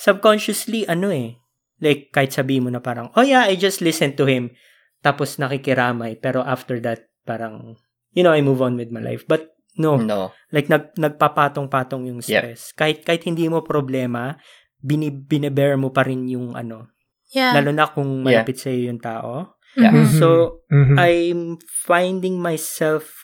Subconsciously, 0.00 0.88
ano 0.88 1.12
eh, 1.12 1.36
like 1.84 2.08
kahit 2.12 2.32
sabi 2.32 2.56
mo 2.60 2.72
na 2.72 2.80
parang, 2.80 3.12
oh 3.16 3.24
yeah, 3.24 3.44
I 3.44 3.56
just 3.56 3.84
listened 3.84 4.16
to 4.16 4.24
him, 4.24 4.56
tapos 5.04 5.36
nakikiramay, 5.36 6.20
pero 6.20 6.40
after 6.40 6.80
that, 6.84 7.08
parang, 7.28 7.76
you 8.16 8.24
know, 8.24 8.32
I 8.32 8.40
move 8.40 8.64
on 8.64 8.80
with 8.80 8.88
my 8.88 9.00
life. 9.00 9.28
But 9.28 9.52
no, 9.76 9.96
No. 10.00 10.32
like 10.52 10.68
nag, 10.72 10.96
nagpapatong-patong 10.96 12.08
yung 12.08 12.20
stress. 12.24 12.72
Kahit, 12.72 13.04
kahit 13.04 13.24
hindi 13.28 13.48
mo 13.48 13.64
problema, 13.64 14.36
bini, 14.80 15.08
binebear 15.12 15.76
mo 15.76 15.90
pa 15.90 16.02
rin 16.02 16.26
yung 16.26 16.56
ano, 16.56 16.88
Yeah. 17.30 17.54
Lalo 17.54 17.70
na 17.70 17.86
kung 17.86 18.26
Yeah. 18.26 18.42
malapit 18.42 18.58
sa 18.58 18.74
yung 18.74 18.98
tao. 18.98 19.54
Yeah. 19.78 19.94
Mhm. 19.94 20.18
So, 20.18 20.26
Mhm. 20.66 20.96
I'm 20.98 21.40
finding 21.62 22.42
myself 22.42 23.22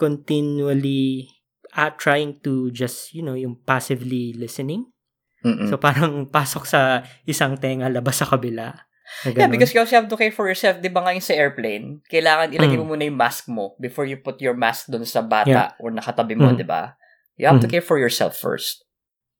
continually 0.00 1.28
uh, 1.76 1.90
trying 1.98 2.38
to 2.40 2.70
just, 2.70 3.12
you 3.12 3.20
know, 3.20 3.34
yung 3.34 3.58
passively 3.66 4.32
listening. 4.32 4.88
Mm-mm. 5.44 5.68
So, 5.68 5.76
parang 5.76 6.24
pasok 6.32 6.64
sa 6.64 7.02
isang 7.26 7.58
tenga, 7.60 7.90
labas 7.92 8.22
sa 8.22 8.24
kabila. 8.24 8.72
Yeah, 9.28 9.52
because 9.52 9.76
you 9.76 9.84
also 9.84 10.00
have 10.00 10.08
to 10.08 10.16
care 10.16 10.32
for 10.32 10.48
yourself. 10.48 10.80
Di 10.80 10.88
ba 10.88 11.04
ngayon 11.04 11.20
sa 11.20 11.36
airplane, 11.36 12.00
kailangan 12.08 12.48
ilagay 12.56 12.80
Mm. 12.80 12.88
mo 12.88 12.96
muna 12.96 13.04
yung 13.04 13.20
mask 13.20 13.52
mo 13.52 13.76
before 13.76 14.08
you 14.08 14.16
put 14.16 14.40
your 14.40 14.56
mask 14.56 14.88
doon 14.88 15.04
sa 15.04 15.20
bata 15.20 15.76
or 15.76 15.92
nakatabi 15.92 16.32
mo, 16.32 16.48
Mm. 16.48 16.56
di 16.56 16.64
ba? 16.64 16.96
You 17.36 17.44
have 17.44 17.60
to 17.60 17.68
Mm. 17.68 17.74
care 17.76 17.84
for 17.84 18.00
yourself 18.00 18.40
first. 18.40 18.80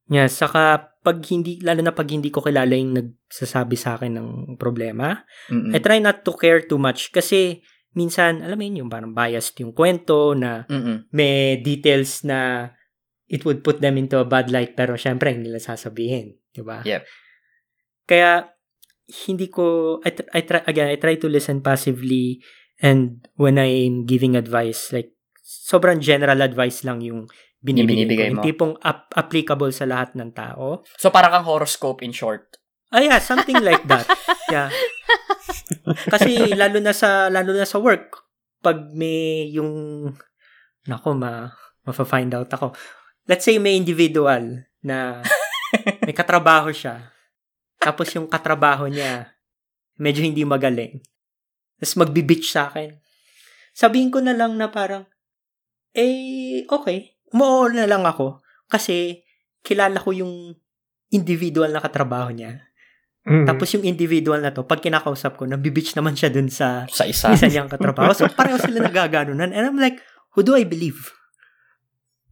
Yeah, 0.09 0.29
saka 0.29 0.93
pag 1.01 1.21
hindi, 1.33 1.61
lalo 1.65 1.81
na 1.81 1.97
pag 1.97 2.09
hindi 2.13 2.29
ko 2.29 2.45
kilala 2.45 2.77
yung 2.77 2.93
nagsasabi 2.97 3.77
sa 3.77 3.97
akin 3.97 4.21
ng 4.21 4.29
problema, 4.61 5.25
Mm-mm. 5.49 5.73
I 5.73 5.81
try 5.81 6.01
not 6.01 6.25
to 6.25 6.33
care 6.37 6.65
too 6.65 6.81
much 6.81 7.13
kasi 7.13 7.65
minsan, 7.97 8.45
alam 8.45 8.57
mo 8.57 8.65
yun, 8.69 8.85
yung 8.85 8.91
parang 8.93 9.17
biased 9.17 9.57
yung 9.65 9.73
kwento 9.73 10.37
na 10.37 10.69
Mm-mm. 10.69 11.09
may 11.13 11.57
details 11.61 12.25
na 12.25 12.69
it 13.29 13.45
would 13.49 13.65
put 13.65 13.81
them 13.81 13.97
into 13.97 14.21
a 14.21 14.29
bad 14.29 14.53
light 14.53 14.77
pero 14.77 14.97
syempre 15.01 15.33
hindi 15.33 15.49
nila 15.49 15.63
sasabihin, 15.63 16.37
'di 16.53 16.63
ba? 16.63 16.85
Yep. 16.85 17.03
Kaya 18.05 18.53
hindi 19.29 19.49
ko 19.49 19.99
I, 20.05 20.11
tr- 20.13 20.33
I 20.33 20.41
try 20.45 20.63
again 20.69 20.89
I 20.93 20.97
try 21.01 21.17
to 21.21 21.29
listen 21.29 21.61
passively 21.65 22.41
and 22.81 23.25
when 23.37 23.61
I'm 23.61 24.05
giving 24.09 24.37
advice 24.37 24.93
like 24.93 25.13
sobrang 25.45 26.01
general 26.01 26.41
advice 26.41 26.85
lang 26.89 27.05
yung 27.05 27.29
binibigay, 27.65 28.05
binibigay 28.05 28.29
ko. 28.29 28.33
Yung 28.37 28.41
mo. 28.41 28.45
tipong 28.45 28.75
ap- 28.85 29.13
applicable 29.17 29.73
sa 29.73 29.89
lahat 29.89 30.13
ng 30.13 30.31
tao. 30.37 30.85
So, 31.01 31.09
parang 31.09 31.33
kang 31.33 31.49
horoscope 31.49 32.05
in 32.05 32.13
short. 32.13 32.61
Ah, 32.93 33.01
yeah, 33.01 33.19
something 33.19 33.59
like 33.65 33.83
that. 33.89 34.07
Yeah. 34.53 34.69
Kasi 36.15 36.55
lalo 36.55 36.79
na 36.79 36.93
sa 36.95 37.27
lalo 37.33 37.51
na 37.57 37.67
sa 37.67 37.81
work, 37.81 38.23
pag 38.63 38.93
may 38.95 39.51
yung 39.51 39.73
nako 40.87 41.17
ma 41.17 41.51
mafa-find 41.83 42.31
out 42.37 42.49
ako. 42.53 42.71
Let's 43.27 43.43
say 43.45 43.59
may 43.59 43.75
individual 43.75 44.63
na 44.85 45.25
may 46.07 46.15
katrabaho 46.15 46.71
siya. 46.71 47.13
Tapos 47.81 48.09
yung 48.15 48.29
katrabaho 48.29 48.87
niya 48.87 49.35
medyo 49.99 50.23
hindi 50.23 50.47
magaling. 50.47 51.03
Tapos 51.81 51.99
magbibitch 51.99 52.53
sa 52.53 52.71
akin. 52.71 52.95
Sabihin 53.75 54.15
ko 54.15 54.23
na 54.23 54.37
lang 54.37 54.55
na 54.55 54.71
parang 54.71 55.09
eh 55.95 56.63
okay, 56.71 57.14
umuo 57.35 57.67
na 57.67 57.91
lang 57.91 58.07
ako 58.07 58.41
kasi 58.71 59.27
kilala 59.61 59.99
ko 59.99 60.15
yung 60.15 60.55
individual 61.11 61.69
na 61.75 61.83
katrabaho 61.83 62.31
niya. 62.31 62.63
Mhm. 63.25 63.49
Tapos 63.49 63.73
yung 63.73 63.89
individual 63.89 64.39
na 64.45 64.53
to, 64.53 64.69
pag 64.69 64.85
kinakausap 64.85 65.41
ko, 65.41 65.49
nabibitch 65.49 65.97
naman 65.97 66.13
siya 66.13 66.29
dun 66.29 66.53
sa 66.53 66.85
Sa 66.93 67.09
isa. 67.09 67.33
isa 67.33 67.49
niyang 67.49 67.73
katrabaho. 67.73 68.13
So, 68.13 68.29
pareho 68.29 68.61
sila 68.61 68.85
nagaganunan. 68.85 69.49
And 69.51 69.65
I'm 69.65 69.81
like, 69.81 69.97
who 70.37 70.45
do 70.45 70.53
I 70.53 70.69
believe? 70.69 71.09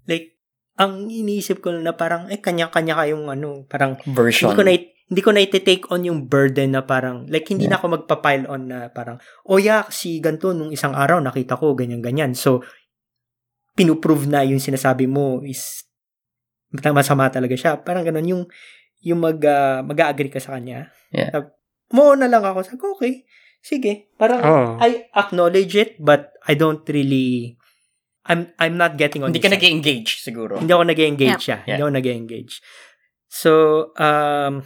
Like, 0.05 0.37
ang 0.77 1.09
iniisip 1.09 1.65
ko 1.65 1.73
na 1.73 1.97
parang, 1.97 2.29
eh, 2.29 2.37
kanya-kanya 2.37 3.01
kayong 3.01 3.33
ano, 3.33 3.65
parang, 3.73 3.97
version. 4.05 4.53
hindi 4.53 4.57
ko 4.61 4.63
na, 4.69 4.73
hindi 5.13 5.23
ko 5.25 5.31
na 5.33 5.41
iti-take 5.41 5.85
on 5.89 6.05
yung 6.05 6.21
burden 6.29 6.77
na 6.77 6.85
parang, 6.85 7.25
like, 7.25 7.49
hindi 7.49 7.69
na 7.73 7.81
ako 7.81 8.01
magpa-pile 8.03 8.45
on 8.53 8.63
na 8.69 8.79
parang, 8.93 9.17
oh 9.49 9.57
yeah, 9.57 9.89
si 9.89 10.21
ganito, 10.21 10.53
nung 10.53 10.73
isang 10.77 10.93
araw, 10.93 11.25
nakita 11.25 11.57
ko, 11.57 11.73
ganyan-ganyan. 11.73 12.37
So, 12.37 12.61
pinuprove 13.73 14.29
na 14.29 14.45
yung 14.45 14.61
sinasabi 14.61 15.09
mo 15.09 15.41
is 15.43 15.85
masama 16.73 17.29
talaga 17.29 17.53
siya. 17.57 17.81
Parang 17.81 18.05
ganun, 18.05 18.25
yung, 18.25 18.43
yung 19.05 19.21
mag, 19.21 19.39
ah, 19.45 19.81
mag-agree 19.85 20.33
ka 20.33 20.41
sa 20.41 20.57
kanya. 20.57 20.89
Yeah. 21.13 21.33
Sab- 21.33 21.57
mo 21.93 22.17
na 22.17 22.25
lang 22.25 22.41
ako. 22.41 22.65
Sabi 22.65 22.79
ko, 22.81 22.87
okay, 22.97 23.13
sige. 23.61 24.09
Parang, 24.17 24.41
Oh. 24.41 24.69
I 24.81 25.13
acknowledge 25.13 25.77
it, 25.77 26.01
but 26.01 26.33
I 26.49 26.57
don't 26.57 26.81
really, 26.89 27.61
I'm, 28.25 28.49
I'm 28.57 28.81
not 28.81 28.97
getting 28.97 29.21
on 29.21 29.29
Hindi 29.33 29.45
ka 29.45 29.53
side. 29.53 29.61
nag-engage 29.61 30.25
siguro. 30.25 30.57
Hindi 30.57 30.73
ako 30.73 30.85
nag-engage 30.89 31.43
siya. 31.45 31.59
Yeah. 31.69 31.77
Hindi 31.77 31.83
ako 31.85 31.93
nag-engage. 32.01 32.55
So, 33.29 33.51
um, 34.01 34.65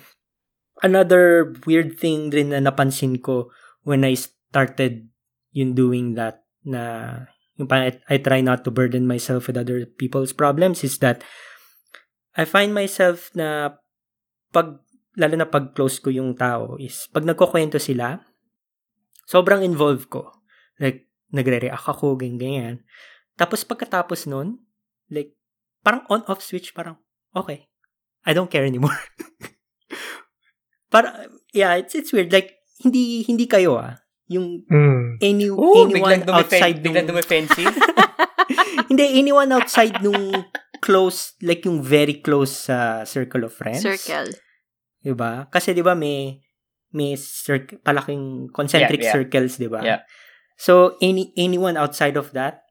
another 0.83 1.55
weird 1.67 1.99
thing 1.99 2.31
rin 2.31 2.55
na 2.55 2.63
napansin 2.63 3.19
ko 3.19 3.51
when 3.83 4.07
I 4.07 4.15
started 4.15 5.11
yung 5.51 5.75
doing 5.75 6.15
that 6.15 6.47
na 6.63 7.27
yung 7.57 7.69
parang 7.69 7.93
I, 7.93 8.17
I 8.17 8.17
try 8.21 8.41
not 8.45 8.65
to 8.65 8.71
burden 8.71 9.09
myself 9.09 9.49
with 9.49 9.57
other 9.57 9.89
people's 9.89 10.37
problems 10.37 10.85
is 10.85 11.01
that 11.01 11.25
I 12.37 12.45
find 12.45 12.77
myself 12.77 13.33
na 13.33 13.81
pag 14.53 14.81
lalo 15.17 15.35
na 15.41 15.49
pag 15.49 15.73
close 15.73 15.97
ko 15.97 16.13
yung 16.13 16.37
tao 16.37 16.77
is 16.77 17.09
pag 17.09 17.25
nagkukwento 17.25 17.81
sila 17.81 18.21
sobrang 19.25 19.65
involved 19.65 20.13
ko. 20.13 20.31
Like 20.77 21.09
nagre-react 21.33 21.89
ako 21.89 22.21
ganyan 22.21 22.39
ganyan. 22.39 22.77
Tapos 23.41 23.65
pagkatapos 23.65 24.29
nun 24.29 24.61
like 25.09 25.33
parang 25.81 26.05
on 26.13 26.23
off 26.29 26.45
switch 26.45 26.77
parang 26.77 27.01
okay 27.33 27.67
I 28.29 28.37
don't 28.37 28.53
care 28.53 28.69
anymore. 28.69 28.97
Para 30.93 31.33
yeah 31.57 31.81
it's 31.81 31.97
it's 31.97 32.13
weird. 32.13 32.29
Like 32.29 32.61
hindi 32.85 33.25
hindi 33.25 33.49
kayo 33.49 33.81
ah 33.81 34.06
yung 34.27 34.67
Mm. 34.67 35.23
any 35.23 35.47
Ooh, 35.49 35.87
anyone 35.87 36.19
biglang 36.19 36.23
outside 36.27 36.75
outside 36.75 36.77
biglang 36.83 37.07
nung 37.07 37.11
dumefensive. 37.15 37.75
hindi 38.91 39.05
anyone 39.19 39.51
outside 39.53 40.03
nung 40.03 40.35
close 40.79 41.35
like 41.41 41.65
yung 41.65 41.83
very 41.83 42.21
close 42.21 42.69
sa 42.69 43.03
circle 43.03 43.47
of 43.47 43.55
friends 43.55 43.83
Circle. 43.83 44.31
'di 45.03 45.15
ba 45.15 45.47
kasi 45.49 45.73
'di 45.73 45.83
ba 45.83 45.95
may 45.95 46.43
may 46.93 47.15
cir- 47.15 47.81
palaking 47.83 48.51
concentric 48.51 49.03
Yeah, 49.03 49.07
yeah. 49.11 49.15
circles 49.15 49.53
'di 49.59 49.69
ba 49.69 49.81
Yeah. 49.83 50.01
so 50.55 50.95
any 51.01 51.31
anyone 51.35 51.75
outside 51.75 52.15
of 52.15 52.31
that 52.33 52.63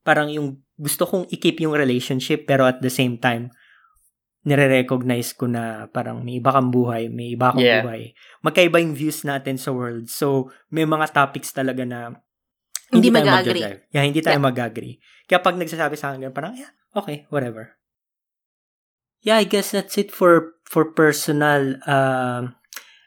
parang 0.00 0.28
yung 0.28 0.60
gusto 0.76 1.04
kong 1.04 1.28
i-keep 1.28 1.60
yung 1.60 1.76
relationship 1.76 2.44
pero 2.44 2.64
at 2.64 2.80
the 2.80 2.92
same 2.92 3.20
time 3.20 3.52
nire-recognize 4.40 5.36
ko 5.36 5.44
na 5.44 5.84
parang 5.92 6.24
may 6.24 6.40
iba 6.40 6.48
kang 6.48 6.72
buhay, 6.72 7.12
may 7.12 7.36
iba 7.36 7.52
kang 7.52 7.60
Yeah. 7.60 7.84
buhay. 7.84 8.16
Magkaiba 8.40 8.80
yung 8.80 8.96
views 8.96 9.20
natin 9.20 9.60
sa 9.60 9.68
world. 9.72 10.08
So, 10.08 10.48
may 10.72 10.88
mga 10.88 11.12
topics 11.12 11.52
talaga 11.52 11.84
na 11.84 12.16
Hindi 12.90 13.06
tayo 13.14 13.22
mag-agree. 13.30 13.86
Yeah, 13.94 14.02
hindi 14.02 14.18
tayo 14.18 14.42
mag-agree. 14.42 14.98
Kaya 15.30 15.38
pag 15.38 15.54
nagsasabi 15.54 15.94
sa 15.94 16.10
akin, 16.10 16.34
parang, 16.34 16.58
yeah, 16.58 16.74
okay, 16.90 17.22
whatever. 17.30 17.78
Yeah, 19.22 19.38
I 19.38 19.46
guess 19.46 19.70
that's 19.70 19.94
it 20.00 20.10
for 20.10 20.58
for 20.66 20.90
personal. 20.90 21.76
Um, 21.86 22.56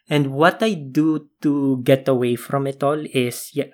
and 0.07 0.31
what 0.31 0.61
I 0.63 0.77
do 0.77 1.27
to 1.43 1.81
get 1.83 2.07
away 2.07 2.37
from 2.39 2.63
it 2.63 2.79
all 2.79 3.01
is, 3.11 3.51
yeah, 3.51 3.73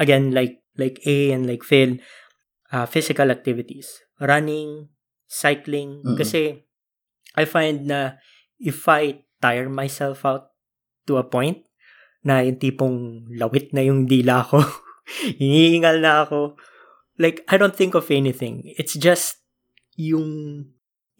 again, 0.00 0.30
like 0.32 0.62
like 0.78 1.02
A 1.04 1.34
and 1.34 1.44
like 1.44 1.60
Phil, 1.66 1.98
uh, 2.72 2.86
physical 2.86 3.28
activities, 3.28 4.00
running, 4.16 4.88
cycling. 5.28 6.00
Mm-mm. 6.06 6.16
Kasi 6.16 6.62
I 7.34 7.44
find 7.46 7.86
na 7.86 8.20
if 8.58 8.86
I 8.88 9.24
tire 9.40 9.68
myself 9.68 10.24
out 10.26 10.52
to 11.08 11.16
a 11.16 11.24
point 11.24 11.64
na 12.20 12.44
yung 12.44 12.60
tipong 12.60 12.96
lawit 13.32 13.72
na 13.72 13.80
yung 13.80 14.04
dila 14.04 14.44
ko, 14.44 14.60
hinihingal 15.40 16.04
na 16.04 16.28
ako, 16.28 16.60
like, 17.16 17.44
I 17.48 17.56
don't 17.56 17.74
think 17.74 17.96
of 17.96 18.10
anything. 18.12 18.64
It's 18.76 18.94
just 18.94 19.40
yung 19.96 20.68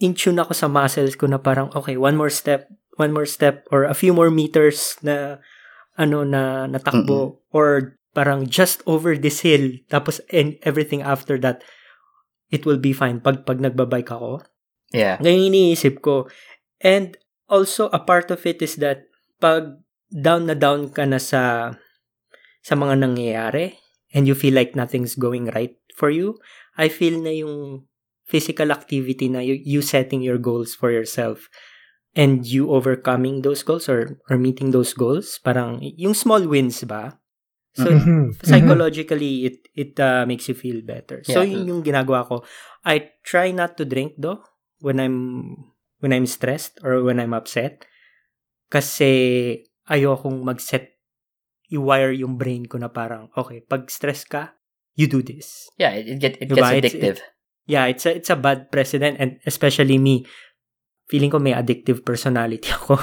in 0.00 0.16
tune 0.16 0.40
ako 0.40 0.52
sa 0.56 0.68
muscles 0.68 1.16
ko 1.16 1.28
na 1.28 1.40
parang, 1.40 1.72
okay, 1.76 1.96
one 1.96 2.16
more 2.16 2.32
step, 2.32 2.68
one 2.96 3.12
more 3.12 3.28
step, 3.28 3.68
or 3.72 3.84
a 3.84 3.96
few 3.96 4.12
more 4.12 4.32
meters 4.32 4.96
na, 5.04 5.40
ano, 5.96 6.24
na 6.24 6.64
natakbo, 6.68 7.40
or 7.52 7.96
parang 8.16 8.48
just 8.48 8.80
over 8.88 9.14
this 9.16 9.44
hill, 9.44 9.76
tapos 9.92 10.18
and 10.32 10.56
everything 10.64 11.04
after 11.04 11.36
that, 11.38 11.62
it 12.50 12.66
will 12.66 12.80
be 12.80 12.96
fine 12.96 13.20
pag, 13.20 13.46
pag 13.46 13.60
nagbabike 13.60 14.10
ako. 14.10 14.42
Yeah. 14.92 15.18
Ngayon 15.22 15.50
iniisip 15.54 16.02
ko. 16.02 16.26
And 16.82 17.16
also, 17.50 17.88
a 17.92 18.00
part 18.02 18.30
of 18.30 18.42
it 18.46 18.62
is 18.62 18.76
that 18.82 19.06
pag 19.40 19.78
down 20.10 20.46
na 20.50 20.54
down 20.58 20.90
ka 20.90 21.06
na 21.06 21.18
sa 21.22 21.74
sa 22.60 22.74
mga 22.76 23.00
nangyayari 23.00 23.78
and 24.12 24.26
you 24.26 24.34
feel 24.34 24.54
like 24.54 24.74
nothing's 24.76 25.14
going 25.16 25.48
right 25.54 25.76
for 25.96 26.10
you, 26.10 26.36
I 26.76 26.88
feel 26.90 27.20
na 27.20 27.30
yung 27.32 27.86
physical 28.26 28.70
activity 28.70 29.28
na 29.28 29.40
you, 29.40 29.58
you 29.62 29.82
setting 29.82 30.22
your 30.22 30.38
goals 30.38 30.74
for 30.74 30.90
yourself 30.90 31.48
and 32.14 32.46
you 32.46 32.70
overcoming 32.70 33.42
those 33.42 33.62
goals 33.62 33.88
or, 33.88 34.18
or 34.30 34.38
meeting 34.38 34.70
those 34.70 34.94
goals, 34.94 35.38
parang 35.42 35.78
yung 35.82 36.14
small 36.14 36.42
wins 36.46 36.82
ba? 36.84 37.18
So, 37.74 37.94
Mhm. 37.94 38.34
psychologically 38.42 39.46
it 39.46 39.56
it 39.76 39.92
uh, 40.00 40.26
makes 40.26 40.48
you 40.50 40.56
feel 40.58 40.82
better. 40.82 41.22
So 41.22 41.42
Yeah. 41.42 41.62
yun 41.62 41.68
yung 41.70 41.82
ginagawa 41.86 42.26
ko. 42.26 42.42
I 42.82 43.14
try 43.22 43.54
not 43.54 43.78
to 43.78 43.86
drink 43.86 44.18
though 44.18 44.42
when 44.80 44.98
I'm 44.98 45.18
when 46.00 46.12
I'm 46.12 46.24
stressed 46.26 46.80
or 46.82 47.04
when 47.04 47.20
I'm 47.20 47.32
upset 47.36 47.84
kasi 48.70 49.10
ayokong 49.88 50.42
mag-set 50.46 50.96
i-wire 51.70 52.10
yung 52.10 52.34
brain 52.34 52.66
ko 52.66 52.78
na 52.82 52.90
parang 52.90 53.30
okay, 53.38 53.62
pag 53.62 53.86
stress 53.90 54.26
ka, 54.26 54.58
you 54.98 55.06
do 55.06 55.22
this. 55.22 55.70
Yeah, 55.78 55.94
it, 55.94 56.06
it, 56.08 56.18
get, 56.18 56.34
it 56.42 56.48
Diba? 56.50 56.66
gets 56.66 56.70
It's- 56.70 56.78
addictive. 56.94 57.18
Yeah, 57.70 57.86
it's 57.86 58.02
a 58.02 58.18
it's 58.18 58.30
a 58.32 58.34
bad 58.34 58.66
precedent 58.74 59.22
and 59.22 59.38
especially 59.46 59.94
me 59.94 60.26
feeling 61.06 61.30
ko 61.30 61.38
may 61.38 61.54
addictive 61.54 62.02
personality 62.02 62.66
ako. 62.82 62.98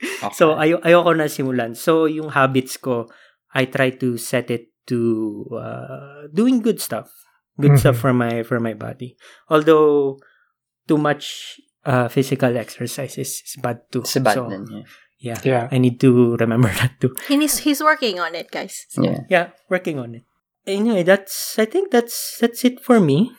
Okay. 0.00 0.34
So, 0.36 0.60
ayo 0.60 0.76
ayoko 0.84 1.16
na 1.16 1.24
simulan. 1.24 1.72
So, 1.72 2.04
yung 2.04 2.28
habits 2.28 2.76
ko, 2.76 3.08
I 3.56 3.72
try 3.72 3.96
to 3.96 4.20
set 4.20 4.52
it 4.52 4.76
to 4.92 4.98
uh, 5.56 6.28
doing 6.36 6.60
good 6.60 6.84
stuff. 6.84 7.08
Good 7.56 7.76
Mhm. 7.76 7.80
stuff 7.80 7.96
for 7.96 8.12
my 8.12 8.44
for 8.44 8.60
my 8.60 8.76
body. 8.76 9.16
Although, 9.48 10.20
too 10.90 10.98
much 10.98 11.54
uh, 11.86 12.10
physical 12.10 12.50
exercise 12.58 13.14
is, 13.14 13.46
is 13.46 13.54
bad 13.62 13.86
too. 13.94 14.02
It's 14.02 14.18
bad 14.18 14.34
so, 14.34 14.50
then, 14.50 14.66
yeah. 14.66 14.82
yeah. 15.22 15.38
Yeah. 15.46 15.64
I 15.70 15.78
need 15.78 16.02
to 16.02 16.34
remember 16.34 16.66
that 16.82 16.98
too. 16.98 17.14
He's, 17.30 17.62
he's 17.62 17.78
working 17.78 18.18
on 18.18 18.34
it, 18.34 18.50
guys. 18.50 18.90
Yeah. 18.98 19.22
Yeah, 19.30 19.46
working 19.70 20.02
on 20.02 20.18
it. 20.18 20.26
Anyway, 20.66 21.06
that's, 21.06 21.54
I 21.62 21.64
think 21.70 21.94
that's, 21.94 22.38
that's 22.42 22.66
it 22.66 22.82
for 22.82 22.98
me. 22.98 23.30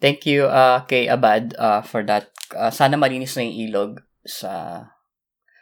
Thank 0.00 0.24
you 0.24 0.48
uh, 0.48 0.80
kay 0.88 1.12
Abad 1.12 1.52
uh, 1.58 1.82
for 1.82 2.00
that. 2.08 2.32
Uh, 2.56 2.72
sana 2.72 2.96
malinis 2.96 3.36
na 3.36 3.44
yung 3.44 3.56
ilog 3.68 3.90
sa 4.24 4.88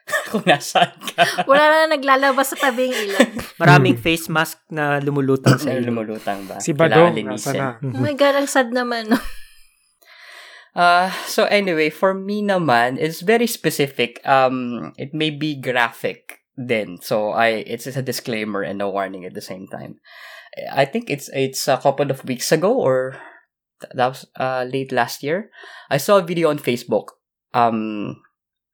kung 0.31 0.47
nasaan 0.47 0.95
ka. 0.95 1.43
Wala 1.51 1.85
na 1.85 1.99
naglalabas 1.99 2.55
sa 2.55 2.71
tabing 2.71 2.95
ilog. 2.95 3.35
Maraming 3.61 3.99
face 3.99 4.31
mask 4.31 4.63
na 4.71 5.03
lumulutang 5.03 5.59
sa 5.59 5.69
Sa 5.69 5.75
ilong. 5.75 5.91
lumulutang 5.91 6.47
ba? 6.47 6.63
Si 6.63 6.71
Kailangan 6.71 7.19
Badong, 7.19 7.29
nasa 7.35 7.51
na? 7.53 7.69
Oh 7.83 7.99
my 7.99 8.15
God, 8.15 8.35
ang 8.39 8.49
sad 8.49 8.71
naman. 8.71 9.11
no? 9.11 9.19
Uh, 10.79 11.11
so 11.27 11.43
anyway, 11.51 11.91
for 11.91 12.15
me 12.15 12.39
naman, 12.39 13.03
it's 13.03 13.21
very 13.21 13.51
specific. 13.51 14.23
Um, 14.23 14.95
it 14.95 15.11
may 15.11 15.35
be 15.35 15.59
graphic 15.59 16.47
then. 16.55 17.03
So 17.03 17.35
I, 17.35 17.67
it's, 17.67 17.91
a 17.91 18.01
disclaimer 18.01 18.63
and 18.63 18.81
a 18.81 18.89
warning 18.89 19.27
at 19.27 19.35
the 19.35 19.43
same 19.43 19.67
time. 19.67 19.99
I 20.71 20.85
think 20.87 21.11
it's 21.11 21.29
it's 21.35 21.67
a 21.69 21.77
couple 21.77 22.11
of 22.11 22.25
weeks 22.25 22.51
ago 22.51 22.73
or 22.73 23.19
that 23.95 24.09
was 24.09 24.27
uh, 24.39 24.67
late 24.71 24.93
last 24.93 25.23
year. 25.23 25.51
I 25.91 25.99
saw 25.99 26.19
a 26.19 26.23
video 26.23 26.49
on 26.51 26.59
Facebook. 26.59 27.19
Um, 27.53 28.23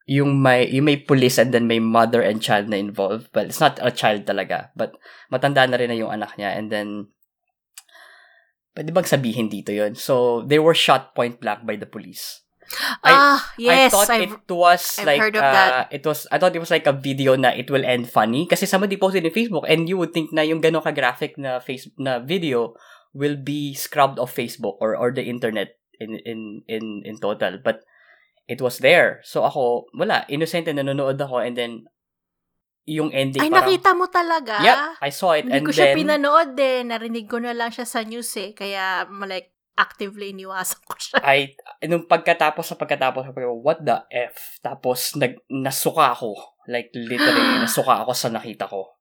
yung 0.05 0.43
may 0.45 0.69
yung 0.69 0.85
may 0.85 0.97
police 1.01 1.39
and 1.41 1.53
then 1.53 1.67
may 1.67 1.81
mother 1.81 2.21
and 2.21 2.41
child 2.41 2.69
na 2.69 2.77
involved. 2.77 3.33
But 3.33 3.49
it's 3.49 3.61
not 3.61 3.81
a 3.81 3.91
child 3.91 4.29
talaga. 4.29 4.69
But 4.77 4.93
matanda 5.33 5.69
na 5.69 5.77
rin 5.81 5.89
na 5.89 5.97
yung 5.97 6.13
anak 6.13 6.37
niya. 6.37 6.57
And 6.57 6.69
then 6.69 7.09
Pwede 8.75 8.91
bang 8.91 9.07
sabihin 9.07 9.47
dito 9.47 9.71
yon 9.71 9.95
So, 9.95 10.43
they 10.43 10.59
were 10.59 10.75
shot 10.75 11.15
point 11.15 11.39
blank 11.39 11.63
by 11.63 11.79
the 11.79 11.87
police. 11.87 12.45
I- 13.05 13.13
ah, 13.13 13.41
yes. 13.61 13.93
I 13.93 13.95
thought 13.95 14.11
I've, 14.11 14.33
it 14.35 14.51
was 14.51 14.83
I've 14.99 15.07
like 15.07 15.21
heard 15.21 15.37
of 15.37 15.45
uh, 15.45 15.53
that. 15.53 15.93
it 15.93 16.05
was 16.05 16.27
I 16.33 16.41
thought 16.41 16.57
it 16.57 16.65
was 16.65 16.73
like 16.73 16.89
a 16.89 16.97
video 16.97 17.37
na 17.37 17.53
it 17.53 17.69
will 17.71 17.85
end 17.85 18.09
funny 18.09 18.49
kasi 18.49 18.65
somebody 18.65 18.97
posted 18.97 19.25
in 19.25 19.37
Facebook 19.37 19.69
and 19.69 19.85
you 19.85 20.01
would 20.01 20.17
think 20.17 20.33
na 20.33 20.43
yung 20.43 20.65
ganong 20.65 20.83
ka-graphic 20.83 21.37
na 21.37 21.61
face 21.61 21.87
na 22.01 22.19
video 22.19 22.73
will 23.13 23.37
be 23.37 23.77
scrubbed 23.77 24.19
off 24.19 24.33
Facebook 24.33 24.81
or 24.81 24.97
or 24.97 25.13
the 25.13 25.23
internet 25.23 25.77
in 26.01 26.17
in 26.25 26.65
in 26.67 27.05
in 27.05 27.15
total 27.21 27.61
but 27.61 27.85
it 28.49 28.65
was 28.65 28.81
there 28.81 29.21
so 29.23 29.45
ako 29.45 29.87
wala 29.95 30.25
innocent 30.33 30.67
na 30.67 30.81
nanonood 30.81 31.21
ako 31.21 31.45
and 31.45 31.55
then 31.61 31.85
yung 32.85 33.09
ending 33.13 33.41
ay, 33.41 33.49
parang 33.49 33.65
nakita 33.65 33.91
mo 33.97 34.07
talaga? 34.13 34.61
yeah 34.61 34.93
I 35.01 35.09
saw 35.09 35.33
it 35.33 35.49
Hindi 35.49 35.57
and 35.57 35.65
ko 35.65 35.71
siya 35.73 35.87
then 35.93 35.97
pinanood 35.97 36.53
eh. 36.61 36.85
Narinig 36.85 37.27
ko 37.29 37.41
na 37.41 37.57
lang 37.57 37.73
siya 37.73 37.89
sa 37.89 38.05
news 38.05 38.29
eh. 38.37 38.53
Kaya, 38.53 39.09
like, 39.25 39.55
actively 39.75 40.31
iniwasan 40.31 40.81
ko 40.87 40.95
siya. 40.95 41.19
ay 41.19 41.59
nung 41.91 42.07
pagkatapos 42.07 42.63
sa 42.63 42.79
pagkatapos 42.79 43.27
sabi 43.27 43.43
ko, 43.43 43.59
what 43.59 43.83
the 43.83 43.99
F? 44.11 44.63
Tapos 44.63 45.19
nag 45.19 45.43
nasuka 45.51 46.15
ako. 46.15 46.63
Like 46.71 46.95
literally 46.95 47.59
nasuka 47.65 48.07
ako 48.07 48.15
sa 48.15 48.31
nakita 48.31 48.71
ko. 48.71 48.95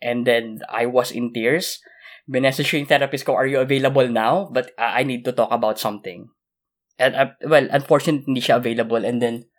And 0.00 0.24
then 0.24 0.62
I 0.70 0.86
was 0.86 1.10
in 1.12 1.34
tears. 1.34 1.82
Binessage 2.30 2.70
yung 2.78 2.86
therapist 2.86 3.26
ko, 3.26 3.34
are 3.34 3.50
you 3.50 3.58
available 3.58 4.06
now? 4.06 4.46
But 4.48 4.70
uh, 4.78 4.94
I 4.94 5.02
need 5.02 5.26
to 5.26 5.34
talk 5.34 5.50
about 5.50 5.82
something. 5.82 6.30
And 6.94 7.12
uh, 7.18 7.34
well, 7.42 7.66
unfortunately 7.74 8.30
hindi 8.30 8.46
siya 8.46 8.62
available 8.62 9.02
and 9.02 9.18
then 9.18 9.50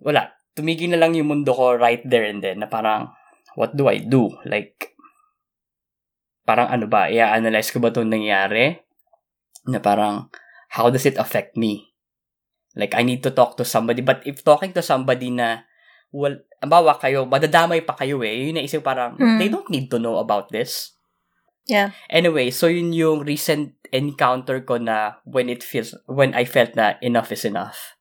wala. 0.00 0.32
Tumigil 0.54 0.90
na 0.92 1.00
lang 1.00 1.14
yung 1.14 1.30
mundo 1.30 1.54
ko 1.54 1.78
right 1.78 2.02
there 2.06 2.26
and 2.26 2.42
then 2.42 2.60
na 2.62 2.68
parang 2.68 3.14
what 3.54 3.74
do 3.74 3.86
I 3.86 4.02
do? 4.02 4.30
Like 4.46 4.94
parang 6.46 6.66
ano 6.66 6.90
ba, 6.90 7.06
i-analyze 7.06 7.70
ko 7.70 7.78
ba 7.78 7.94
itong 7.94 8.10
nangyari? 8.10 8.74
na 9.68 9.80
parang, 9.82 10.32
how 10.72 10.88
does 10.88 11.04
it 11.04 11.18
affect 11.20 11.56
me? 11.58 11.92
Like, 12.78 12.94
I 12.94 13.02
need 13.02 13.20
to 13.26 13.34
talk 13.34 13.58
to 13.58 13.66
somebody. 13.66 14.00
But 14.00 14.22
if 14.24 14.46
talking 14.46 14.72
to 14.78 14.82
somebody 14.82 15.28
na, 15.28 15.66
well, 16.14 16.38
ambawa 16.62 16.96
kayo, 16.96 17.26
madadamay 17.26 17.84
pa 17.84 17.98
kayo 17.98 18.22
eh. 18.22 18.48
Yun 18.48 18.62
naisip 18.62 18.80
parang, 18.86 19.18
Mm. 19.18 19.38
they 19.42 19.50
don't 19.50 19.68
need 19.68 19.90
to 19.90 19.98
know 19.98 20.16
about 20.22 20.48
this. 20.54 20.94
Yeah. 21.66 21.92
Anyway, 22.08 22.50
so 22.54 22.70
yun 22.70 22.94
yung 22.94 23.26
recent 23.26 23.76
encounter 23.92 24.62
ko 24.62 24.78
na 24.78 25.20
when 25.26 25.50
it 25.50 25.62
feels, 25.66 25.92
when 26.06 26.32
I 26.32 26.46
felt 26.46 26.72
na 26.78 26.96
enough 27.02 27.34
is 27.34 27.44
enough. 27.44 27.98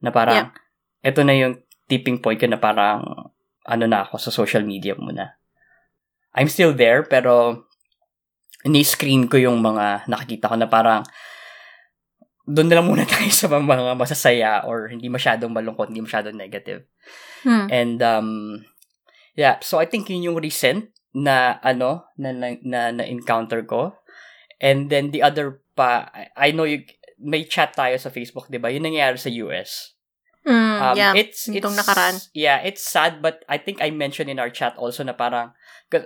Na 0.00 0.10
parang, 0.14 0.54
eto 1.02 1.26
na 1.26 1.34
yung 1.34 1.60
tipping 1.92 2.24
point 2.24 2.40
ko 2.40 2.48
na 2.48 2.56
parang, 2.56 3.28
ano 3.68 3.84
na 3.84 4.08
ako 4.08 4.16
sa 4.16 4.32
social 4.32 4.64
media 4.64 4.96
muna. 4.96 5.36
I'm 6.32 6.48
still 6.48 6.72
there, 6.72 7.04
pero 7.04 7.66
ni-screen 8.64 9.28
ko 9.28 9.36
yung 9.36 9.60
mga 9.60 10.08
nakikita 10.08 10.48
ko 10.48 10.56
na 10.56 10.70
parang 10.70 11.02
doon 12.46 12.66
na 12.70 12.78
lang 12.78 12.86
muna 12.88 13.06
tayo 13.10 13.30
sa 13.30 13.46
mga 13.50 13.94
masasaya 13.94 14.66
or 14.66 14.90
hindi 14.90 15.06
masyadong 15.06 15.52
malungkot, 15.52 15.90
hindi 15.90 16.02
masyadong 16.02 16.34
negative. 16.34 16.86
Hmm. 17.42 17.66
And 17.70 17.98
um 18.02 18.28
yeah, 19.34 19.58
so 19.62 19.78
I 19.78 19.86
think 19.86 20.10
yun 20.10 20.32
yung 20.32 20.38
recent 20.38 20.90
na 21.12 21.58
ano 21.62 22.06
na 22.18 22.32
na, 22.32 22.58
na, 22.62 22.80
na 22.90 23.04
encounter 23.06 23.62
ko. 23.66 23.98
And 24.62 24.90
then 24.90 25.10
the 25.10 25.22
other 25.26 25.62
pa 25.74 26.10
I, 26.38 26.54
know 26.54 26.66
you 26.66 26.86
may 27.18 27.46
chat 27.46 27.74
tayo 27.74 27.98
sa 27.98 28.14
Facebook, 28.14 28.46
'di 28.46 28.62
ba? 28.62 28.70
Yun 28.70 28.86
nangyayari 28.86 29.18
sa 29.18 29.30
US. 29.46 29.98
Mm, 30.42 30.76
Um, 30.82 30.94
yeah. 30.98 31.12
it's 31.14 31.46
Itong 31.46 31.74
it's 31.74 31.80
nakaraan. 31.86 32.14
Yeah, 32.34 32.58
it's 32.66 32.82
sad 32.82 33.22
but 33.22 33.46
I 33.46 33.62
think 33.62 33.78
I 33.78 33.94
mentioned 33.94 34.26
in 34.26 34.42
our 34.42 34.50
chat 34.50 34.74
also 34.74 35.06
na 35.06 35.14
parang 35.14 35.54
cause, 35.86 36.02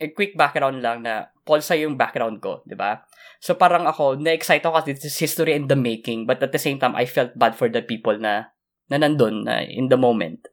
a 0.00 0.08
quick 0.10 0.34
background 0.34 0.82
lang 0.82 1.06
na 1.06 1.30
Polsa 1.46 1.78
yung 1.78 1.94
background 1.94 2.42
ko, 2.42 2.66
'di 2.66 2.74
ba? 2.74 3.06
So 3.38 3.54
parang 3.54 3.86
ako 3.86 4.18
na-excite 4.18 4.66
ako 4.66 4.82
kasi 4.82 4.98
this 4.98 5.06
is 5.14 5.18
history 5.22 5.54
in 5.54 5.70
the 5.70 5.78
making 5.78 6.26
but 6.26 6.42
at 6.42 6.50
the 6.50 6.58
same 6.58 6.82
time 6.82 6.98
I 6.98 7.06
felt 7.06 7.38
bad 7.38 7.54
for 7.54 7.70
the 7.70 7.80
people 7.84 8.18
na 8.18 8.50
na 8.90 8.98
nandun 8.98 9.46
na 9.46 9.62
in 9.62 9.86
the 9.86 10.00
moment. 10.00 10.50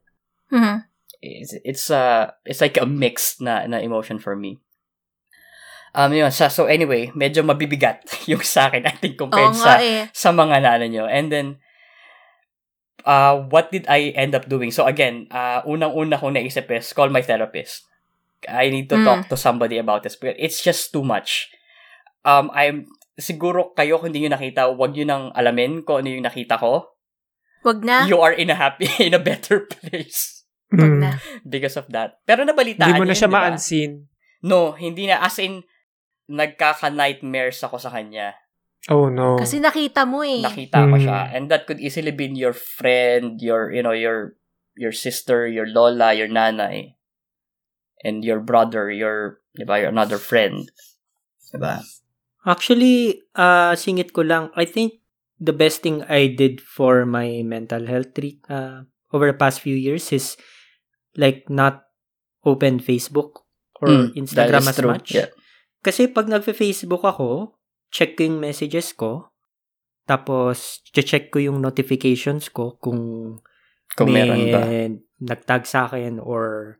Mhm. 0.54 0.86
It's 1.18 1.58
it's 1.66 1.90
uh 1.90 2.30
it's 2.46 2.62
like 2.62 2.78
a 2.78 2.86
mixed 2.86 3.42
na 3.42 3.66
na 3.66 3.82
emotion 3.82 4.22
for 4.22 4.38
me. 4.38 4.62
Um, 5.96 6.12
yun. 6.14 6.30
So, 6.30 6.46
so 6.46 6.62
anyway, 6.68 7.10
medyo 7.16 7.42
mabibigat 7.42 8.04
yung 8.30 8.44
sa 8.44 8.68
akin, 8.68 8.84
I 8.86 8.94
think, 8.94 9.16
compared 9.16 9.56
sa, 9.56 9.80
eh. 9.80 10.06
sa 10.12 10.30
mga 10.30 10.60
nana 10.62 10.84
nyo. 10.86 11.08
And 11.08 11.32
then, 11.32 11.58
uh, 13.04 13.44
what 13.46 13.70
did 13.70 13.86
I 13.86 14.10
end 14.14 14.34
up 14.34 14.48
doing? 14.48 14.70
So 14.70 14.86
again, 14.86 15.28
uh, 15.30 15.62
unang-una 15.62 16.18
kong 16.18 16.34
naisip 16.34 16.70
is 16.70 16.90
call 16.92 17.10
my 17.10 17.22
therapist. 17.22 17.84
I 18.46 18.70
need 18.70 18.86
to 18.88 18.96
Mm. 18.96 19.04
talk 19.04 19.20
to 19.28 19.36
somebody 19.36 19.78
about 19.78 20.02
this 20.02 20.14
because 20.14 20.38
it's 20.38 20.62
just 20.62 20.94
too 20.94 21.02
much. 21.02 21.50
Um, 22.22 22.50
I'm, 22.54 22.86
siguro 23.18 23.74
kayo 23.74 23.98
kung 23.98 24.14
hindi 24.14 24.22
nyo 24.26 24.38
nakita, 24.38 24.70
wag 24.70 24.94
nyo 24.94 25.04
nang 25.04 25.24
alamin 25.34 25.82
kung 25.82 26.02
ano 26.02 26.08
yung 26.14 26.22
nakita 26.22 26.54
ko. 26.54 26.94
Wag 27.66 27.82
na. 27.82 28.06
You 28.06 28.22
are 28.22 28.30
in 28.30 28.50
a 28.50 28.54
happy, 28.54 28.86
in 29.02 29.14
a 29.14 29.18
better 29.22 29.66
place 29.66 30.46
Wag 30.70 30.86
Mm. 30.86 31.00
na. 31.02 31.10
because 31.42 31.74
of 31.74 31.90
that. 31.90 32.22
Pero 32.22 32.46
nabalitaan 32.46 32.94
Hindi 32.94 33.00
mo 33.02 33.06
na 33.10 33.16
siya 33.18 33.26
ma-unseen. 33.26 34.06
No, 34.46 34.70
hindi 34.78 35.10
na. 35.10 35.18
As 35.18 35.34
in, 35.42 35.66
nagkaka-nightmares 36.28 37.58
ako 37.64 37.80
sa 37.80 37.90
kanya. 37.90 38.38
Oh, 38.86 39.10
no. 39.10 39.36
Kasi 39.36 39.58
nakita 39.58 40.06
mo 40.06 40.22
eh. 40.22 40.38
Nakita 40.40 40.86
ko 40.86 40.94
Mm. 40.96 41.02
siya. 41.02 41.18
And 41.34 41.50
that 41.50 41.66
could 41.66 41.82
easily 41.82 42.14
be 42.14 42.30
your 42.30 42.54
friend, 42.54 43.36
your, 43.42 43.74
you 43.74 43.82
know, 43.82 43.92
your, 43.92 44.38
your 44.78 44.94
sister, 44.94 45.44
your 45.50 45.66
lola, 45.66 46.14
your 46.14 46.30
nanay, 46.30 46.94
and 48.06 48.22
your 48.22 48.38
brother, 48.38 48.88
your, 48.88 49.42
di 49.58 49.66
ba, 49.66 49.82
your 49.82 49.90
another 49.90 50.16
friend. 50.16 50.70
Diba? 51.52 51.82
Actually, 52.46 53.20
uh, 53.34 53.74
singit 53.76 54.14
ko 54.14 54.22
lang, 54.22 54.48
I 54.56 54.64
think 54.64 55.02
the 55.36 55.52
best 55.52 55.82
thing 55.82 56.00
I 56.08 56.30
did 56.30 56.62
for 56.62 57.04
my 57.04 57.42
mental 57.44 57.84
health 57.84 58.14
treat 58.14 58.40
uh, 58.48 58.86
over 59.12 59.26
the 59.28 59.36
past 59.36 59.60
few 59.60 59.74
years 59.76 60.08
is 60.14 60.38
like 61.18 61.50
not 61.50 61.84
open 62.46 62.78
Facebook 62.80 63.42
or 63.82 63.88
Mm, 63.90 64.16
Instagram 64.16 64.64
that 64.64 64.64
is 64.64 64.68
as 64.72 64.78
true. 64.80 64.90
much. 64.90 65.08
Yeah. 65.12 65.28
Kasi 65.82 66.08
pag 66.08 66.26
nagfe-Facebook 66.30 67.04
ako, 67.04 67.57
check 67.88 68.16
ko 68.16 68.24
yung 68.24 68.38
messages 68.40 68.92
ko, 68.92 69.32
tapos 70.04 70.80
check 70.88 71.28
ko 71.28 71.38
yung 71.38 71.60
notifications 71.60 72.48
ko 72.48 72.76
kung 72.80 73.00
Kung 73.92 74.08
may 74.08 74.24
meron 74.24 74.44
ba. 74.48 74.62
nagtag 75.20 75.64
sa 75.64 75.86
akin 75.86 76.20
or 76.20 76.76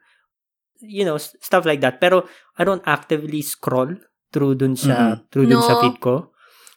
you 0.79 1.03
know, 1.03 1.19
stuff 1.19 1.67
like 1.67 1.83
that. 1.83 1.99
Pero 1.99 2.23
I 2.55 2.63
don't 2.63 2.85
actively 2.87 3.43
scroll 3.43 3.99
through 4.31 4.55
dun 4.55 4.79
sa 4.79 5.19
Mhm. 5.19 5.27
through 5.27 5.51
dun 5.51 5.59
sa 5.61 5.75
No. 5.75 5.81
feed 5.83 5.99
ko. 5.99 6.15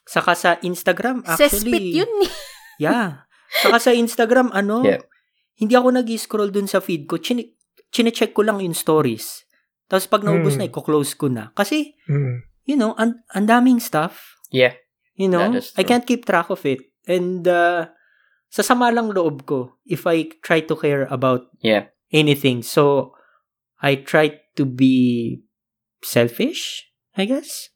Saka 0.10 0.34
sa 0.34 0.58
Instagram 0.60 1.22
actually. 1.24 2.02
yun 2.02 2.10
eh. 2.26 2.32
Yeah. 2.82 3.30
Saka 3.62 3.78
sa 3.78 3.92
Instagram 3.94 4.50
ano, 4.52 4.82
Yeah. 4.82 5.06
hindi 5.54 5.78
ako 5.78 5.94
nag-scroll 5.94 6.50
dun 6.50 6.66
sa 6.66 6.82
feed 6.82 7.06
ko. 7.06 7.22
Chine- 7.22 7.54
chine-check 7.94 8.34
ko 8.34 8.42
lang 8.42 8.58
yung 8.58 8.74
stories. 8.74 9.46
Tapos 9.86 10.10
pag 10.10 10.26
naubos 10.26 10.58
Mm. 10.58 10.66
na, 10.66 10.66
i-close 10.66 11.14
ko 11.14 11.30
na. 11.30 11.54
Kasi, 11.54 11.94
Mm. 12.10 12.42
You 12.66 12.76
know, 12.76 12.94
and 12.98 13.22
ang 13.36 13.48
daming 13.48 13.82
stuff. 13.82 14.38
Yeah. 14.52 14.74
You 15.16 15.30
know, 15.30 15.54
I 15.78 15.84
can't 15.84 16.06
keep 16.08 16.26
track 16.26 16.50
of 16.50 16.66
it. 16.66 16.80
And 17.08 17.46
uh, 17.48 17.90
sasama 18.50 18.94
lang 18.94 19.12
loob 19.12 19.46
ko 19.46 19.78
if 19.86 20.06
I 20.08 20.30
try 20.44 20.62
to 20.66 20.76
care 20.76 21.06
about 21.12 21.48
Yeah. 21.62 21.92
anything. 22.12 22.64
So, 22.64 23.14
I 23.82 23.96
try 24.02 24.40
to 24.58 24.64
be 24.66 25.42
selfish, 26.04 26.90
I 27.18 27.26
guess. 27.26 27.70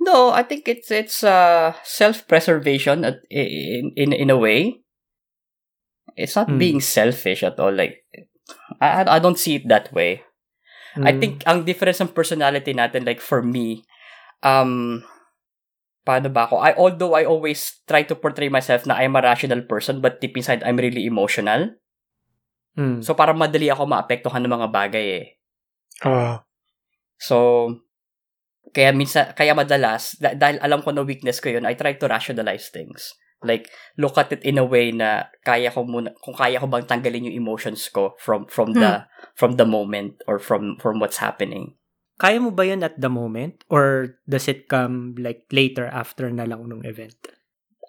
No, 0.00 0.30
I 0.30 0.42
think 0.44 0.68
it's 0.68 0.92
it's 0.92 1.24
uh 1.24 1.72
self-preservation 1.82 3.04
at, 3.08 3.24
in 3.32 3.90
in 3.96 4.12
in 4.12 4.28
a 4.28 4.36
way. 4.36 4.84
It's 6.12 6.36
not 6.36 6.48
Mm. 6.52 6.58
being 6.60 6.80
selfish 6.84 7.40
at 7.42 7.56
all. 7.56 7.72
Like 7.72 8.04
I 8.84 9.06
I 9.08 9.18
don't 9.18 9.40
see 9.40 9.56
it 9.56 9.66
that 9.72 9.88
way. 9.96 10.20
I 11.00 11.16
Mm. 11.16 11.20
think 11.24 11.34
ang 11.48 11.64
difference 11.64 12.04
ng 12.04 12.12
personality 12.12 12.76
natin, 12.76 13.08
like 13.08 13.24
for 13.24 13.40
me, 13.40 13.80
um, 14.42 15.02
paano 16.02 16.28
ba 16.28 16.50
ako? 16.50 16.58
I, 16.58 16.74
although 16.74 17.14
I 17.14 17.24
always 17.24 17.82
try 17.86 18.02
to 18.06 18.18
portray 18.18 18.50
myself 18.50 18.84
na 18.84 18.98
I'm 18.98 19.14
a 19.16 19.22
rational 19.22 19.62
person, 19.64 20.02
but 20.02 20.18
deep 20.18 20.36
inside, 20.36 20.62
I'm 20.66 20.78
really 20.78 21.06
emotional. 21.06 21.78
Mm. 22.74 23.00
So, 23.04 23.14
parang 23.14 23.38
madali 23.38 23.70
ako 23.70 23.86
maapektuhan 23.86 24.42
ng 24.42 24.52
mga 24.52 24.68
bagay 24.68 25.06
eh. 25.22 25.26
Ah. 26.02 26.42
So, 27.20 27.68
kaya 28.74 28.90
minsan, 28.90 29.30
kaya 29.36 29.54
madalas, 29.54 30.18
da- 30.18 30.34
dahil 30.34 30.58
alam 30.58 30.82
ko 30.82 30.90
na 30.90 31.06
weakness 31.06 31.38
ko 31.38 31.52
yun, 31.52 31.68
I 31.68 31.78
try 31.78 31.94
to 31.94 32.08
rationalize 32.10 32.72
things. 32.72 33.14
Like, 33.42 33.70
look 33.98 34.14
at 34.16 34.30
it 34.30 34.42
in 34.46 34.58
a 34.58 34.66
way 34.66 34.94
na 34.94 35.26
kaya 35.42 35.70
ko 35.74 35.82
muna, 35.82 36.14
kung 36.22 36.34
kaya 36.34 36.62
ko 36.62 36.70
bang 36.70 36.86
tanggalin 36.86 37.26
yung 37.30 37.42
emotions 37.42 37.90
ko 37.90 38.14
from, 38.22 38.46
from 38.46 38.70
the, 38.72 39.02
from 39.34 39.58
the 39.58 39.66
moment 39.66 40.14
or 40.30 40.38
from, 40.38 40.78
from 40.78 41.02
what's 41.02 41.18
happening. 41.18 41.74
Kaya 42.22 42.38
mo 42.38 42.54
ba 42.54 42.62
yun 42.62 42.80
at 42.80 42.94
the 42.94 43.10
moment? 43.10 43.66
Or 43.66 44.14
does 44.24 44.46
it 44.46 44.70
come 44.70 45.18
like 45.18 45.50
later 45.50 45.90
after 45.90 46.30
na 46.30 46.46
lang 46.46 46.62
nung 46.64 46.86
event? 46.86 47.18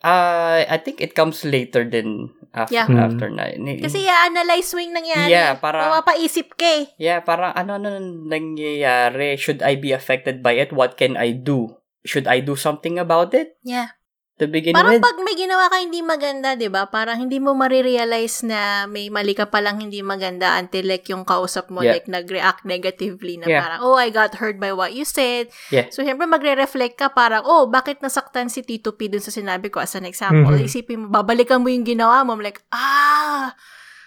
Uh, 0.03 0.67
I 0.67 0.81
think 0.83 0.99
it 0.99 1.13
comes 1.13 1.45
later 1.45 1.85
din 1.85 2.27
after, 2.51 2.75
Yeah. 2.75 2.89
Hmm. 2.89 2.99
after 2.99 3.29
na. 3.29 3.55
ni- 3.55 3.79
Kasi 3.79 4.03
i-analyze 4.03 4.73
mo 4.73 4.83
yung 4.83 4.91
nangyari. 4.91 5.31
Yeah, 5.31 5.55
para- 5.55 5.79
Mapapaisip 5.87 6.59
ka 6.59 6.65
eh. 6.65 6.83
Yeah, 6.97 7.21
parang 7.21 7.53
ano 7.53 7.77
ano 7.77 8.01
nangyayari? 8.27 9.37
Should 9.37 9.61
I 9.61 9.75
be 9.75 9.91
affected 9.91 10.41
by 10.41 10.57
it? 10.57 10.71
What 10.71 10.97
can 10.97 11.15
I 11.15 11.31
do? 11.31 11.79
Should 12.03 12.27
I 12.27 12.41
do 12.41 12.57
something 12.57 12.99
about 12.99 13.31
it 13.31 13.55
Yeah. 13.63 13.95
To 14.33 14.49
begin 14.49 14.73
Parang 14.73 14.97
with? 14.97 15.05
pag 15.05 15.17
may 15.21 15.37
ginawa 15.37 15.69
ka 15.69 15.77
hindi 15.77 16.01
maganda, 16.01 16.57
'di 16.57 16.65
ba? 16.67 16.89
Parang 16.89 17.21
hindi 17.21 17.37
mo 17.37 17.53
marirealize 17.53 18.41
na 18.41 18.89
may 18.89 19.07
mali 19.07 19.31
ka 19.31 19.45
palang 19.45 19.77
hindi 19.77 20.01
maganda 20.01 20.57
until 20.57 20.89
like 20.89 21.05
yung 21.05 21.21
kausap 21.21 21.69
mo 21.69 21.79
Yeah. 21.79 21.93
like 21.95 22.09
nag-react 22.09 22.65
negatively 22.65 23.37
na 23.37 23.45
Yeah. 23.45 23.61
parang 23.61 23.79
oh, 23.81 23.93
I 23.93 24.09
got 24.09 24.41
hurt 24.41 24.57
by 24.57 24.73
what 24.73 24.91
you 24.91 25.05
said. 25.05 25.53
Yeah. 25.69 25.93
So 25.93 26.01
syempre 26.01 26.25
magre-reflect 26.25 26.97
ka 26.97 27.13
parang 27.13 27.45
oh, 27.45 27.69
bakit 27.69 28.01
nasaktan 28.01 28.49
si 28.49 28.65
Tito 28.65 28.91
P 28.91 29.05
dun 29.05 29.21
sa 29.21 29.29
sinabi 29.29 29.69
ko 29.69 29.77
as 29.79 29.93
an 29.93 30.03
example. 30.03 30.49
Mhm. 30.51 30.65
Isipin 30.65 30.97
mo, 31.05 31.13
babalikan 31.13 31.61
mo 31.61 31.69
yung 31.69 31.85
ginawa 31.85 32.25
mo, 32.25 32.33
I'm 32.33 32.41
like, 32.41 32.65
ah, 32.73 33.53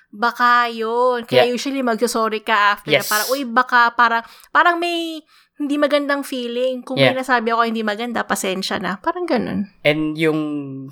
baka 0.08 0.66
yun. 0.68 1.22
Kaya 1.22 1.46
Yeah. 1.46 1.54
usually 1.54 1.82
magsasorry 1.82 2.42
ka 2.42 2.74
after 2.74 2.90
Yes. 2.90 3.06
parang, 3.06 3.28
uy, 3.30 3.46
baka 3.46 3.92
parang, 3.92 4.26
parang 4.50 4.80
may 4.80 5.22
hindi 5.56 5.80
magandang 5.80 6.20
feeling. 6.22 6.84
Kung 6.84 7.00
may 7.00 7.12
Yeah. 7.12 7.20
nasabi 7.20 7.48
ako 7.52 7.64
hindi 7.64 7.80
maganda, 7.80 8.28
pasensya 8.28 8.76
na. 8.76 9.00
Parang 9.00 9.24
ganun. 9.24 9.72
And 9.80 10.12
yung 10.16 10.40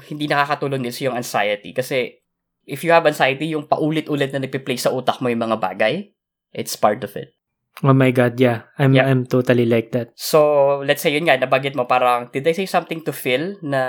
hindi 0.09 0.25
nakakatulong 0.25 0.89
is 0.89 0.97
yung 1.05 1.17
anxiety. 1.17 1.77
Kasi 1.77 2.17
if 2.65 2.81
you 2.81 2.91
have 2.97 3.05
anxiety, 3.05 3.53
yung 3.53 3.69
paulit-ulit 3.69 4.33
na 4.33 4.41
nagpe-play 4.41 4.81
sa 4.81 4.89
utak 4.89 5.21
mo 5.21 5.29
yung 5.29 5.45
mga 5.45 5.61
bagay, 5.61 6.09
it's 6.57 6.81
part 6.81 7.05
of 7.05 7.13
it. 7.13 7.37
Oh 7.83 7.93
my 7.93 8.09
God, 8.15 8.39
yeah. 8.39 8.71
I'm, 8.79 8.95
Yeah. 8.95 9.05
I'm 9.05 9.27
totally 9.27 9.67
like 9.67 9.91
that. 9.93 10.15
So, 10.15 10.81
let's 10.87 11.03
say 11.03 11.11
yun 11.13 11.27
nga, 11.27 11.37
nabagit 11.37 11.75
mo 11.75 11.85
parang, 11.91 12.31
did 12.31 12.47
I 12.47 12.55
say 12.55 12.71
something 12.71 13.03
to 13.05 13.11
Phil 13.13 13.59
na 13.67 13.83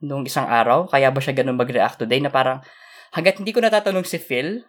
nung 0.00 0.22
isang 0.24 0.46
araw? 0.46 0.86
Kaya 0.86 1.10
ba 1.10 1.18
siya 1.18 1.34
ganun 1.34 1.58
mag-react 1.58 1.98
today? 1.98 2.22
Na 2.22 2.30
parang, 2.30 2.62
hanggat 3.12 3.42
hindi 3.42 3.50
ko 3.50 3.58
natatanong 3.58 4.06
si 4.06 4.22
Phil, 4.22 4.62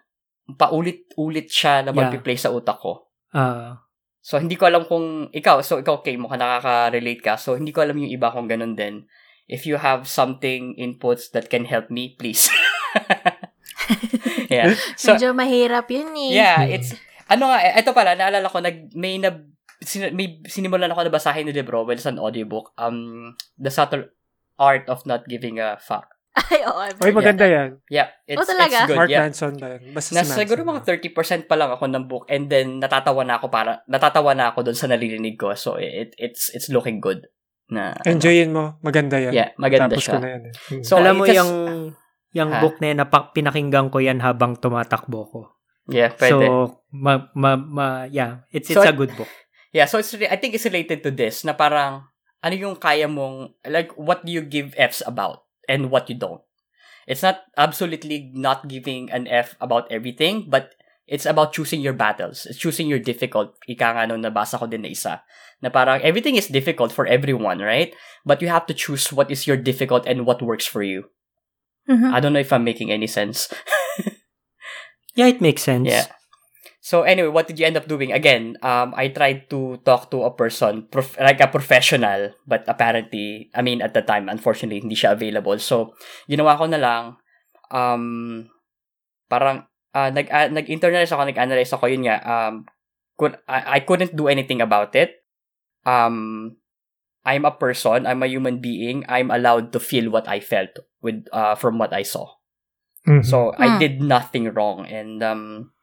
paulit-ulit 0.57 1.47
siya 1.47 1.85
na 1.85 1.93
Yeah. 1.93 2.09
mag-play 2.09 2.35
sa 2.35 2.49
utak 2.51 2.81
ko. 2.81 3.07
Uh, 3.31 3.77
So, 4.25 4.41
hindi 4.41 4.57
ko 4.57 4.65
alam 4.65 4.89
kung 4.89 5.29
ikaw, 5.29 5.61
so 5.61 5.77
ikaw, 5.77 6.01
okay, 6.01 6.17
mukhang 6.17 6.41
nakaka-relate 6.41 7.21
ka. 7.21 7.37
So, 7.37 7.53
hindi 7.53 7.69
ko 7.69 7.85
alam 7.85 7.93
yung 8.01 8.09
iba 8.09 8.33
kung 8.33 8.49
ganun 8.49 8.73
din. 8.73 9.05
If 9.45 9.69
you 9.69 9.77
have 9.77 10.09
something, 10.09 10.73
inputs 10.81 11.29
that 11.37 11.53
can 11.53 11.69
help 11.69 11.93
me, 11.93 12.17
please. 12.17 12.49
yeah. 14.49 14.73
So, 14.97 15.13
Medyo 15.13 15.37
mahirap 15.37 15.85
yun 15.93 16.09
eh. 16.17 16.41
yeah, 16.41 16.65
it's, 16.65 16.97
ano 17.29 17.53
nga, 17.53 17.61
ito 17.77 17.93
pala, 17.93 18.17
naalala 18.17 18.49
ko, 18.49 18.65
nag, 18.65 18.97
may, 18.97 19.21
na, 19.21 19.45
sin, 19.85 20.09
may 20.17 20.41
sinimulan 20.49 20.89
ako 20.89 21.05
na 21.05 21.13
basahin 21.13 21.45
ni 21.45 21.53
libro, 21.53 21.85
well, 21.85 21.93
it's 21.93 22.09
an 22.09 22.17
audiobook, 22.17 22.73
um, 22.81 23.37
The 23.61 23.69
Subtle 23.69 24.09
Art 24.57 24.89
of 24.89 25.05
Not 25.05 25.29
Giving 25.29 25.61
a 25.61 25.77
Fuck. 25.77 26.14
Ay, 26.35 26.67
oo. 26.67 26.75
I've 26.77 26.99
Oy, 26.99 27.11
maganda 27.11 27.47
yan. 27.47 27.79
Yeah, 27.87 28.11
it's, 28.27 28.35
Oh, 28.35 28.43
talaga? 28.43 28.83
it's 28.83 28.87
good. 28.87 28.97
Mark 28.99 29.07
yeah. 29.07 29.23
Manson 29.23 29.53
ba 29.55 29.67
yan? 29.71 29.81
Basta 29.91 30.09
si 30.09 30.13
Nasa 30.13 30.27
Manson. 30.27 30.41
siguro 30.43 30.59
mga 30.61 30.81
30% 30.83 31.47
pa 31.47 31.55
lang 31.55 31.71
ako 31.71 31.85
ng 31.87 32.05
book 32.05 32.27
and 32.27 32.51
then 32.51 32.77
natatawa 32.77 33.23
na 33.23 33.39
ako 33.39 33.47
para 33.47 33.79
natatawa 33.87 34.35
na 34.35 34.51
ako 34.51 34.67
doon 34.67 34.75
sa 34.75 34.85
naririnig 34.85 35.35
ko. 35.35 35.55
So 35.55 35.79
it 35.79 36.11
it's 36.17 36.51
it's 36.51 36.67
looking 36.67 36.99
good. 36.99 37.23
Na 37.65 37.95
ano. 37.95 38.05
Enjoyin 38.05 38.51
mo. 38.51 38.75
Maganda 38.79 39.15
yan. 39.15 39.31
Yeah, 39.31 39.49
maganda 39.55 39.95
Tapos 39.95 40.03
siya. 40.03 40.13
ko 40.13 40.19
na 40.19 40.29
yan. 40.29 40.41
eh. 40.43 40.53
Hmm. 40.69 40.83
So 40.83 40.93
alam 40.99 41.13
mo 41.15 41.23
just- 41.23 41.39
yung, 41.39 41.51
yung 42.35 42.51
Ha? 42.51 42.59
book 42.59 42.75
na 42.77 42.87
yan, 42.91 42.97
napak, 42.99 43.31
pinakinggan 43.31 43.87
ko 43.87 43.97
yan 43.97 44.19
habang 44.19 44.53
tumatakbo 44.53 45.19
ko. 45.25 45.39
Yeah, 45.87 46.11
pwede. 46.11 46.45
So, 46.45 46.83
ma, 46.91 47.31
ma, 47.31 47.55
ma, 47.55 47.85
yeah, 48.05 48.43
it's, 48.49 48.67
it's 48.67 48.75
So, 48.75 48.83
a 48.83 48.91
good 48.91 49.13
book. 49.13 49.29
yeah, 49.71 49.85
so 49.85 49.97
it's 49.97 50.11
re- 50.11 50.27
I 50.27 50.35
think 50.35 50.51
it's 50.51 50.65
related 50.65 50.99
to 51.01 51.11
this 51.11 51.45
na 51.45 51.53
parang 51.53 52.09
ano 52.41 52.53
yung 52.53 52.75
kaya 52.75 53.07
mong 53.07 53.55
like 53.63 53.89
what 53.95 54.21
do 54.21 54.29
you 54.29 54.41
give 54.41 54.75
Fs 54.75 54.99
about 55.01 55.44
and 55.67 55.91
what 55.91 56.09
you 56.09 56.15
don't. 56.15 56.41
It's 57.07 57.21
not 57.21 57.45
absolutely 57.57 58.31
not 58.33 58.67
giving 58.67 59.11
an 59.11 59.27
F 59.27 59.55
about 59.61 59.91
everything, 59.91 60.49
but 60.49 60.73
it's 61.05 61.25
about 61.25 61.53
choosing 61.53 61.81
your 61.81 61.93
battles. 61.93 62.45
It's 62.49 62.57
choosing 62.57 62.87
your 62.87 62.97
difficult. 62.99 63.53
Ika 63.69 63.93
nga 63.93 64.07
nung 64.09 64.25
nabasa 64.25 64.57
ko 64.57 64.65
din 64.65 64.81
na 64.81 64.89
isa. 64.89 65.21
Na 65.61 65.69
parang 65.69 66.01
everything 66.01 66.35
is 66.35 66.49
difficult 66.49 66.89
for 66.91 67.05
everyone, 67.05 67.61
right? 67.61 67.93
But 68.25 68.41
you 68.41 68.49
have 68.49 68.65
to 68.67 68.73
choose 68.73 69.13
what 69.13 69.29
is 69.29 69.45
your 69.45 69.57
difficult 69.57 70.09
and 70.09 70.25
what 70.25 70.41
works 70.41 70.65
for 70.65 70.81
you. 70.81 71.13
Mhm. 71.85 72.09
I 72.09 72.17
don't 72.19 72.33
know 72.33 72.41
if 72.41 72.49
I'm 72.49 72.65
making 72.65 72.89
any 72.89 73.07
sense. 73.07 73.49
Yeah, 75.15 75.27
it 75.27 75.39
makes 75.41 75.63
sense. 75.63 75.87
Yeah. 75.87 76.05
So 76.85 77.01
anyway, 77.01 77.33
what 77.33 77.49
did 77.49 77.57
you 77.57 77.65
end 77.65 77.81
up 77.81 77.89
doing? 77.89 78.13
Again, 78.13 78.61
um, 78.61 78.93
I 78.93 79.09
tried 79.09 79.49
to 79.49 79.81
talk 79.81 80.13
to 80.13 80.21
a 80.21 80.29
person, 80.29 80.85
prof- 80.85 81.17
like 81.17 81.41
a 81.41 81.49
professional, 81.49 82.37
but 82.45 82.61
apparently, 82.69 83.49
I 83.57 83.65
mean, 83.65 83.81
at 83.81 83.97
the 83.97 84.05
time, 84.05 84.29
unfortunately, 84.29 84.85
hindi 84.85 84.93
siya 84.93 85.17
available. 85.17 85.57
So, 85.57 85.97
ginawa 86.29 86.53
ko 86.61 86.69
na 86.69 86.77
lang, 86.77 87.03
um, 87.73 88.45
parang, 89.25 89.65
uh, 89.97 90.13
nag, 90.13 90.29
uh, 90.29 90.53
nag-internalize 90.53 91.09
ako, 91.09 91.25
nag-analyze 91.25 91.73
ako, 91.73 91.89
yun 91.89 92.05
nga, 92.05 92.21
um, 92.21 92.69
could, 93.17 93.33
I, 93.49 93.77
I 93.77 93.79
couldn't 93.81 94.13
do 94.13 94.29
anything 94.29 94.61
about 94.61 94.93
it. 94.93 95.25
Um, 95.89 96.53
I'm 97.25 97.49
a 97.49 97.57
person, 97.57 98.05
I'm 98.05 98.21
a 98.21 98.29
human 98.29 98.61
being, 98.61 99.01
I'm 99.09 99.33
allowed 99.33 99.73
to 99.73 99.81
feel 99.81 100.13
what 100.13 100.29
I 100.29 100.37
felt 100.37 100.77
with, 101.01 101.25
uh, 101.33 101.57
from 101.57 101.81
what 101.81 101.97
I 101.97 102.05
saw. 102.05 102.29
Mhm. 103.09 103.25
So, 103.25 103.57
I 103.57 103.73
Hmm. 103.73 103.81
did 103.81 104.05
nothing 104.05 104.53
wrong. 104.53 104.85
And, 104.85 105.25
um, 105.25 105.73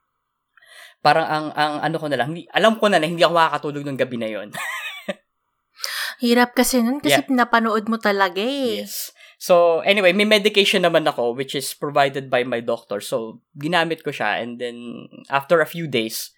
parang 1.02 1.26
ang, 1.26 1.46
ang 1.52 1.74
ano 1.82 1.96
ko 1.98 2.06
na 2.06 2.16
lang, 2.16 2.30
hindi, 2.32 2.46
alam 2.54 2.78
ko 2.78 2.86
na 2.86 3.02
na 3.02 3.10
hindi 3.10 3.20
ako 3.26 3.34
makakatulog 3.34 3.84
ng 3.84 3.98
gabi 3.98 4.16
na 4.16 4.28
yon. 4.30 4.48
Hirap 6.22 6.54
kasi 6.54 6.78
nun 6.80 7.02
kasi 7.02 7.18
Yeah. 7.18 7.26
pinapanood 7.26 7.90
mo 7.90 7.98
talaga 7.98 8.38
eh. 8.38 8.86
yes. 8.86 9.10
So, 9.42 9.82
anyway, 9.82 10.14
may 10.14 10.22
medication 10.22 10.86
naman 10.86 11.02
ako 11.02 11.34
which 11.34 11.58
is 11.58 11.74
provided 11.74 12.30
by 12.30 12.46
my 12.46 12.62
doctor. 12.62 13.02
So, 13.02 13.42
ginamit 13.58 14.06
ko 14.06 14.14
siya 14.14 14.38
and 14.38 14.62
then 14.62 15.10
after 15.26 15.58
a 15.58 15.66
few 15.66 15.90
days, 15.90 16.30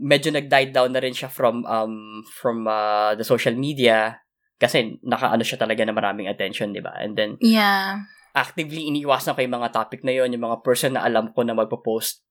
medyo 0.00 0.32
nag-died 0.32 0.72
down 0.72 0.96
na 0.96 1.04
rin 1.04 1.12
siya 1.12 1.28
from 1.28 1.68
um 1.68 2.24
from 2.32 2.64
uh, 2.64 3.12
the 3.20 3.26
social 3.28 3.52
media 3.52 4.24
kasi 4.56 4.96
nakaano 5.04 5.44
siya 5.44 5.60
talaga 5.60 5.84
na 5.84 5.92
maraming 5.92 6.24
attention, 6.24 6.72
'di 6.72 6.80
ba? 6.80 6.96
And 6.96 7.12
then 7.12 7.36
Yeah. 7.36 8.08
actively 8.32 8.88
iniiwasan 8.88 9.36
ko 9.36 9.44
yung 9.44 9.60
mga 9.60 9.76
topic 9.76 10.00
na 10.00 10.16
yon, 10.16 10.32
yung 10.32 10.48
mga 10.48 10.64
person 10.64 10.96
na 10.96 11.04
alam 11.04 11.36
ko 11.36 11.44
na 11.44 11.52
magpo-post, 11.52 12.24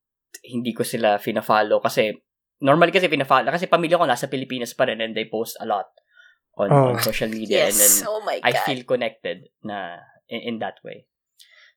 hindi 0.46 0.72
ko 0.72 0.84
sila 0.88 1.20
fina-follow 1.20 1.84
kasi 1.84 2.16
normally 2.62 2.94
kasi 2.94 3.12
fina-follow 3.12 3.52
kasi 3.52 3.68
pamilya 3.68 4.00
ko 4.00 4.06
nasa 4.08 4.32
Pilipinas 4.32 4.72
pa 4.78 4.88
rin 4.88 5.02
and 5.02 5.14
they 5.18 5.26
post 5.28 5.58
a 5.60 5.66
lot 5.68 5.90
on, 6.56 6.70
Oh. 6.72 6.94
on 6.94 7.00
social 7.04 7.28
media 7.32 7.68
and 7.68 7.76
then 7.76 7.92
Yes. 7.92 8.06
Oh 8.08 8.22
my 8.24 8.38
I 8.44 8.52
God. 8.56 8.64
feel 8.68 8.82
connected 8.84 9.50
na 9.66 10.02
in, 10.32 10.56
in 10.56 10.56
that 10.64 10.80
way. 10.84 11.08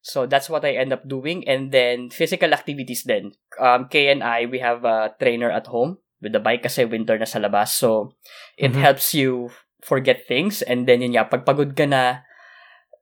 So 0.04 0.28
that's 0.28 0.52
what 0.52 0.64
I 0.68 0.76
end 0.76 0.92
up 0.92 1.08
doing 1.08 1.48
and 1.48 1.72
then 1.72 2.12
physical 2.12 2.52
activities 2.52 3.08
then. 3.08 3.32
Um 3.56 3.88
Kay 3.88 4.12
and 4.12 4.20
I 4.20 4.44
we 4.44 4.60
have 4.60 4.84
a 4.84 5.16
trainer 5.16 5.48
at 5.48 5.66
home 5.72 5.98
with 6.20 6.36
the 6.36 6.42
bike 6.44 6.60
kasi 6.64 6.84
winter 6.84 7.16
na 7.16 7.24
sa 7.24 7.40
labas. 7.40 7.72
So 7.72 8.12
it 8.60 8.76
Mhm. 8.76 8.84
helps 8.84 9.16
you 9.16 9.48
forget 9.80 10.28
things 10.28 10.60
and 10.60 10.84
then 10.84 11.00
yun 11.00 11.16
nga 11.16 11.28
pagpagod 11.28 11.72
ka 11.72 11.88
na 11.88 12.24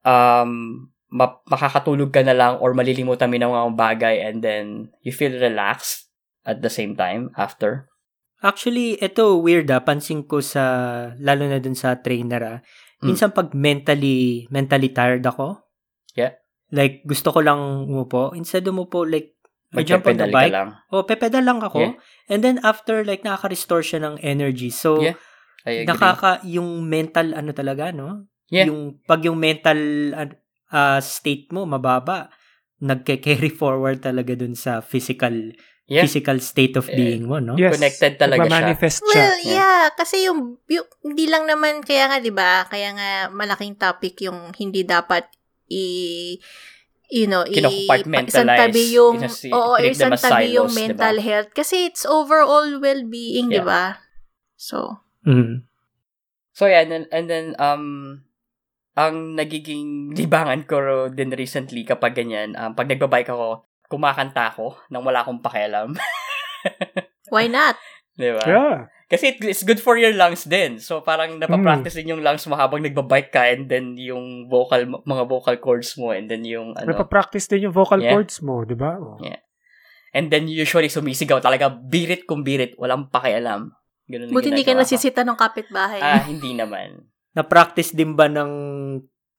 um 0.06 0.91
ma- 1.12 1.44
makakatulog 1.44 2.08
ka 2.08 2.24
na 2.24 2.32
lang 2.32 2.56
or 2.58 2.72
malilimutan 2.72 3.28
mo 3.28 3.36
ng 3.36 3.52
mga 3.52 3.70
bagay 3.76 4.16
and 4.24 4.40
then 4.40 4.88
you 5.04 5.12
feel 5.12 5.36
relaxed 5.36 6.08
at 6.48 6.64
the 6.64 6.72
same 6.72 6.96
time 6.96 7.28
after. 7.36 7.92
Actually, 8.42 8.98
ito 8.98 9.38
weird 9.38 9.70
ah. 9.70 9.84
Pansin 9.84 10.26
ko 10.26 10.42
sa, 10.42 10.64
lalo 11.20 11.46
na 11.46 11.62
dun 11.62 11.78
sa 11.78 12.00
trainer 12.02 12.42
ah. 12.42 12.58
Mm. 12.98 13.14
Minsan 13.14 13.30
pag 13.30 13.54
mentally, 13.54 14.50
mentally 14.50 14.90
tired 14.90 15.22
ako. 15.22 15.62
Yeah. 16.18 16.40
Like, 16.74 17.06
gusto 17.06 17.30
ko 17.30 17.44
lang 17.44 17.86
umupo. 17.86 18.34
Instead 18.34 18.66
umupo, 18.66 19.06
like, 19.06 19.38
I 19.72 19.86
jump 19.86 20.04
on 20.04 20.18
the 20.18 20.28
bike. 20.28 20.52
lang. 20.52 20.74
O, 20.92 21.06
pepedal 21.06 21.44
lang 21.46 21.62
ako. 21.62 21.80
Yeah. 21.80 21.94
And 22.28 22.40
then 22.44 22.58
after, 22.66 23.06
like, 23.06 23.22
nakaka-restore 23.22 23.84
siya 23.84 24.00
ng 24.04 24.14
energy. 24.20 24.68
So, 24.68 25.00
Yeah, 25.00 25.16
nakaka, 25.86 26.42
yung 26.42 26.82
mental, 26.90 27.32
ano 27.38 27.54
talaga, 27.54 27.94
no? 27.94 28.26
Yeah. 28.50 28.68
Yung, 28.68 29.00
pag 29.06 29.22
yung 29.22 29.38
mental 29.38 29.78
uh, 30.72 30.98
state 30.98 31.52
mo, 31.52 31.68
mababa, 31.68 32.32
nagke-carry 32.80 33.52
forward 33.60 34.00
talaga 34.00 34.34
dun 34.34 34.56
sa 34.56 34.80
physical 34.80 35.52
Yeah. 35.90 36.06
physical 36.08 36.38
state 36.40 36.78
of 36.78 36.88
Eh, 36.88 36.94
being 36.94 37.26
mo, 37.28 37.36
no? 37.36 37.58
Yes. 37.58 37.76
Connected 37.76 38.16
talaga 38.16 38.46
siya. 38.46 38.48
Nagmamanifest 38.48 38.98
siya. 39.02 39.12
Well, 39.12 39.36
Yeah. 39.44 39.52
yeah. 39.52 39.84
Kasi 39.92 40.24
yung, 40.24 40.56
yung, 40.64 40.86
hindi 41.04 41.26
lang 41.28 41.44
naman, 41.44 41.82
kaya 41.84 42.06
nga, 42.08 42.16
di 42.22 42.32
ba, 42.32 42.64
kaya 42.64 42.96
nga 42.96 43.10
malaking 43.28 43.76
topic 43.76 44.16
yung 44.24 44.54
hindi 44.56 44.86
dapat 44.86 45.26
i, 45.68 46.38
you 47.10 47.26
know, 47.28 47.44
i, 47.44 47.60
Kino-compartmentalize, 47.60 48.30
isang 48.30 48.48
tabi 48.48 48.82
yung, 48.94 49.14
inasi- 49.20 49.52
oo, 49.52 49.74
isang 49.76 50.16
tabi 50.16 50.56
yung 50.56 50.70
di 50.70 50.76
mental 50.80 51.16
health. 51.20 51.50
Kasi 51.52 51.90
it's 51.90 52.06
overall 52.08 52.78
well-being, 52.80 53.52
di 53.52 53.60
Yeah. 53.60 53.66
ba? 53.68 53.84
So, 54.56 55.02
Mm. 55.26 55.66
So 56.52 56.70
yeah, 56.72 56.86
and 56.86 56.90
then, 56.94 57.04
and 57.12 57.26
then 57.28 57.46
um 57.58 58.22
ang 58.92 59.32
nagiging 59.32 60.12
libangan 60.12 60.68
ko 60.68 61.08
din 61.08 61.32
recently 61.32 61.84
kapag 61.84 62.12
ganyan, 62.12 62.52
um, 62.60 62.76
pag 62.76 62.88
nagbabike 62.88 63.32
ako, 63.32 63.64
kumakanta 63.88 64.52
ako 64.52 64.76
nang 64.92 65.04
wala 65.04 65.24
akong 65.24 65.40
pakialam. 65.40 65.96
why 67.32 67.48
not? 67.48 67.76
Di 68.12 68.32
ba? 68.36 68.44
Yeah. 68.44 68.76
Kasi 69.08 69.36
it- 69.36 69.44
it's 69.44 69.64
good 69.64 69.80
for 69.80 70.00
your 70.00 70.12
lungs 70.16 70.48
din. 70.48 70.80
So 70.80 71.04
parang 71.04 71.36
napapractice 71.36 72.00
din 72.00 72.16
yung 72.16 72.24
lungs 72.24 72.44
mo 72.48 72.56
habang 72.56 72.80
nagbabike 72.80 73.28
ka 73.28 73.44
and 73.44 73.68
then 73.68 73.96
yung 74.00 74.48
vocal, 74.48 75.04
mga 75.04 75.24
vocal 75.28 75.56
cords 75.60 75.96
mo 76.00 76.16
and 76.16 76.28
then 76.32 76.44
yung 76.44 76.72
ano. 76.76 76.96
Napapractice 76.96 77.48
din 77.48 77.68
yung 77.68 77.76
vocal 77.76 78.00
Yeah. 78.00 78.16
cords 78.16 78.40
mo, 78.40 78.64
di 78.64 78.76
ba? 78.76 78.96
Oh. 78.96 79.20
Yeah. 79.20 79.40
And 80.12 80.28
then 80.28 80.48
usually 80.48 80.92
sumisigaw 80.92 81.40
talaga, 81.40 81.72
birit 81.72 82.28
kung 82.28 82.44
birit, 82.44 82.76
walang 82.76 83.08
pakialam. 83.08 83.72
Ganun 84.08 84.28
Buti 84.32 84.52
hindi 84.52 84.64
ka 84.64 84.76
nasisita 84.76 85.24
ng 85.24 85.36
kapitbahay. 85.40 86.00
Ah, 86.04 86.24
hindi 86.28 86.52
naman. 86.52 87.11
Na-practice 87.32 87.96
din 87.96 88.12
ba 88.12 88.28
ng 88.28 88.52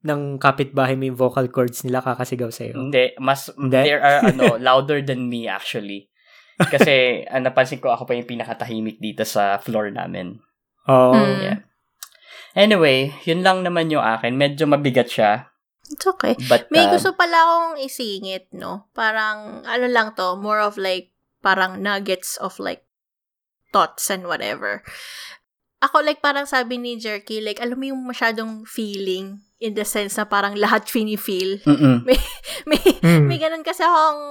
ng 0.04 0.22
kapitbahay 0.36 1.00
mo 1.00 1.08
yung 1.08 1.20
vocal 1.20 1.48
cords 1.48 1.88
nila 1.88 2.04
kakasigaw 2.04 2.52
sa'yo? 2.52 2.76
Hindi, 2.76 3.16
mas 3.24 3.48
Hindi? 3.56 3.82
there 3.88 4.04
are 4.04 4.20
ano 4.36 4.60
louder 4.60 5.00
than 5.00 5.32
me 5.32 5.48
actually. 5.48 6.12
Kasi 6.60 6.94
ah, 7.32 7.40
napansin 7.40 7.80
ko 7.80 7.96
ako 7.96 8.04
pa 8.06 8.14
yung 8.14 8.28
pinakatahimik 8.28 9.00
dito 9.00 9.24
sa 9.24 9.58
floor 9.58 9.96
namin. 9.96 10.44
Oh. 10.86 11.16
Mm. 11.16 11.40
Yeah. 11.40 11.60
Anyway, 12.54 13.16
yun 13.26 13.42
lang 13.42 13.66
naman 13.66 13.90
yung 13.90 14.04
akin. 14.04 14.38
Medyo 14.38 14.70
mabigat 14.70 15.10
siya. 15.10 15.50
It's 15.90 16.06
okay. 16.06 16.38
But 16.46 16.70
May 16.70 16.86
uh, 16.86 16.94
gusto 16.94 17.18
pala 17.18 17.34
akong 17.34 17.82
isingit, 17.82 18.54
no? 18.54 18.88
Parang, 18.94 19.66
ano 19.66 19.86
lang 19.90 20.14
to, 20.14 20.38
more 20.38 20.62
of 20.62 20.78
like, 20.78 21.12
parang 21.42 21.82
nuggets 21.82 22.38
of 22.38 22.62
like, 22.62 22.86
thoughts 23.74 24.14
and 24.14 24.30
whatever. 24.30 24.86
Ako, 25.84 26.00
like, 26.00 26.24
parang 26.24 26.48
sabi 26.48 26.80
ni 26.80 26.96
Jerky, 26.96 27.44
like, 27.44 27.60
alam 27.60 27.76
mo 27.76 27.86
yung 27.92 28.04
masyadong 28.08 28.64
feeling 28.64 29.44
in 29.60 29.76
the 29.76 29.84
sense 29.84 30.16
na 30.16 30.24
parang 30.24 30.56
lahat 30.56 30.88
feel 30.88 31.16
mm-mm. 31.64 32.04
May, 32.70 32.80
Mm. 33.04 33.28
may 33.28 33.40
ganun 33.40 33.68
kasi 33.68 33.84
akong 33.84 34.22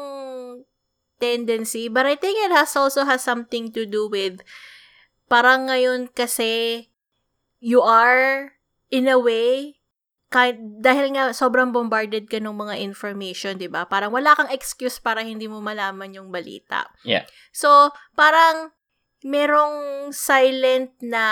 tendency. 1.20 1.92
But 1.92 2.08
I 2.08 2.16
think 2.16 2.40
it 2.40 2.52
has 2.52 2.72
also 2.72 3.04
has 3.04 3.20
something 3.20 3.68
to 3.76 3.84
do 3.84 4.08
with 4.08 4.40
parang 5.28 5.68
ngayon 5.68 6.08
kasi 6.12 6.88
you 7.62 7.84
are, 7.84 8.56
in 8.90 9.06
a 9.06 9.20
way, 9.20 9.80
kahit, 10.32 10.56
dahil 10.80 11.12
nga 11.12 11.36
sobrang 11.36 11.70
bombarded 11.70 12.26
ka 12.26 12.40
ng 12.40 12.56
mga 12.56 12.80
information, 12.80 13.60
di 13.60 13.68
ba? 13.68 13.84
Parang 13.84 14.10
wala 14.10 14.32
kang 14.32 14.48
excuse 14.50 14.96
para 14.98 15.20
hindi 15.20 15.46
mo 15.46 15.60
malaman 15.60 16.16
yung 16.16 16.32
balita. 16.32 16.88
Yeah. 17.04 17.28
So, 17.52 17.92
parang 18.16 18.72
merong 19.24 20.10
silent 20.10 20.94
na 21.00 21.26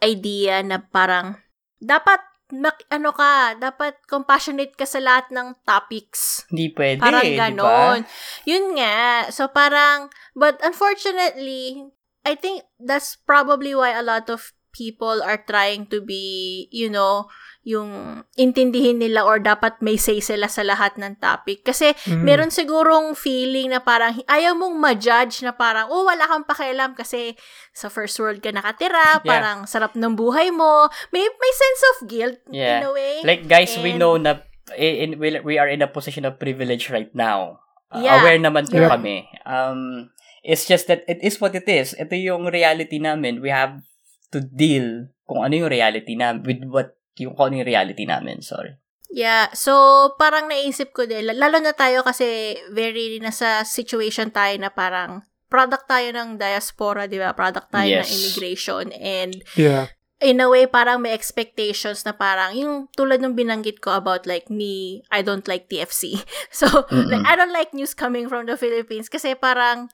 idea 0.00 0.62
na 0.62 0.80
parang 0.80 1.38
dapat 1.80 2.20
mak- 2.54 2.86
ano 2.90 3.10
ka, 3.10 3.58
dapat 3.58 3.98
compassionate 4.06 4.74
ka 4.78 4.86
sa 4.86 5.02
lahat 5.02 5.26
ng 5.34 5.58
topics. 5.66 6.46
Hindi 6.50 6.70
pwede, 6.74 7.02
Parang 7.02 7.26
ba? 7.26 7.38
ganon. 7.42 7.98
Yun 8.46 8.78
nga. 8.78 9.26
So, 9.34 9.50
parang, 9.50 10.10
but 10.38 10.58
unfortunately, 10.62 11.90
I 12.26 12.34
think 12.34 12.66
that's 12.78 13.14
probably 13.18 13.74
why 13.74 13.94
a 13.94 14.02
lot 14.02 14.30
of 14.30 14.54
people 14.76 15.24
are 15.24 15.40
trying 15.40 15.88
to 15.88 16.04
be, 16.04 16.68
you 16.68 16.92
know, 16.92 17.32
yung 17.66 18.22
intindihin 18.38 19.02
nila 19.02 19.26
or 19.26 19.42
dapat 19.42 19.82
may 19.82 19.98
say 19.98 20.22
sila 20.22 20.46
sa 20.46 20.62
lahat 20.62 20.94
ng 21.02 21.18
topic. 21.18 21.66
Kasi 21.66 21.98
Mm. 22.06 22.22
meron 22.22 22.52
sigurong 22.54 23.18
feeling 23.18 23.74
na 23.74 23.82
parang 23.82 24.22
ayaw 24.30 24.54
mong 24.54 24.76
ma-judge 24.78 25.42
na 25.42 25.50
parang, 25.50 25.90
oh, 25.90 26.06
wala 26.06 26.30
kang 26.30 26.46
pakialam 26.46 26.94
kasi 26.94 27.34
sa 27.74 27.90
first 27.90 28.14
world 28.22 28.38
ka 28.38 28.54
nakatira, 28.54 29.18
Yeah. 29.18 29.26
parang 29.26 29.58
sarap 29.66 29.98
ng 29.98 30.14
buhay 30.14 30.54
mo. 30.54 30.86
May, 31.10 31.26
may 31.26 31.52
sense 31.58 31.82
of 31.90 31.96
guilt 32.06 32.38
Yeah. 32.54 32.86
in 32.86 32.86
a 32.86 32.92
way. 32.94 33.14
Like 33.26 33.50
guys, 33.50 33.74
we 33.82 33.96
And- 33.96 33.98
know 33.98 34.14
na 34.14 34.46
in, 34.78 35.18
we, 35.18 35.34
we 35.42 35.58
are 35.58 35.66
in 35.66 35.82
a 35.82 35.90
position 35.90 36.22
of 36.22 36.38
privilege 36.38 36.86
right 36.94 37.10
now. 37.18 37.58
Uh, 37.90 37.98
Yeah. 37.98 38.22
Aware 38.22 38.38
naman 38.38 38.70
po 38.70 38.78
Yeah. 38.78 38.94
kami. 38.94 39.26
Um, 39.42 40.10
it's 40.46 40.70
just 40.70 40.86
that 40.86 41.02
it 41.10 41.18
is 41.18 41.42
what 41.42 41.54
it 41.58 41.66
is. 41.66 41.98
Ito 41.98 42.14
yung 42.14 42.46
reality 42.46 43.02
namin. 43.02 43.42
We 43.42 43.50
have 43.50 43.82
to 44.30 44.40
deal 44.42 45.10
kung 45.26 45.42
ano 45.42 45.66
yung 45.66 45.70
reality 45.70 46.14
namin 46.14 46.42
with 46.46 46.62
what 46.70 46.88
yung 47.16 47.34
kung 47.34 47.52
ano 47.52 47.64
yung 47.64 47.70
reality 47.70 48.04
namin. 48.04 48.40
Sorry. 48.40 48.76
Yeah, 49.06 49.54
so 49.54 49.72
parang 50.18 50.50
naisip 50.50 50.90
ko 50.90 51.06
din, 51.06 51.30
lalo 51.30 51.62
na 51.62 51.72
tayo 51.72 52.02
kasi 52.02 52.58
very 52.74 53.22
nasa 53.22 53.62
situation 53.62 54.34
tayo 54.34 54.58
na 54.58 54.68
parang 54.74 55.22
product 55.46 55.86
tayo 55.86 56.10
ng 56.10 56.42
diaspora, 56.42 57.06
di 57.06 57.22
ba? 57.22 57.30
Product 57.30 57.70
tayo 57.70 57.86
ng 57.86 58.02
Yes. 58.02 58.10
immigration 58.10 58.90
and 58.92 59.46
Yeah. 59.54 59.94
in 60.18 60.42
a 60.42 60.50
way 60.50 60.66
parang 60.66 61.06
may 61.06 61.14
expectations 61.14 62.02
na 62.02 62.18
parang 62.18 62.58
yung 62.58 62.74
tulad 62.98 63.22
ng 63.22 63.38
binanggit 63.38 63.78
ko 63.78 63.94
about 63.94 64.26
like 64.26 64.50
me, 64.50 65.06
I 65.08 65.22
don't 65.22 65.46
like 65.46 65.70
TFC. 65.70 66.18
So, 66.50 66.66
Mm-mm. 66.66 67.06
like 67.06 67.24
I 67.24 67.38
don't 67.38 67.54
like 67.54 67.70
news 67.70 67.94
coming 67.94 68.26
from 68.26 68.50
the 68.50 68.58
Philippines 68.58 69.06
kasi 69.06 69.38
parang 69.38 69.86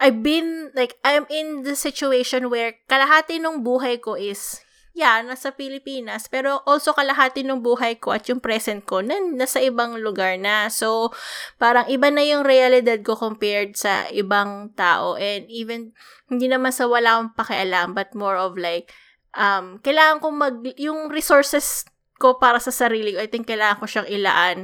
I've 0.00 0.20
been, 0.22 0.74
like, 0.74 0.98
I'm 1.06 1.24
in 1.30 1.62
the 1.62 1.78
situation 1.78 2.50
where 2.50 2.78
kalahati 2.90 3.38
ng 3.38 3.62
buhay 3.62 4.02
ko 4.02 4.18
is, 4.18 4.60
yeah, 4.94 5.22
nasa 5.22 5.54
Pilipinas, 5.54 6.30
pero 6.30 6.62
also 6.66 6.94
kalahati 6.94 7.42
ng 7.46 7.62
buhay 7.62 7.98
ko 7.98 8.14
at 8.14 8.26
yung 8.30 8.38
present 8.38 8.86
ko 8.86 9.02
na 9.02 9.18
nasa 9.18 9.62
ibang 9.62 9.98
lugar 9.98 10.38
na. 10.38 10.70
So, 10.70 11.10
parang 11.58 11.86
iba 11.90 12.10
na 12.10 12.22
yung 12.22 12.46
realidad 12.46 13.02
ko 13.02 13.18
compared 13.18 13.78
sa 13.78 14.06
ibang 14.10 14.74
tao. 14.74 15.14
And 15.18 15.46
even, 15.50 15.94
hindi 16.30 16.46
naman 16.46 16.74
sa 16.74 16.86
wala 16.86 17.18
akong 17.18 17.34
pakialam, 17.38 17.94
but 17.94 18.14
more 18.14 18.38
of 18.38 18.58
like, 18.58 18.90
um, 19.34 19.78
kailangan 19.82 20.22
ko 20.22 20.26
mag, 20.30 20.56
yung 20.78 21.10
resources 21.10 21.86
ko 22.18 22.38
para 22.38 22.62
sa 22.62 22.70
sarili 22.70 23.14
ko, 23.14 23.22
I 23.22 23.30
think 23.30 23.50
kailangan 23.50 23.82
ko 23.82 23.86
siyang 23.90 24.08
ilaan 24.10 24.58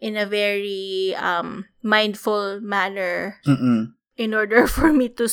in 0.00 0.16
a 0.16 0.26
very 0.26 1.14
um, 1.18 1.66
mindful 1.82 2.62
manner 2.62 3.38
Mm-mm. 3.44 3.97
In 4.18 4.34
order 4.34 4.66
for 4.76 4.90
me 4.92 5.08
to, 5.14 5.30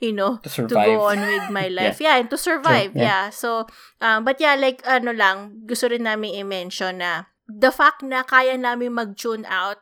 you 0.00 0.10
know, 0.16 0.40
To 0.42 0.64
to 0.66 0.74
go 0.74 1.06
on 1.12 1.20
with 1.20 1.52
my 1.52 1.68
life. 1.78 2.00
yeah. 2.00 2.16
and 2.16 2.32
to 2.32 2.40
survive. 2.40 2.96
True, 2.96 3.04
yeah. 3.04 3.28
So, 3.28 3.68
um, 4.00 4.24
but 4.24 4.40
yeah, 4.40 4.56
like, 4.56 4.80
ano 4.88 5.12
lang, 5.12 5.68
gusto 5.68 5.92
rin 5.92 6.08
namin 6.08 6.40
i-mention 6.40 6.98
na 7.04 7.28
the 7.44 7.68
fact 7.68 8.00
na 8.00 8.24
kaya 8.24 8.56
namin 8.56 8.96
mag-tune 8.96 9.44
out, 9.44 9.76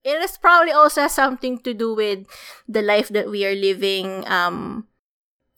it 0.00 0.16
is 0.16 0.40
probably 0.40 0.72
also 0.72 1.04
something 1.12 1.60
to 1.60 1.76
do 1.76 1.92
with 1.92 2.24
the 2.64 2.80
life 2.80 3.12
that 3.12 3.28
we 3.28 3.44
are 3.44 3.54
living 3.54 4.24
um, 4.24 4.88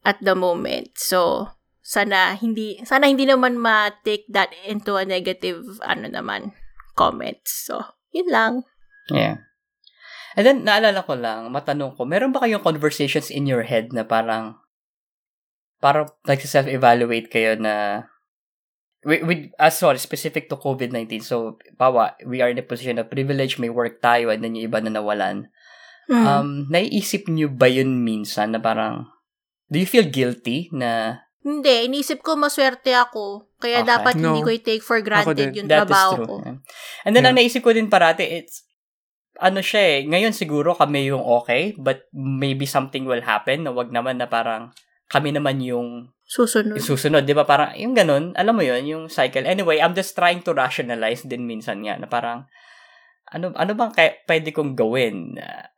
at 0.03 0.18
the 0.18 0.34
moment. 0.34 0.99
So, 0.99 1.47
sana 1.82 2.34
hindi 2.38 2.78
sana 2.86 3.07
hindi 3.11 3.26
naman 3.26 3.59
ma-take 3.59 4.26
that 4.30 4.51
into 4.66 4.99
a 4.99 5.07
negative 5.07 5.78
ano 5.86 6.11
naman 6.11 6.55
comments. 6.99 7.55
So, 7.70 7.86
yun 8.11 8.26
lang. 8.30 8.53
Yeah. 9.11 9.47
And 10.37 10.45
then, 10.49 10.59
naalala 10.64 11.05
ko 11.05 11.12
lang, 11.12 11.53
matanong 11.53 11.97
ko, 11.97 12.09
meron 12.09 12.33
ba 12.33 12.41
kayong 12.45 12.64
conversations 12.64 13.28
in 13.28 13.45
your 13.45 13.62
head 13.68 13.93
na 13.93 14.05
parang, 14.07 14.57
parang 15.83 16.09
nagsiself-evaluate 16.24 17.28
kayo 17.28 17.59
na, 17.61 18.07
with, 19.05 19.22
with 19.28 19.41
uh, 19.61 19.68
sorry, 19.68 20.01
specific 20.01 20.49
to 20.49 20.57
COVID-19. 20.57 21.20
So, 21.20 21.59
bawa, 21.76 22.16
we 22.24 22.41
are 22.41 22.49
in 22.49 22.61
a 22.61 22.64
position 22.64 22.97
of 22.97 23.12
privilege, 23.12 23.61
may 23.61 23.68
work 23.68 24.01
tayo, 24.01 24.33
and 24.33 24.41
then 24.41 24.57
yung 24.57 24.72
iba 24.72 24.80
na 24.80 24.95
nawalan. 24.95 25.53
Mm. 26.09 26.24
Um, 26.26 26.49
naiisip 26.72 27.28
nyo 27.28 27.53
ba 27.53 27.68
yun 27.68 28.01
minsan 28.01 28.57
na 28.57 28.61
parang, 28.61 29.12
do 29.68 29.78
you 29.78 29.87
feel 29.87 30.07
guilty 30.09 30.72
na, 30.72 31.22
Hindi, 31.43 31.91
inisip 31.91 32.22
ko 32.22 32.39
maswerte 32.39 32.95
ako. 32.95 33.51
Kaya 33.59 33.83
Okay. 33.83 33.91
dapat 33.91 34.14
hindi 34.14 34.41
No. 34.41 34.47
ko 34.47 34.51
i-take 34.55 34.78
for 34.78 35.03
granted 35.03 35.51
yung 35.59 35.66
that 35.66 35.91
trabaho 35.91 36.22
ko. 36.22 36.35
Yeah. 36.39 36.57
And 37.03 37.12
then, 37.18 37.26
Yeah. 37.26 37.35
ang 37.35 37.37
naisip 37.43 37.66
ko 37.66 37.74
din 37.74 37.91
parati, 37.91 38.22
it's, 38.22 38.62
ano 39.43 39.59
siya 39.59 39.82
eh, 39.82 39.99
ngayon 40.07 40.30
siguro 40.30 40.78
kami 40.78 41.11
yung 41.11 41.20
okay, 41.20 41.74
but 41.74 42.07
maybe 42.14 42.64
something 42.64 43.05
will 43.05 43.26
happen 43.26 43.66
na 43.66 43.74
wag 43.74 43.90
naman 43.90 44.22
na 44.22 44.30
parang 44.30 44.70
kami 45.11 45.34
naman 45.34 45.61
yung 45.61 46.14
Susunod. 46.24 46.80
susunod, 46.80 47.28
di 47.28 47.36
ba? 47.36 47.45
Parang, 47.45 47.76
yung 47.76 47.93
ganun, 47.93 48.32
alam 48.32 48.57
mo 48.57 48.64
yun, 48.64 48.88
yung 48.88 49.05
cycle. 49.12 49.45
Anyway, 49.45 49.76
I'm 49.82 49.93
just 49.93 50.16
trying 50.16 50.40
to 50.49 50.57
rationalize 50.57 51.28
din 51.28 51.45
minsan 51.45 51.84
nga, 51.84 52.01
na 52.01 52.09
parang, 52.09 52.49
ano, 53.28 53.53
ano 53.53 53.76
bang 53.76 53.93
kaya, 53.93 54.16
pwede 54.24 54.49
kong 54.49 54.72
gawin? 54.72 55.36
Uh, 55.36 55.68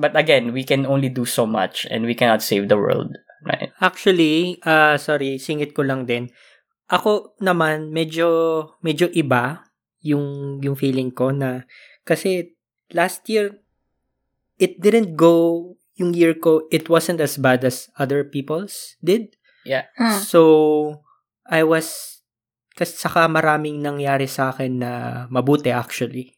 but 0.00 0.16
again, 0.16 0.56
we 0.56 0.64
can 0.64 0.86
only 0.86 1.08
do 1.08 1.28
so 1.28 1.44
much 1.44 1.84
and 1.90 2.08
we 2.08 2.14
cannot 2.14 2.40
save 2.40 2.72
the 2.72 2.78
world. 2.80 3.12
Right? 3.40 3.72
Actually, 3.80 4.60
ah 4.68 5.00
sorry, 5.00 5.40
singit 5.40 5.72
ko 5.72 5.80
lang 5.80 6.04
din. 6.04 6.28
Ako 6.92 7.40
naman 7.40 7.88
medyo 7.88 8.28
medyo 8.84 9.08
iba 9.16 9.64
yung 10.04 10.58
yung 10.60 10.76
feeling 10.76 11.08
ko 11.08 11.32
na 11.32 11.64
kasi 12.04 12.52
last 12.92 13.26
year 13.28 13.60
it 14.60 14.80
didn't 14.80 15.16
go 15.16 15.74
yung 15.96 16.12
year 16.16 16.32
ko 16.32 16.64
it 16.72 16.88
wasn't 16.88 17.20
as 17.20 17.36
bad 17.36 17.64
as 17.64 17.88
other 18.00 18.24
people's 18.24 18.96
did. 19.04 19.36
Hmm. 19.68 20.16
So 20.24 20.40
I 21.44 21.62
was 21.62 22.20
kasi 22.72 22.96
saka 22.96 23.28
maraming 23.28 23.84
nangyari 23.84 24.24
sa 24.24 24.50
akin 24.54 24.80
na 24.80 24.92
mabuti 25.28 25.68
actually. 25.68 26.36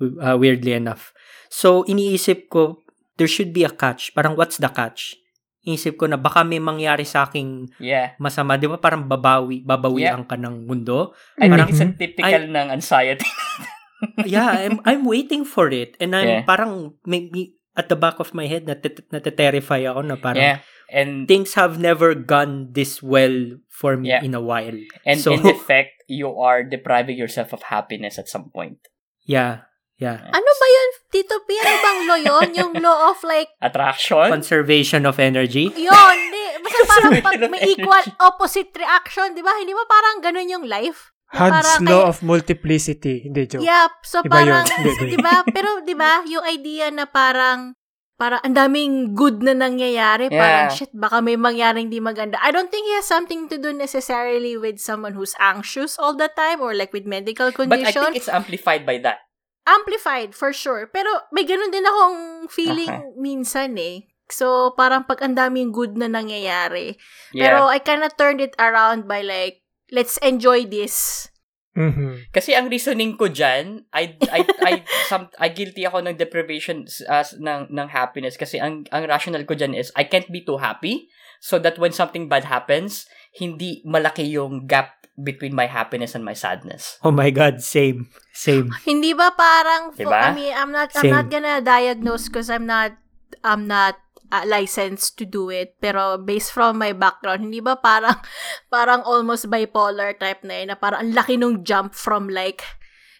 Uh, 0.00 0.34
weirdly 0.34 0.72
enough. 0.74 1.12
So 1.52 1.84
iniisip 1.84 2.48
ko 2.48 2.80
there 3.20 3.28
should 3.28 3.52
be 3.52 3.62
a 3.62 3.70
catch. 3.70 4.10
Parang 4.16 4.34
what's 4.34 4.56
the 4.58 4.72
catch? 4.72 5.14
Iniisip 5.62 5.94
ko 5.94 6.10
na 6.10 6.18
baka 6.18 6.42
may 6.42 6.58
mangyari 6.58 7.06
sa 7.06 7.28
aking 7.28 7.70
Yeah. 7.78 8.16
masama. 8.18 8.58
Di 8.58 8.66
ba 8.66 8.80
parang 8.82 9.06
babawi, 9.06 9.62
babawian 9.62 10.26
ka 10.26 10.34
ng 10.34 10.66
mundo? 10.66 11.14
I 11.38 11.46
Parang- 11.46 11.70
think 11.70 11.76
it's 11.76 11.84
a 11.84 11.88
typical 11.94 12.42
ng 12.50 12.68
anxiety. 12.72 13.28
yeah, 14.24 14.66
I'm, 14.66 14.80
I'm 14.84 15.04
waiting 15.04 15.44
for 15.44 15.68
it. 15.70 15.96
And 15.98 16.14
I'm 16.14 16.28
Yeah. 16.28 16.42
parang 16.44 16.94
maybe 17.04 17.56
at 17.72 17.88
the 17.88 17.96
back 17.96 18.20
of 18.20 18.34
my 18.34 18.46
head 18.46 18.66
nat- 18.66 18.84
nate-terrify 19.10 19.86
ako 19.88 20.00
na 20.04 20.16
parang 20.16 20.42
yeah. 20.42 20.58
And 20.92 21.24
things 21.24 21.56
have 21.56 21.80
never 21.80 22.12
gone 22.12 22.76
this 22.76 23.00
well 23.00 23.56
for 23.72 23.96
me 23.96 24.12
Yeah. 24.12 24.20
in 24.20 24.36
a 24.36 24.44
while. 24.44 24.76
and 25.08 25.16
So- 25.16 25.32
in 25.32 25.48
effect, 25.48 26.04
you 26.04 26.28
are 26.36 26.60
depriving 26.60 27.16
yourself 27.16 27.56
of 27.56 27.72
happiness 27.72 28.20
at 28.20 28.28
some 28.28 28.52
point. 28.52 28.76
Yeah, 29.24 29.64
yeah. 29.96 30.20
Ano 30.20 30.50
ba 30.52 30.66
yun, 30.68 30.88
Tito 31.08 31.40
P? 31.48 31.56
Ano 31.56 31.72
bang 31.80 32.00
law 32.04 32.18
yun? 32.20 32.48
Yung 32.60 32.72
law 32.84 33.08
of 33.08 33.24
like, 33.24 33.48
Attraction? 33.64 34.28
Conservation 34.28 35.08
of 35.08 35.16
energy. 35.16 35.72
yun, 35.72 36.16
di. 36.28 36.44
Basta 36.60 36.82
parang 36.84 37.12
pag 37.24 37.40
may 37.48 37.72
equal 37.72 38.04
opposite 38.20 38.68
reaction, 38.76 39.32
di 39.32 39.40
ba? 39.40 39.56
Hindi 39.56 39.72
ba 39.72 39.88
parang 39.88 40.20
ganun 40.20 40.44
yung 40.46 40.66
life? 40.68 41.08
Hans 41.32 41.64
parang 41.64 41.80
law 41.84 42.02
kay- 42.04 42.08
of 42.08 42.16
multiplicity. 42.22 43.14
Hindi, 43.24 43.48
joke. 43.48 43.64
Yeah, 43.64 43.88
so 44.02 44.20
Iba 44.20 44.44
yun. 44.44 44.62
parang, 44.62 44.64
di 45.02 45.18
ba? 45.18 45.34
Pero 45.56 45.68
di 45.80 45.94
ba, 45.94 46.20
yung 46.24 46.44
idea 46.44 46.92
na 46.92 47.04
parang, 47.04 47.72
parang 48.14 48.38
ang 48.40 48.52
daming 48.52 49.12
good 49.12 49.40
na 49.40 49.50
nangyayari, 49.50 50.28
parang 50.28 50.68
Yeah. 50.68 50.76
shit, 50.76 50.92
baka 50.92 51.18
may 51.18 51.34
mangyaring 51.34 51.88
di 51.88 51.98
maganda. 51.98 52.36
I 52.38 52.52
don't 52.52 52.68
think 52.68 52.84
it 52.86 53.00
has 53.00 53.08
something 53.08 53.48
to 53.48 53.56
do 53.56 53.72
necessarily 53.72 54.54
with 54.54 54.76
someone 54.76 55.12
who's 55.12 55.32
anxious 55.36 55.96
all 55.96 56.12
the 56.12 56.28
time 56.28 56.60
or 56.60 56.76
like 56.76 56.92
with 56.92 57.02
medical 57.02 57.48
But 57.50 57.66
I 57.66 57.90
condition. 57.90 58.02
think 58.04 58.16
it's 58.16 58.28
amplified 58.28 58.84
by 58.84 59.00
that. 59.00 59.24
amplified 59.62 60.34
for 60.34 60.50
sure. 60.50 60.90
Pero 60.90 61.06
may 61.30 61.46
ganun 61.46 61.70
din 61.70 61.86
akong 61.86 62.18
feeling 62.50 62.90
Okay. 62.90 63.14
minsan 63.14 63.78
eh. 63.78 64.10
So, 64.26 64.74
parang 64.74 65.06
pag 65.06 65.22
ang 65.22 65.38
daming 65.38 65.70
good 65.70 65.94
na 65.94 66.10
nangyayari. 66.10 66.98
Yeah. 67.30 67.46
Pero 67.46 67.70
I 67.70 67.78
kinda 67.78 68.10
turned 68.10 68.42
it 68.42 68.58
around 68.58 69.06
by 69.06 69.22
like, 69.22 69.61
let's 69.92 70.16
enjoy 70.24 70.64
this. 70.64 71.28
Mhm. 71.72 72.28
Kasi 72.28 72.52
ang 72.52 72.68
reasoning 72.68 73.16
ko 73.16 73.32
dyan, 73.32 73.88
I, 73.96 74.16
I, 74.28 74.40
I, 74.60 74.72
some, 75.10 75.32
I 75.40 75.48
guilty 75.52 75.88
ako 75.88 76.04
ng 76.04 76.20
deprivation 76.20 76.84
uh, 77.08 77.24
ng, 77.24 77.72
ng 77.72 77.88
happiness 77.88 78.36
kasi 78.36 78.60
ang, 78.60 78.84
ang 78.92 79.08
rational 79.08 79.44
ko 79.48 79.56
dyan 79.56 79.72
is, 79.72 79.88
I 79.96 80.04
can't 80.04 80.28
be 80.28 80.44
too 80.44 80.60
happy 80.60 81.08
so 81.40 81.56
that 81.64 81.80
when 81.80 81.96
something 81.96 82.28
bad 82.28 82.44
happens, 82.44 83.08
hindi 83.32 83.80
malaki 83.88 84.28
yung 84.28 84.68
gap 84.68 85.00
between 85.16 85.56
my 85.56 85.64
happiness 85.64 86.12
and 86.12 86.24
my 86.24 86.36
sadness. 86.36 87.00
Oh 87.00 87.12
my 87.12 87.32
God, 87.32 87.64
same. 87.64 88.08
Same. 88.32 88.72
Hindi 88.84 89.12
ba 89.16 89.32
parang, 89.32 89.96
Diba? 89.96 90.28
I 90.28 90.32
mean, 90.32 90.52
I'm 90.52 90.72
not, 90.72 90.92
I'm 90.96 91.04
Same. 91.08 91.16
not 91.16 91.28
gonna 91.32 91.60
diagnose 91.60 92.28
because 92.28 92.48
I'm 92.48 92.68
not, 92.68 92.96
I'm 93.44 93.64
not 93.64 93.96
uh, 94.32 94.48
licensed 94.48 95.20
to 95.20 95.28
do 95.28 95.52
it. 95.52 95.76
Pero 95.78 96.16
based 96.16 96.50
from 96.50 96.80
my 96.80 96.96
background, 96.96 97.44
hindi 97.44 97.60
ba 97.60 97.76
parang, 97.76 98.16
parang 98.74 99.04
almost 99.04 99.52
bipolar 99.52 100.16
type 100.16 100.40
na 100.42 100.64
yun, 100.64 100.72
na 100.72 100.76
parang 100.80 101.04
ang 101.04 101.12
laki 101.12 101.36
nung 101.36 101.60
jump 101.60 101.92
from 101.92 102.32
like, 102.32 102.64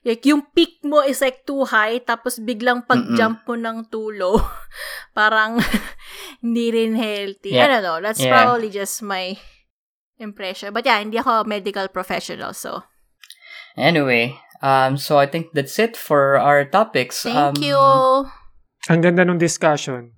like 0.02 0.24
yung 0.24 0.42
peak 0.56 0.80
mo 0.82 1.04
is 1.04 1.20
like 1.20 1.44
too 1.46 1.68
high, 1.68 2.00
tapos 2.00 2.40
biglang 2.40 2.82
pag-jump 2.88 3.44
mo 3.46 3.54
ng 3.54 3.86
tulo, 3.86 4.40
parang 5.14 5.60
hindi 6.42 6.72
rin 6.72 6.96
healthy. 6.96 7.54
I 7.54 7.62
Yeah. 7.62 7.68
don't 7.68 7.84
know. 7.84 7.98
That's 8.00 8.18
Yeah. 8.18 8.32
probably 8.32 8.72
just 8.72 8.98
my 9.04 9.36
impression. 10.18 10.72
But 10.72 10.88
yeah, 10.88 10.98
hindi 10.98 11.20
ako 11.20 11.44
medical 11.44 11.86
professional, 11.92 12.50
so 12.56 12.82
Anyway, 13.72 14.36
um, 14.60 15.00
so 15.00 15.16
I 15.16 15.24
think 15.24 15.56
that's 15.56 15.78
it 15.78 15.96
for 15.96 16.36
our 16.36 16.64
topics. 16.66 17.22
thank 17.24 17.56
um, 17.56 17.62
you. 17.62 17.78
Ang 18.90 19.00
ganda 19.00 19.24
ng 19.24 19.38
discussion. 19.40 20.12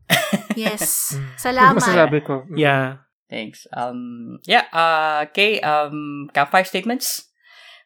Yes. 0.56 1.14
Mm. 1.14 1.20
Ano 1.20 1.38
Salamat. 1.38 1.74
masasabi 1.80 2.18
ko? 2.22 2.34
Mm. 2.46 2.56
Yeah. 2.56 2.86
Thanks. 3.26 3.66
Um, 3.74 4.38
yeah, 4.46 4.68
uh, 4.70 5.26
okay, 5.26 5.58
um, 5.64 6.28
campfire 6.30 6.62
statements? 6.68 7.32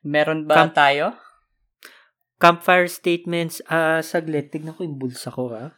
Meron 0.04 0.44
ba 0.44 0.66
Camp- 0.66 0.76
tayo? 0.76 1.16
Campfire 2.38 2.86
statements. 2.86 3.58
Ah, 3.66 3.98
saglit. 3.98 4.54
Tignan 4.54 4.74
ko 4.76 4.86
yung 4.86 4.98
bulsa 4.98 5.32
ko, 5.32 5.50
ha? 5.50 5.74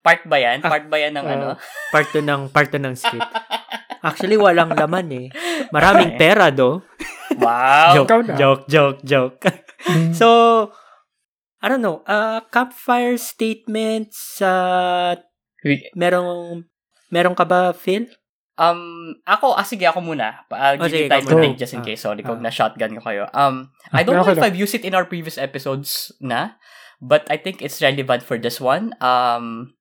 Part 0.00 0.24
ba 0.24 0.38
yan? 0.38 0.62
Ah, 0.62 0.70
Part 0.72 0.86
ba 0.88 0.96
yan 0.96 1.18
ng 1.18 1.26
ah, 1.26 1.34
ano? 1.34 1.46
Part 1.92 2.08
2 2.14 2.22
ng, 2.22 2.42
part 2.48 2.70
2 2.70 2.78
ng 2.80 2.94
script. 2.96 3.26
Actually, 4.06 4.38
walang 4.38 4.70
laman 4.72 5.08
eh. 5.10 5.26
Maraming 5.74 6.14
pera, 6.16 6.48
do. 6.54 6.80
Wow! 7.36 8.06
joke, 8.06 8.32
joke, 8.38 8.64
joke, 8.70 8.98
joke. 9.04 9.36
Mm. 9.84 10.14
so, 10.14 10.70
I 11.60 11.66
don't 11.68 11.82
know. 11.82 12.06
Uh, 12.06 12.40
campfire 12.54 13.18
statements, 13.18 14.38
uh, 14.40 15.18
We- 15.18 15.26
merong, 15.94 16.64
meron 17.10 17.34
ka 17.34 17.44
ba, 17.44 17.72
Phil? 17.72 18.06
Um, 18.56 19.12
ako, 19.28 19.52
ah, 19.52 19.66
sige, 19.66 19.84
ako 19.84 20.00
muna. 20.00 20.48
I'll 20.48 20.80
Oh, 20.80 20.88
give 20.88 20.96
you 20.96 21.06
sige, 21.06 21.12
time 21.12 21.26
to 21.28 21.36
muna. 21.36 21.42
think 21.44 21.54
just 21.60 21.76
in 21.76 21.84
Ah, 21.84 21.86
case. 21.86 22.00
Sorry, 22.00 22.24
kung 22.24 22.40
ah. 22.40 22.44
na-shotgun 22.48 22.96
ko 22.96 23.02
kayo. 23.04 23.28
Um, 23.36 23.68
I 23.92 24.00
don't 24.00 24.16
Okay, 24.16 24.32
know 24.32 24.40
if. 24.40 24.40
I've 24.40 24.56
used 24.56 24.72
it 24.72 24.84
in 24.84 24.96
our 24.96 25.04
previous 25.04 25.36
episodes 25.36 26.08
na, 26.24 26.56
but 26.98 27.28
I 27.28 27.36
think 27.36 27.60
it's 27.60 27.84
relevant 27.84 28.24
for 28.24 28.40
this 28.40 28.56
one. 28.56 28.96
Um, 28.98 29.76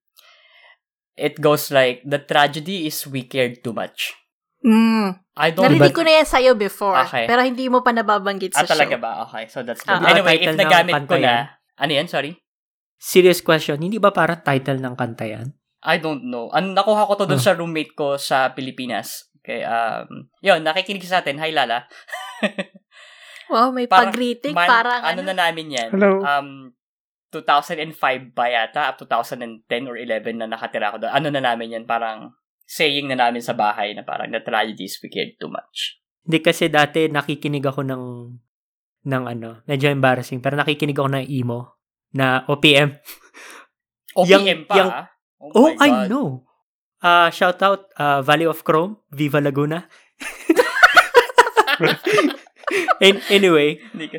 it 1.16 1.40
goes 1.40 1.72
like, 1.72 2.04
the 2.04 2.20
tragedy 2.20 2.84
is 2.86 3.08
we 3.08 3.24
cared 3.24 3.64
too 3.64 3.72
much. 3.72 4.12
Mm. 4.60 5.24
I 5.40 5.56
don't 5.56 5.72
Narinig 5.72 5.94
but, 5.94 5.96
ko 5.96 6.02
na 6.04 6.20
yan 6.20 6.28
sa'yo 6.28 6.52
before. 6.60 7.00
Okay. 7.08 7.32
Pero 7.32 7.48
hindi 7.48 7.72
mo 7.72 7.80
pa 7.80 7.96
nababanggit 7.96 8.52
Ah, 8.56 8.68
sa 8.68 8.76
talaga 8.76 9.00
show. 9.00 9.04
ba? 9.04 9.12
Okay, 9.30 9.44
so 9.48 9.64
that's 9.64 9.84
Ah, 9.88 10.04
good. 10.04 10.12
anyway, 10.12 10.36
if 10.42 10.52
nagamit 10.52 11.08
ko 11.08 11.16
na, 11.16 11.24
yan. 11.24 11.44
ano 11.80 11.92
yan? 11.96 12.08
Sorry? 12.12 12.36
Serious 12.98 13.40
question, 13.40 13.80
hindi 13.80 14.00
ba 14.00 14.12
para 14.12 14.36
title 14.36 14.84
ng 14.84 14.96
kanta 15.00 15.28
yan? 15.28 15.56
I 15.86 16.02
don't 16.02 16.26
know. 16.26 16.50
Ano, 16.50 16.74
nakuha 16.74 17.06
ko 17.06 17.14
to 17.16 17.26
dun 17.26 17.38
Hmm. 17.38 17.46
sa 17.46 17.54
roommate 17.54 17.94
ko 17.94 18.18
sa 18.18 18.52
Pilipinas. 18.52 19.30
Okay, 19.40 19.62
um, 19.62 20.26
yun, 20.42 20.66
nakikinig 20.66 21.06
sa 21.06 21.22
atin. 21.22 21.38
Hi, 21.38 21.54
Lala. 21.54 21.86
Wow, 23.46 23.70
may 23.70 23.86
Parang 23.86 24.10
pag-greeting. 24.10 24.58
Man- 24.58 24.66
parang 24.66 25.06
ano, 25.06 25.22
na 25.22 25.38
namin 25.38 25.70
yan? 25.70 25.90
Hello. 25.94 26.18
Um, 26.26 26.74
2005 27.30 28.34
ba 28.34 28.50
yata? 28.50 28.90
Up 28.90 28.98
2010 28.98 29.70
or 29.86 30.02
11 30.02 30.42
na 30.42 30.50
nakatira 30.50 30.90
ko 30.90 30.98
doon. 30.98 31.14
Ano 31.14 31.30
na 31.30 31.46
namin 31.46 31.78
yan? 31.78 31.86
Parang 31.86 32.34
saying 32.66 33.06
na 33.06 33.14
namin 33.14 33.46
sa 33.46 33.54
bahay 33.54 33.94
na 33.94 34.02
parang 34.02 34.34
the 34.34 34.42
tragedies 34.42 34.98
we 34.98 35.14
cared 35.14 35.38
too 35.38 35.52
much. 35.52 36.02
Hindi 36.26 36.42
kasi 36.42 36.74
dati 36.74 37.06
nakikinig 37.06 37.62
ako 37.62 37.86
ng 37.86 38.04
ng 39.06 39.24
ano, 39.30 39.62
medyo 39.70 39.94
embarrassing, 39.94 40.42
pero 40.42 40.58
nakikinig 40.58 40.98
ako 40.98 41.14
ng 41.14 41.30
emo 41.30 41.78
na 42.18 42.42
OPM. 42.50 42.98
OPM 44.18 44.42
Yang- 44.42 44.66
pa, 44.66 44.74
yang- 44.74 44.90
ah. 44.90 45.06
Oh, 45.54 45.56
Oh, 45.68 45.70
I 45.78 45.90
God. 45.90 46.10
know. 46.10 46.28
Uh, 46.98 47.30
shout 47.30 47.62
out 47.62 47.86
uh, 47.96 48.22
Valley 48.22 48.46
of 48.46 48.64
Chrome, 48.64 48.98
Viva 49.14 49.38
Laguna. 49.38 49.86
An- 53.00 53.22
anyway, 53.30 53.78
Hindi 53.94 54.06
ko, 54.10 54.18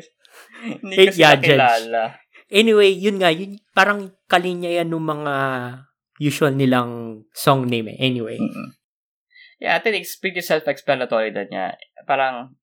hindi 0.63 0.95
sila 1.11 1.19
yeah, 1.19 1.35
judge. 1.35 1.47
kilala. 1.51 2.03
anyway, 2.47 2.89
yun 2.95 3.19
nga, 3.19 3.29
yun, 3.33 3.59
parang 3.75 4.15
kalinya 4.29 4.71
yan 4.71 4.87
ng 4.87 5.03
mga 5.03 5.35
usual 6.17 6.53
nilang 6.55 7.23
song 7.35 7.67
name 7.67 7.91
eh. 7.93 7.97
Anyway. 7.99 8.39
Mm-mm. 8.39 8.71
Yeah, 9.59 9.75
I 9.75 9.81
think 9.81 9.99
it's 9.99 10.15
pretty 10.15 10.39
self-explanatory 10.39 11.33
din 11.33 11.49
niya. 11.49 11.75
Parang 12.05 12.55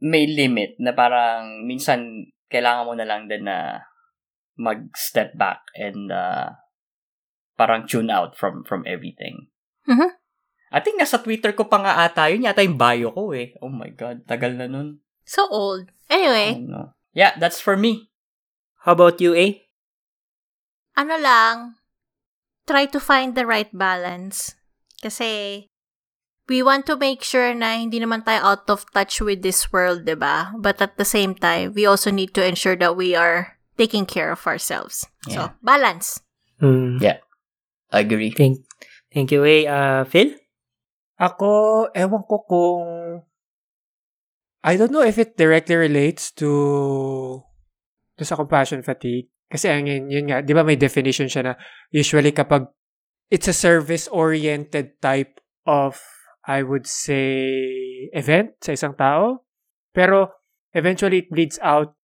may 0.00 0.24
limit 0.24 0.78
na 0.78 0.94
parang 0.94 1.66
minsan 1.66 2.30
kailangan 2.46 2.86
mo 2.86 2.94
na 2.94 3.06
lang 3.06 3.26
din 3.26 3.42
na 3.44 3.82
mag-step 4.56 5.34
back 5.34 5.66
and 5.76 6.08
uh, 6.08 6.54
parang 7.56 7.88
tune 7.88 8.12
out 8.12 8.36
from 8.36 8.62
from 8.62 8.84
everything. 8.86 9.48
Mhm. 9.88 10.12
I 10.70 10.78
think 10.84 11.00
nasa 11.00 11.18
Twitter 11.22 11.56
ko 11.56 11.64
pa 11.64 11.80
nga 11.80 11.92
ata 12.04 12.28
yun. 12.28 12.44
Yata 12.44 12.60
yung 12.60 12.76
bio 12.76 13.10
ko 13.14 13.32
eh. 13.32 13.56
Oh 13.64 13.72
my 13.72 13.90
God. 13.92 14.28
Tagal 14.28 14.54
na 14.60 14.68
nun. 14.68 15.00
So 15.24 15.48
old. 15.48 15.90
Anyway, 16.06 16.62
Ano. 16.62 16.94
Yeah, 17.16 17.34
that's 17.40 17.58
for 17.58 17.74
me. 17.74 18.12
How 18.86 18.92
about 18.94 19.18
you, 19.18 19.32
A? 19.34 19.66
ano 20.96 21.14
lang, 21.20 21.76
try 22.64 22.88
to 22.88 22.96
find 22.96 23.36
the 23.36 23.44
right 23.44 23.68
balance. 23.72 24.56
Kasi, 25.04 25.66
we 26.48 26.64
want 26.64 26.88
to 26.88 26.96
make 26.96 27.20
sure 27.20 27.52
na 27.52 27.76
hindi 27.76 28.00
naman 28.00 28.24
tayo 28.24 28.56
out 28.56 28.64
of 28.72 28.88
touch 28.96 29.20
with 29.20 29.44
this 29.44 29.68
world, 29.70 30.08
'di 30.08 30.16
ba? 30.16 30.56
But 30.56 30.80
at 30.80 30.96
the 30.96 31.04
same 31.04 31.36
time, 31.36 31.76
we 31.76 31.84
also 31.84 32.08
need 32.08 32.32
to 32.38 32.42
ensure 32.44 32.76
that 32.80 32.96
we 32.96 33.12
are 33.12 33.60
taking 33.76 34.08
care 34.08 34.32
of 34.32 34.40
ourselves. 34.48 35.04
Yeah. 35.28 35.34
So, 35.34 35.40
balance. 35.60 36.24
Hmm. 36.64 36.96
Agree. 37.96 38.30
Thank, 38.36 38.60
thank 39.08 39.32
you, 39.32 39.40
A. 39.40 39.56
Uh, 39.64 40.02
Phil? 40.04 40.36
Ako, 41.16 41.88
ewan 41.96 42.22
ko 42.28 42.36
kung... 42.44 42.84
I 44.66 44.76
don't 44.76 44.92
know 44.92 45.06
if 45.06 45.16
it 45.16 45.38
directly 45.38 45.78
relates 45.78 46.34
to 46.42 46.50
to 48.18 48.22
sa 48.26 48.34
compassion 48.34 48.82
fatigue. 48.82 49.30
Kasi 49.46 49.70
ang 49.70 49.86
yun, 49.86 50.10
yun 50.10 50.26
nga, 50.26 50.42
di 50.42 50.50
ba 50.50 50.66
may 50.66 50.74
definition 50.74 51.30
siya 51.30 51.42
na 51.46 51.54
usually 51.94 52.34
kapag 52.34 52.66
it's 53.30 53.46
a 53.46 53.54
service-oriented 53.54 54.98
type 54.98 55.38
of, 55.70 56.02
I 56.42 56.66
would 56.66 56.90
say, 56.90 57.46
event 58.10 58.58
sa 58.58 58.74
isang 58.74 58.98
tao. 58.98 59.46
Pero 59.94 60.34
eventually 60.74 61.22
it 61.22 61.30
bleeds 61.30 61.62
out 61.62 61.94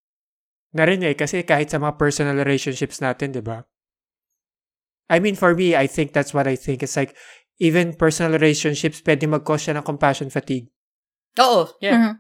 na 0.71 0.87
rin 0.87 1.03
eh. 1.03 1.19
Kasi 1.19 1.43
kahit 1.43 1.75
sa 1.75 1.83
mga 1.83 1.99
personal 1.99 2.39
relationships 2.39 3.03
natin, 3.03 3.35
di 3.35 3.43
ba? 3.43 3.67
I 5.11 5.19
mean, 5.19 5.35
for 5.37 5.55
me, 5.55 5.75
I 5.77 5.87
think 5.87 6.13
that's 6.13 6.33
what 6.35 6.47
I 6.47 6.57
think. 6.57 6.83
It's 6.83 6.97
like, 6.97 7.15
even 7.61 7.95
personal 7.95 8.33
relationships, 8.33 9.03
pwede 9.03 9.29
mag-cause 9.29 9.69
siya 9.69 9.77
ng 9.79 9.87
compassion 9.87 10.31
fatigue. 10.31 10.69
Oo, 11.39 11.69
yeah. 11.81 11.97
Mhm. 11.97 12.15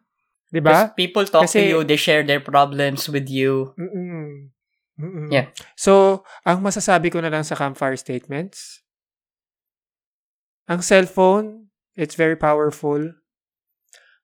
Di 0.53 0.61
ba? 0.61 0.68
Because 0.68 0.93
people 0.97 1.24
talk 1.24 1.45
Kasi- 1.49 1.64
to 1.64 1.68
you, 1.68 1.80
they 1.85 1.97
share 1.97 2.22
their 2.22 2.41
problems 2.41 3.09
with 3.09 3.26
you. 3.33 3.72
Mm-mm. 3.80 4.53
Mm-mm. 5.01 5.28
Yeah. 5.33 5.49
So, 5.74 6.22
ang 6.45 6.61
masasabi 6.61 7.09
ko 7.09 7.24
na 7.24 7.33
lang 7.33 7.43
sa 7.43 7.57
campfire 7.57 7.97
statements, 7.97 8.85
ang 10.68 10.85
cellphone, 10.85 11.72
it's 11.97 12.14
very 12.14 12.37
powerful. 12.37 13.16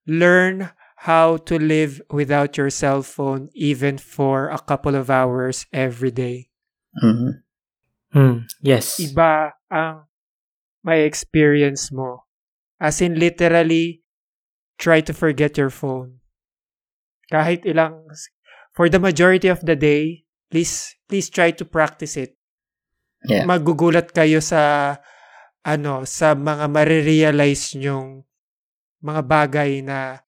Learn 0.07 0.71
how 1.09 1.37
to 1.49 1.57
live 1.57 2.01
without 2.13 2.57
your 2.57 2.71
cell 2.71 3.01
phone 3.03 3.49
even 3.55 3.97
for 3.97 4.49
a 4.53 4.59
couple 4.61 4.95
of 4.95 5.09
hours 5.09 5.65
every 5.73 6.11
day. 6.13 6.51
Mhm. 7.01 7.43
Hmm. 8.13 8.49
Yes. 8.65 8.97
Iba 9.01 9.53
ang 9.69 10.09
may 10.85 11.05
experience 11.05 11.93
mo. 11.93 12.25
As 12.81 13.03
in, 13.03 13.19
literally, 13.19 14.01
try 14.79 15.03
to 15.03 15.13
forget 15.13 15.59
your 15.59 15.69
phone. 15.69 16.23
Kahit 17.29 17.67
ilang, 17.69 18.09
for 18.73 18.89
the 18.89 19.03
majority 19.03 19.51
of 19.51 19.61
the 19.67 19.77
day, 19.77 20.25
please, 20.49 20.95
please 21.11 21.29
try 21.29 21.51
to 21.53 21.67
practice 21.67 22.17
it. 22.17 22.39
Yeah. 23.27 23.45
Magugulat 23.45 24.15
kayo 24.15 24.39
sa, 24.41 24.97
ano, 25.67 26.07
sa 26.07 26.33
mga 26.39 26.71
marirealize 26.71 27.77
nyong 27.77 28.23
mga 29.03 29.23
bagay 29.27 29.83
na 29.83 30.23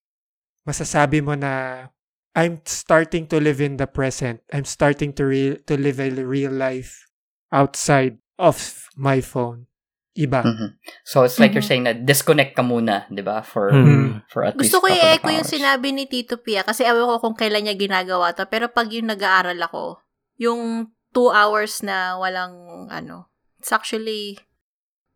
masasabi 0.66 1.22
mo 1.22 1.38
na 1.38 1.86
I'm 2.34 2.62
starting 2.66 3.26
to 3.30 3.40
live 3.40 3.62
in 3.62 3.78
the 3.78 3.86
present. 3.86 4.42
I'm 4.52 4.66
starting 4.66 5.14
to 5.18 5.26
real 5.26 5.54
to 5.66 5.74
live 5.74 5.98
a 5.98 6.10
real 6.10 6.54
life 6.54 7.09
outside 7.50 8.16
of 8.38 8.56
my 8.94 9.20
phone. 9.20 9.66
Iba. 10.10 10.42
Mhm. 10.42 10.74
So 11.06 11.22
it's 11.22 11.38
like 11.38 11.54
you're 11.54 11.62
Mhm. 11.62 11.70
saying 11.70 11.84
na 11.86 11.94
disconnect 11.94 12.58
ka 12.58 12.66
muna, 12.66 13.06
'di 13.06 13.22
ba? 13.22 13.46
For 13.46 13.70
Hmm. 13.70 14.26
for 14.26 14.42
at 14.42 14.58
Gusto 14.58 14.82
least 14.82 14.82
ko 14.82 14.88
couple 14.90 14.98
of 14.98 15.06
i-echo 15.06 15.30
yung 15.30 15.46
sinabi 15.48 15.88
ni 15.94 16.04
Tito 16.10 16.34
Pia 16.36 16.66
kasi 16.66 16.82
awa 16.82 17.06
ko 17.06 17.22
kung 17.22 17.38
kailan 17.38 17.62
niya 17.62 17.78
ginagawa 17.78 18.34
to. 18.34 18.42
Pero 18.50 18.66
pag 18.66 18.90
yung 18.90 19.06
nag-aaral 19.06 19.56
ako, 19.62 20.02
yung 20.34 20.90
two 21.14 21.30
hours 21.30 21.78
na 21.80 22.18
walang 22.18 22.54
ano, 22.90 23.30
it's 23.62 23.70
actually, 23.70 24.34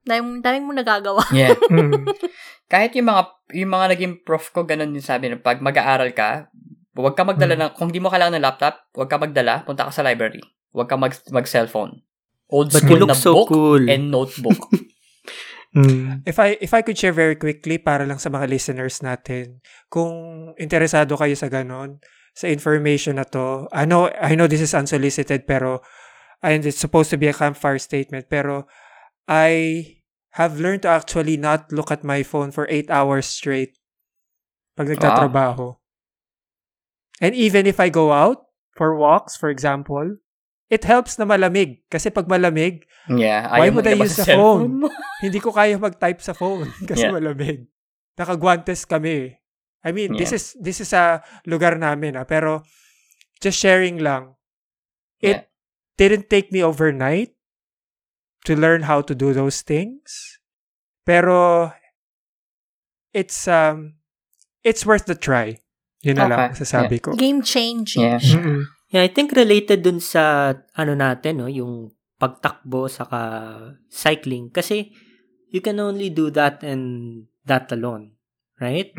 daming, 0.07 0.39
daming 0.41 0.63
mo 0.63 0.73
nagagawa. 0.73 1.27
Yeah. 1.35 1.59
Mm. 1.69 2.07
Kahit 2.71 2.95
yung 2.95 3.11
mga 3.11 3.23
yung 3.59 3.73
mga 3.75 3.87
naging 3.99 4.15
prof 4.23 4.55
ko 4.55 4.63
ganun 4.63 4.95
din 4.95 5.03
sabi 5.03 5.27
na 5.27 5.37
pag 5.37 5.59
mag-aaral 5.59 6.15
ka, 6.15 6.49
huwag 6.95 7.19
ka 7.19 7.27
magdala 7.27 7.59
Hmm. 7.59 7.63
ng 7.67 7.71
kung 7.75 7.91
di 7.91 7.99
mo 7.99 8.15
kailangan 8.15 8.39
ng 8.39 8.47
laptop, 8.47 8.79
huwag 8.95 9.11
ka 9.11 9.19
magdala, 9.19 9.67
punta 9.67 9.85
ka 9.85 9.93
sa 9.93 10.07
library. 10.07 10.41
Huwag 10.71 10.87
ka 10.87 10.95
mag 10.95 11.13
mag-cellphone. 11.35 11.99
Old 12.55 12.71
But 12.71 12.87
school 12.87 13.03
you 13.03 13.03
look 13.03 13.11
na 13.11 13.19
so 13.19 13.35
book 13.35 13.51
cool. 13.51 13.83
and 13.91 14.15
notebook. 14.15 14.63
Hmm. 15.75 16.23
If 16.23 16.39
I 16.39 16.55
if 16.63 16.71
I 16.71 16.87
could 16.87 16.95
share 16.95 17.11
very 17.11 17.35
quickly 17.35 17.83
para 17.83 18.07
lang 18.07 18.23
sa 18.23 18.31
mga 18.31 18.47
listeners 18.47 19.03
natin, 19.03 19.59
kung 19.91 20.55
interesado 20.55 21.19
kayo 21.19 21.35
sa 21.35 21.51
ganon, 21.51 21.99
sa 22.31 22.47
information 22.47 23.19
na 23.19 23.27
to, 23.27 23.67
I 23.75 23.83
know 23.83 24.07
I 24.07 24.39
know 24.39 24.47
this 24.47 24.63
is 24.63 24.71
unsolicited 24.71 25.51
pero 25.51 25.83
and 26.47 26.63
it's 26.63 26.79
supposed 26.79 27.11
to 27.11 27.19
be 27.19 27.27
a 27.27 27.35
campfire 27.35 27.83
statement 27.83 28.31
pero 28.31 28.71
I 29.27 29.83
have 30.39 30.63
learned 30.63 30.87
to 30.87 30.95
actually 30.95 31.35
not 31.35 31.75
look 31.75 31.91
at 31.91 32.07
my 32.07 32.23
phone 32.23 32.55
for 32.55 32.71
8 32.71 32.87
hours 32.95 33.27
straight 33.27 33.75
pag 34.79 34.95
nagtatrabaho. 34.95 35.83
And 37.19 37.35
even 37.35 37.67
if 37.67 37.83
I 37.83 37.91
go 37.91 38.15
out 38.15 38.47
for 38.79 38.95
walks, 38.95 39.35
for 39.35 39.51
example, 39.51 40.23
it 40.71 40.83
helps 40.85 41.19
na 41.19 41.25
malamig. 41.25 41.85
Kasi 41.89 42.11
pag 42.11 42.27
malamig, 42.27 42.85
yeah. 43.09 43.49
Why 43.53 43.69
would 43.71 43.87
I 43.87 43.95
use 44.01 44.17
sa 44.17 44.25
the 44.25 44.35
phone? 44.37 44.89
hindi 45.25 45.39
ko 45.41 45.53
kaya 45.53 45.77
mag-type 45.77 46.21
sa 46.25 46.33
phone 46.33 46.73
kasi 46.89 47.09
Yeah. 47.09 47.13
malamig. 47.15 47.69
Nakagwantes 48.17 48.87
kami. 48.89 49.37
I 49.85 49.91
mean, 49.93 50.17
this 50.17 50.33
Yeah. 50.33 50.39
is 50.41 50.45
this 50.57 50.79
is 50.81 50.89
sa 50.95 51.21
lugar 51.45 51.77
namin 51.77 52.17
ah, 52.17 52.25
pero 52.25 52.65
just 53.45 53.61
sharing 53.61 54.01
lang. 54.01 54.33
It 55.21 55.45
Yeah. 55.45 55.45
didn't 56.01 56.33
take 56.33 56.49
me 56.51 56.65
overnight 56.65 57.37
to 58.49 58.57
learn 58.57 58.89
how 58.89 59.01
to 59.05 59.13
do 59.13 59.33
those 59.37 59.61
things. 59.61 60.41
Pero 61.05 61.71
it's 63.13 63.45
um 63.47 64.01
it's 64.65 64.87
worth 64.89 65.05
the 65.05 65.15
try. 65.15 65.61
Yun 66.05 66.17
na 66.21 66.29
lang 66.29 66.41
Okay. 66.53 66.65
sasabi 66.65 66.97
ko. 67.01 67.13
Game 67.17 67.41
changing. 67.45 68.01
Yeah. 68.05 68.21
Mm-mm. 68.21 68.65
Yeah, 68.95 69.03
I 69.03 69.11
think 69.11 69.35
related 69.35 69.83
dun 69.83 69.99
sa 69.99 70.55
ano 70.79 70.93
natin, 70.95 71.43
no, 71.43 71.51
yung 71.51 71.91
pagtakbo 72.15 72.87
saka 72.87 73.19
cycling 73.91 74.55
kasi 74.55 74.95
you 75.51 75.59
can 75.59 75.83
only 75.83 76.15
do 76.15 76.31
that 76.31 76.63
and 76.63 77.27
that 77.43 77.67
alone, 77.75 78.15
right? 78.63 78.95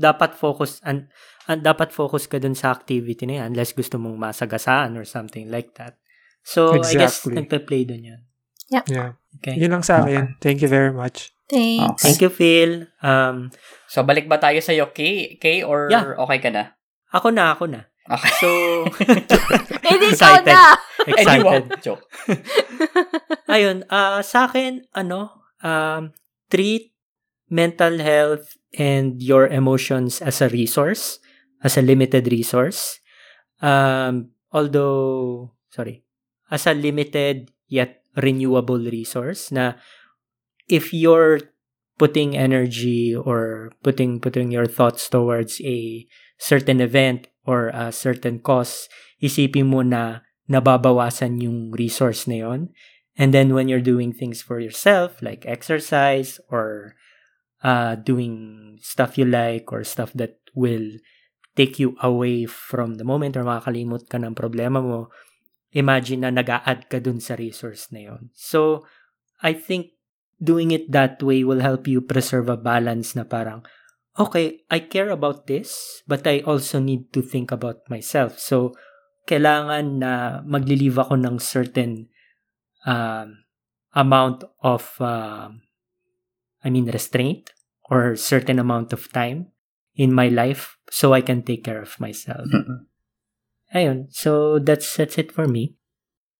Dapat 0.00 0.32
focus 0.32 0.80
and, 0.80 1.12
and 1.44 1.60
dapat 1.60 1.92
focus 1.92 2.24
ka 2.24 2.40
dun 2.40 2.56
sa 2.56 2.72
activity 2.72 3.28
na 3.28 3.44
yan 3.44 3.52
unless 3.52 3.76
gusto 3.76 4.00
mong 4.00 4.16
masagasaan 4.16 4.96
or 4.96 5.04
something 5.04 5.52
like 5.52 5.76
that. 5.76 6.00
So, 6.40 6.76
I 6.76 6.80
guess 6.80 7.20
Exactly. 7.24 7.36
nagpe-play 7.36 7.82
dun 7.84 8.04
yan. 8.04 8.20
Yeah. 8.72 9.16
Okay. 9.40 9.60
Yun 9.60 9.76
lang 9.76 9.84
sa 9.84 10.00
akin. 10.04 10.40
Thank 10.40 10.64
you 10.64 10.68
very 10.72 10.92
much. 10.92 11.36
Thanks. 11.48 12.00
Thank 12.00 12.24
you, 12.24 12.32
Phil. 12.32 12.88
Um, 13.04 13.52
So, 13.92 14.00
balik 14.08 14.24
ba 14.24 14.40
tayo 14.40 14.56
sa'yo, 14.60 14.92
Kay? 14.96 15.36
Kay 15.36 15.60
or 15.64 15.92
Yeah. 15.92 16.16
okay 16.16 16.40
ka 16.40 16.48
na? 16.48 16.76
ako 17.14 17.28
na, 17.30 17.54
ako 17.54 17.68
na. 17.70 17.86
Okay. 18.04 18.32
So, 18.36 18.48
Hindi 19.88 20.12
ikaw 20.12 20.44
Excited. 20.44 20.52
na! 20.52 20.76
excited. 21.08 21.64
Joke. 21.80 22.04
Ayun, 23.54 23.84
ah 23.88 24.20
sa 24.20 24.44
akin, 24.48 24.84
ano, 24.92 25.48
um, 25.64 26.12
treat 26.52 26.92
mental 27.48 27.96
health 28.00 28.56
and 28.76 29.20
your 29.24 29.48
emotions 29.48 30.20
as 30.20 30.44
a 30.44 30.48
resource, 30.52 31.16
as 31.64 31.80
a 31.80 31.84
limited 31.84 32.28
resource. 32.28 33.00
Um, 33.64 34.36
although, 34.52 35.52
sorry, 35.72 36.04
as 36.50 36.68
a 36.68 36.76
limited 36.76 37.52
yet 37.68 38.04
renewable 38.20 38.78
resource 38.84 39.50
na 39.50 39.74
if 40.68 40.92
you're 40.92 41.40
putting 41.98 42.36
energy 42.36 43.14
or 43.14 43.72
putting 43.82 44.20
putting 44.20 44.50
your 44.52 44.66
thoughts 44.66 45.08
towards 45.08 45.58
a 45.64 46.06
certain 46.38 46.78
event 46.80 47.26
or 47.44 47.68
a 47.72 47.92
certain 47.92 48.40
cause, 48.40 48.88
isipin 49.20 49.68
mo 49.68 49.84
na 49.84 50.24
nababawasan 50.48 51.40
yung 51.40 51.72
resource 51.72 52.28
na 52.28 52.44
yon 52.44 52.60
And 53.14 53.30
then 53.30 53.54
when 53.54 53.70
you're 53.70 53.84
doing 53.84 54.10
things 54.10 54.42
for 54.42 54.58
yourself, 54.58 55.22
like 55.22 55.46
exercise 55.46 56.42
or 56.50 56.98
uh, 57.62 57.94
doing 57.94 58.76
stuff 58.82 59.16
you 59.16 59.24
like 59.24 59.70
or 59.70 59.86
stuff 59.86 60.10
that 60.18 60.42
will 60.52 60.98
take 61.54 61.78
you 61.78 61.94
away 62.02 62.44
from 62.44 62.98
the 62.98 63.06
moment 63.06 63.38
or 63.38 63.46
makakalimot 63.46 64.10
ka 64.10 64.18
ng 64.18 64.34
problema 64.34 64.82
mo, 64.82 65.14
imagine 65.70 66.26
na 66.26 66.34
nag 66.34 66.50
add 66.50 66.90
ka 66.90 66.98
dun 66.98 67.22
sa 67.22 67.38
resource 67.38 67.86
na 67.94 68.10
yon. 68.10 68.34
So, 68.34 68.82
I 69.42 69.54
think 69.54 69.94
doing 70.42 70.74
it 70.74 70.90
that 70.90 71.22
way 71.22 71.46
will 71.46 71.62
help 71.62 71.86
you 71.86 72.02
preserve 72.02 72.50
a 72.50 72.58
balance 72.58 73.14
na 73.14 73.22
parang, 73.22 73.62
okay, 74.18 74.62
I 74.70 74.78
care 74.80 75.10
about 75.10 75.46
this, 75.46 76.02
but 76.06 76.26
I 76.26 76.40
also 76.40 76.78
need 76.78 77.12
to 77.12 77.22
think 77.22 77.50
about 77.50 77.82
myself. 77.90 78.38
So, 78.38 78.74
kailangan 79.26 79.98
na 79.98 80.12
maglilive 80.44 81.00
ako 81.00 81.14
ng 81.16 81.36
certain 81.40 82.08
um, 82.86 83.44
amount 83.94 84.44
of, 84.62 84.94
um, 85.00 85.62
I 86.62 86.70
mean, 86.70 86.86
restraint 86.86 87.52
or 87.90 88.16
certain 88.16 88.58
amount 88.58 88.92
of 88.92 89.10
time 89.12 89.52
in 89.94 90.12
my 90.12 90.28
life 90.28 90.78
so 90.90 91.12
I 91.12 91.20
can 91.20 91.42
take 91.42 91.64
care 91.64 91.82
of 91.82 91.98
myself. 92.00 92.46
Mm-mm. 92.48 92.86
Ayun. 93.74 94.06
So, 94.14 94.58
that's 94.58 94.86
that's 94.96 95.18
it 95.18 95.32
for 95.32 95.48
me. 95.48 95.74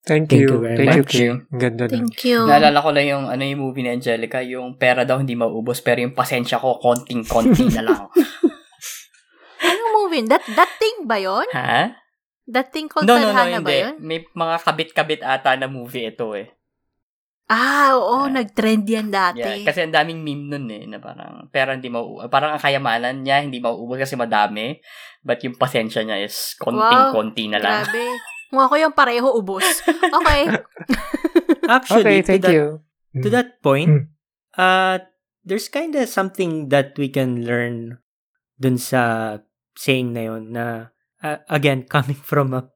Thank, 0.05 0.29
Thank 0.29 0.45
you. 0.45 0.49
you 0.53 0.61
very 0.61 0.77
Thank 0.85 0.93
you, 0.93 1.05
much. 1.05 1.15
Kay. 1.17 1.29
Ang 1.33 1.61
Ganda 1.65 1.85
na. 1.89 1.93
Thank 1.97 2.21
you. 2.29 2.39
Naalala 2.45 2.79
ko 2.85 2.91
lang 2.93 3.07
yung 3.09 3.25
ano 3.25 3.41
yung 3.41 3.61
movie 3.65 3.81
ni 3.81 3.91
Angelica, 3.97 4.45
yung 4.45 4.77
pera 4.77 5.09
daw 5.09 5.17
hindi 5.17 5.33
maubos 5.33 5.81
pero 5.81 6.05
yung 6.05 6.13
pasensya 6.13 6.61
ko 6.61 6.77
konting-konti 6.77 7.73
na 7.73 7.83
lang. 7.89 8.03
Anong 9.65 9.93
movie? 9.97 10.29
That, 10.29 10.45
that 10.61 10.77
thing 10.77 11.09
ba 11.09 11.17
yon? 11.17 11.49
ha? 11.57 11.97
That 12.45 12.69
thing 12.69 12.93
called 12.93 13.09
No, 13.09 13.17
no, 13.17 13.33
no, 13.33 13.33
Tadhana 13.33 13.65
ba 13.65 13.73
hindi. 13.73 13.81
yun? 13.81 13.95
May 14.05 14.19
mga 14.29 14.57
kabit-kabit 14.61 15.21
ata 15.25 15.57
na 15.57 15.73
movie 15.73 16.13
ito 16.13 16.37
eh. 16.37 16.53
Ah, 17.49 17.97
oo. 17.97 18.29
Yeah. 18.29 18.45
nag-trend 18.45 18.85
yan 18.85 19.09
dati. 19.09 19.41
Yeah, 19.41 19.65
kasi 19.69 19.85
ang 19.85 19.93
daming 19.93 20.21
meme 20.21 20.53
nun 20.53 20.67
eh, 20.69 20.85
na 20.89 21.01
parang 21.01 21.49
pera 21.49 21.73
hindi 21.77 21.89
mauubos. 21.89 22.29
Parang 22.29 22.57
ang 22.57 22.61
kayamanan 22.61 23.21
niya 23.25 23.41
hindi 23.41 23.61
mauubos 23.61 24.01
kasi 24.01 24.17
madami. 24.17 24.81
But 25.25 25.41
yung 25.45 25.57
pasensya 25.57 26.05
niya 26.05 26.25
is 26.25 26.57
konting-konti 26.61 27.49
na 27.49 27.61
lang. 27.61 27.89
Grabe. 27.89 28.05
Kung 28.55 28.63
ako 28.63 28.79
yung 28.79 28.95
pareho 28.95 29.35
ubos. 29.35 29.67
Okay. 30.23 30.47
Actually, 31.67 32.23
Okay, 32.23 32.23
to 32.23 32.27
thank 32.31 32.43
that, 32.47 32.55
you. 32.55 32.67
to 33.19 33.29
that 33.35 33.59
point, 33.59 33.91
Mm. 33.91 34.07
uh, 34.55 35.03
there's 35.43 35.67
kind 35.67 35.91
of 35.99 36.07
something 36.07 36.71
that 36.71 36.95
we 36.95 37.11
can 37.11 37.43
learn 37.43 37.99
dun 38.55 38.79
sa 38.79 39.43
saying 39.75 40.15
na 40.15 40.23
yun 40.31 40.55
na, 40.55 40.95
uh, 41.19 41.43
again, 41.51 41.83
coming 41.91 42.15
from 42.15 42.55
a, 42.55 42.71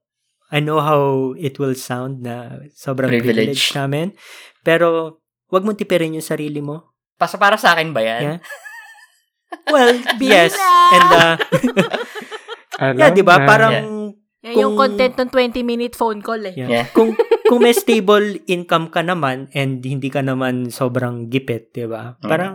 I 0.50 0.58
know 0.58 0.82
how 0.82 1.36
it 1.38 1.62
will 1.62 1.78
sound 1.78 2.26
na 2.26 2.58
sobrang 2.74 3.12
Privilege. 3.12 3.54
privilege 3.54 3.64
namin, 3.70 4.18
pero 4.66 5.20
wag 5.46 5.62
mong 5.62 5.78
tipirin 5.78 6.18
yung 6.18 6.26
sarili 6.26 6.58
mo. 6.58 6.90
Pas 7.14 7.30
para 7.38 7.54
sa 7.54 7.78
akin 7.78 7.94
ba 7.94 8.02
yan? 8.02 8.22
Yeah. 8.24 8.38
Well, 9.70 9.94
yes. 10.24 10.56
And, 10.90 11.08
uh, 11.12 11.36
yeah, 12.98 13.12
di 13.12 13.22
ba? 13.22 13.46
Parang, 13.46 13.72
Yan 13.76 13.97
yung 14.44 14.74
Kung- 14.74 14.78
content 14.78 15.14
ng 15.18 15.30
20-minute 15.30 15.94
phone 15.98 16.22
call 16.22 16.42
eh. 16.46 16.54
Yeah. 16.54 16.70
Yeah. 16.70 16.86
kung 16.96 17.18
kung 17.48 17.60
may 17.64 17.74
stable 17.74 18.38
income 18.46 18.92
ka 18.92 19.02
naman 19.02 19.50
and 19.56 19.82
hindi 19.82 20.12
ka 20.12 20.22
naman 20.22 20.70
sobrang 20.70 21.26
gipit, 21.32 21.74
'di 21.74 21.90
ba? 21.90 22.14
Mm. 22.22 22.28
Parang 22.28 22.54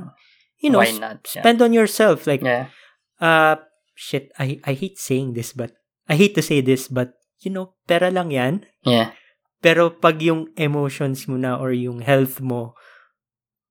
you 0.63 0.71
know, 0.71 0.79
Why 0.79 0.95
not? 0.95 1.25
Yeah. 1.33 1.43
spend 1.43 1.59
on 1.59 1.75
yourself 1.75 2.23
like 2.23 2.39
yeah. 2.39 2.71
uh 3.19 3.59
shit, 3.99 4.31
I 4.39 4.63
I 4.63 4.73
hate 4.79 4.95
saying 4.95 5.35
this 5.35 5.51
but 5.51 5.75
I 6.07 6.15
hate 6.15 6.37
to 6.39 6.43
say 6.45 6.63
this 6.63 6.87
but 6.87 7.19
you 7.43 7.51
know, 7.51 7.75
pera 7.83 8.07
lang 8.07 8.31
'yan. 8.31 8.63
Yeah. 8.87 9.11
Pero 9.59 9.91
pag 9.91 10.19
yung 10.23 10.51
emotions 10.55 11.27
mo 11.27 11.35
na 11.35 11.59
or 11.59 11.75
yung 11.75 11.99
health 11.99 12.39
mo 12.39 12.75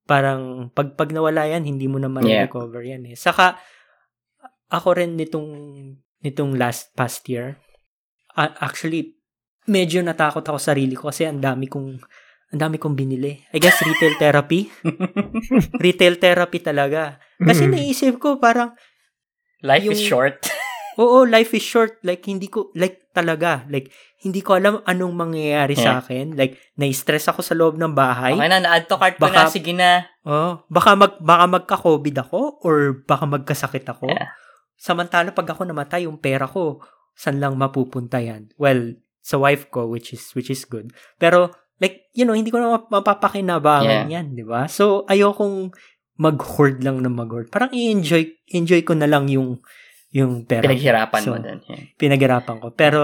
parang 0.03 0.69
pag 0.75 0.99
pag 0.99 1.09
nawala 1.15 1.47
yan, 1.47 1.63
hindi 1.63 1.87
mo 1.87 1.97
na 1.97 2.11
Yeah. 2.21 2.45
ma-recover 2.45 2.83
yan 2.83 3.07
eh. 3.09 3.15
Saka 3.15 3.57
ako 4.69 4.99
rin 4.99 5.15
nitong 5.15 5.49
nitong 6.23 6.55
last 6.59 6.91
past 6.95 7.23
year, 7.27 7.59
a- 8.33 8.57
actually 8.61 9.13
medyo 9.65 9.99
natakot 9.99 10.41
ako 10.41 10.57
sa 10.57 10.71
sarili 10.71 10.93
ko 10.93 11.07
kasi 11.07 11.23
ang 11.23 11.39
dami 11.39 11.65
kong 11.65 11.97
ang 12.53 12.59
dami 12.59 12.77
kong 12.77 12.93
binili. 12.93 13.33
I 13.49 13.57
guess 13.57 13.81
retail 13.81 14.13
therapy. 14.15 14.69
retail 15.83 16.17
therapy 16.17 16.59
talaga. 16.59 17.17
Kasi 17.35 17.65
Mm. 17.65 17.71
naisip 17.71 18.15
ko 18.17 18.37
parang 18.37 18.73
Life 19.63 19.87
is 19.87 20.03
Yung- 20.03 20.09
short. 20.11 20.37
Oo, 21.01 21.23
life 21.23 21.55
is 21.55 21.63
short. 21.63 22.03
Like, 22.03 22.21
hindi 22.27 22.45
ko, 22.45 22.69
like, 22.75 23.09
talaga. 23.15 23.63
Like, 23.65 23.89
hindi 24.19 24.43
ko 24.43 24.53
alam 24.53 24.83
anong 24.83 25.15
mangyayari 25.15 25.73
sa 25.73 25.97
Yeah. 25.97 25.99
akin. 26.03 26.25
Like, 26.35 26.59
na-stress 26.75 27.31
ako 27.31 27.39
sa 27.41 27.55
loob 27.55 27.79
ng 27.79 27.95
bahay. 27.95 28.35
Okay 28.35 28.45
na, 28.45 28.59
na-add 28.59 28.85
to 28.85 28.99
cart 28.99 29.15
ko 29.15 29.23
Baka- 29.23 29.47
na. 29.47 29.49
Sige 29.49 29.71
na. 29.71 30.03
Oh, 30.21 30.61
baka 30.67 30.93
mag 30.93 31.15
baka 31.17 31.45
magka-COVID 31.49 32.15
ako 32.21 32.59
or 32.61 32.75
baka 33.01 33.23
magkasakit 33.25 33.87
ako. 33.87 34.05
Yeah. 34.05 34.35
Samantala 34.75 35.31
pag 35.31 35.47
ako 35.47 35.63
namatay, 35.63 36.05
yung 36.05 36.19
pera 36.19 36.43
ko, 36.43 36.83
saan 37.13 37.39
lang 37.39 37.55
mapupunta 37.55 38.17
yan? 38.19 38.49
Well, 38.57 38.97
sa 39.23 39.39
wife 39.39 39.71
ko 39.71 39.87
which 39.87 40.11
is 40.11 40.33
which 40.35 40.51
is 40.51 40.67
good. 40.67 40.91
Pero 41.15 41.53
like, 41.79 42.07
you 42.11 42.23
know, 42.23 42.35
hindi 42.35 42.51
ko 42.51 42.59
na 42.59 42.75
map- 42.75 42.91
mapapakinabangan 42.91 44.11
yan, 44.11 44.35
'di 44.35 44.43
ba? 44.43 44.67
So 44.67 45.07
ayokong 45.07 45.71
mag-hoard 46.19 46.83
lang 46.85 47.01
ng 47.01 47.15
mag-hoard. 47.15 47.49
Parang 47.49 47.73
i-enjoy 47.73 48.29
enjoy 48.53 48.85
ko 48.85 48.93
na 48.93 49.09
lang 49.09 49.25
yung 49.31 49.63
yung 50.13 50.45
pera. 50.45 50.61
Pinaghirapan 50.61 51.21
mo 51.25 51.35
So, 51.35 51.41
din. 51.41 51.59
Yeah. 51.65 51.83
Pinaghirapan 51.97 52.55
ko. 52.61 52.67
Pero 52.73 53.01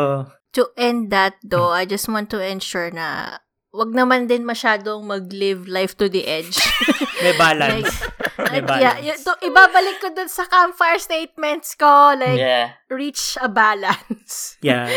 To 0.49 0.73
end 0.77 1.13
that 1.13 1.37
though, 1.45 1.69
I 1.69 1.85
just 1.85 2.09
want 2.09 2.33
to 2.33 2.41
ensure 2.41 2.89
na 2.89 3.37
wag 3.69 3.91
naman 3.93 4.25
din 4.25 4.41
masyadong 4.43 5.05
mag-live 5.05 5.69
life 5.69 5.93
to 5.93 6.09
the 6.09 6.25
edge. 6.25 6.57
may 7.23 7.37
balance. 7.37 7.89
may 8.49 8.61
Like, 8.61 8.67
balance. 8.67 8.81
yeah, 8.81 9.13
y- 9.13 9.21
to, 9.21 9.31
ibabalik 9.45 9.97
ko 10.01 10.09
dun 10.09 10.25
sa 10.25 10.49
campfire 10.49 10.97
statements 10.97 11.77
ko. 11.77 12.17
Like, 12.17 12.39
yeah. 12.39 12.73
reach 12.89 13.37
a 13.37 13.45
balance. 13.47 14.55
yeah. 14.65 14.89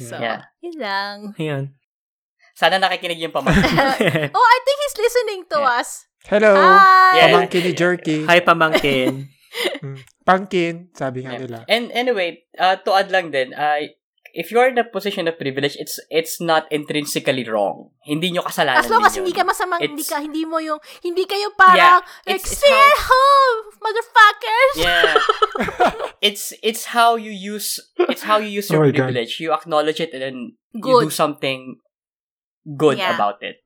So, 0.00 0.16
Yeah. 0.16 0.48
yun 0.64 0.76
lang. 0.80 1.16
Ayun. 1.36 1.64
Sana 2.56 2.80
nakikinig 2.80 3.20
yung 3.20 3.36
pamangkin. 3.36 4.32
oh, 4.32 4.46
I 4.48 4.58
think 4.64 4.78
he's 4.80 4.96
listening 4.96 5.40
to 5.52 5.60
Yeah. 5.60 5.76
us. 5.76 5.90
Hello. 6.26 6.56
Hi! 6.56 7.20
Yeah. 7.20 7.26
Pamangkin 7.30 7.62
ni 7.62 7.72
Jerky. 7.76 8.24
Hi, 8.24 8.40
pamangkin. 8.40 9.28
Mm. 9.84 9.98
Pangkin, 10.24 10.74
sabi 10.92 11.22
nga 11.24 11.36
Yeah. 11.36 11.42
nila. 11.44 11.58
And 11.68 11.92
anyway, 11.92 12.44
uh, 12.56 12.76
to 12.80 12.90
add 12.92 13.12
lang 13.12 13.28
din, 13.28 13.52
uh, 13.52 13.78
if 14.36 14.52
you're 14.52 14.68
in 14.68 14.76
a 14.76 14.84
position 14.84 15.24
of 15.24 15.40
privilege, 15.40 15.80
it's 15.80 15.96
it's 16.12 16.36
not 16.38 16.68
intrinsically 16.68 17.48
wrong. 17.48 17.88
Hindi 18.04 18.36
nyo 18.36 18.44
kasalanan 18.44 18.84
As 18.84 18.92
long 18.92 19.00
as 19.00 19.16
hindi 19.16 19.32
ka 19.32 19.48
masamang, 19.48 19.80
hindi 19.80 20.04
ka, 20.04 20.20
hindi 20.20 20.44
mo 20.44 20.60
yung, 20.60 20.76
hindi 21.00 21.24
kayo 21.24 21.56
parang, 21.56 22.04
Yeah, 22.04 22.36
like, 22.36 22.44
stay 22.44 22.68
how- 22.68 22.84
at 22.92 23.00
home, 23.00 23.60
motherfuckers! 23.80 24.74
Yeah. 24.76 25.12
it's 26.28 26.52
it's 26.60 26.92
how 26.92 27.16
you 27.16 27.32
use 27.32 27.80
it's 28.12 28.28
how 28.28 28.36
you 28.36 28.52
use 28.52 28.68
Oh 28.68 28.76
your 28.76 28.92
God. 28.92 29.08
privilege. 29.08 29.40
You 29.40 29.56
acknowledge 29.56 30.04
it 30.04 30.12
and 30.12 30.20
then 30.22 30.36
you 30.76 30.84
Good. 30.84 31.08
do 31.08 31.10
something 31.10 31.80
good 32.76 33.00
Yeah. 33.00 33.16
about 33.16 33.40
it. 33.40 33.64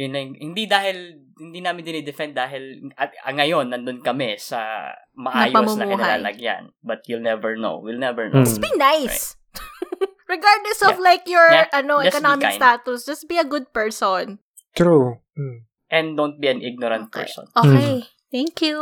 Yun 0.00 0.16
lang. 0.16 0.32
Hindi 0.40 0.64
dahil 0.64 1.20
hindi 1.36 1.60
namin 1.60 1.84
dinidefend 1.84 2.32
dahil 2.32 2.88
at, 2.96 3.12
ah, 3.20 3.36
ngayon 3.36 3.68
nandun 3.68 4.00
kami 4.00 4.40
sa 4.40 4.88
maayos 5.12 5.76
na 5.76 5.84
kinalalagyan. 5.84 6.72
But 6.80 7.04
you'll 7.04 7.20
never 7.24 7.52
know. 7.60 7.84
We'll 7.84 8.00
never 8.00 8.32
know. 8.32 8.40
Mm. 8.40 8.48
Just 8.48 8.64
be 8.64 8.72
nice. 8.80 9.36
Regardless 10.30 10.80
of 10.86 11.02
like 11.02 11.26
your 11.26 11.42
Yeah. 11.50 11.66
ano 11.74 11.98
Just 12.02 12.14
economic 12.14 12.54
status, 12.54 13.02
just 13.04 13.26
be 13.26 13.36
a 13.36 13.46
good 13.46 13.74
person. 13.74 14.38
True. 14.78 15.18
Mm. 15.34 15.66
And 15.90 16.06
don't 16.14 16.38
be 16.38 16.46
an 16.46 16.62
ignorant 16.62 17.10
Okay. 17.10 17.26
person. 17.26 17.50
Okay. 17.58 18.06
Thank 18.30 18.62
you. 18.62 18.78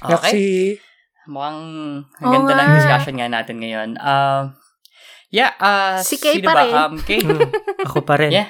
Okay. 0.00 0.08
Merci. 0.16 0.46
Mukhang 1.28 1.60
ang 2.24 2.28
ganda 2.32 2.52
ng 2.56 2.72
discussion 2.80 3.14
nga 3.20 3.28
natin 3.28 3.60
ngayon. 3.60 4.00
Um, 4.00 4.56
yeah, 5.28 5.52
uh, 5.60 6.00
Si 6.00 6.16
Kay 6.16 6.40
pa 6.40 6.56
ba? 6.56 6.62
rin. 6.64 6.72
Um, 6.72 6.94
Kay? 7.04 7.20
Mm. 7.20 7.52
Ako 7.84 8.00
pa 8.00 8.16
rin. 8.16 8.32
Yeah. 8.32 8.48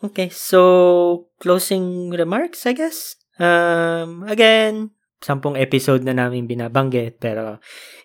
Okay, 0.00 0.32
so 0.32 1.28
closing 1.40 2.08
remarks, 2.12 2.64
I 2.64 2.72
guess. 2.72 3.20
Um, 3.36 4.24
again, 4.24 4.95
sampung 5.20 5.56
episode 5.56 6.04
na 6.04 6.12
namin 6.12 6.46
binabanggit, 6.46 7.18
pero 7.18 7.58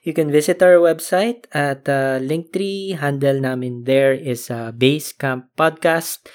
you 0.04 0.16
can 0.16 0.32
visit 0.32 0.64
our 0.64 0.80
website 0.80 1.46
at 1.52 1.86
uh, 1.88 2.18
Linktree. 2.24 2.98
Handle 2.98 3.42
namin 3.44 3.84
there 3.84 4.16
is 4.16 4.50
uh, 4.50 4.72
Basecamp 4.72 5.52
Podcast. 5.60 6.26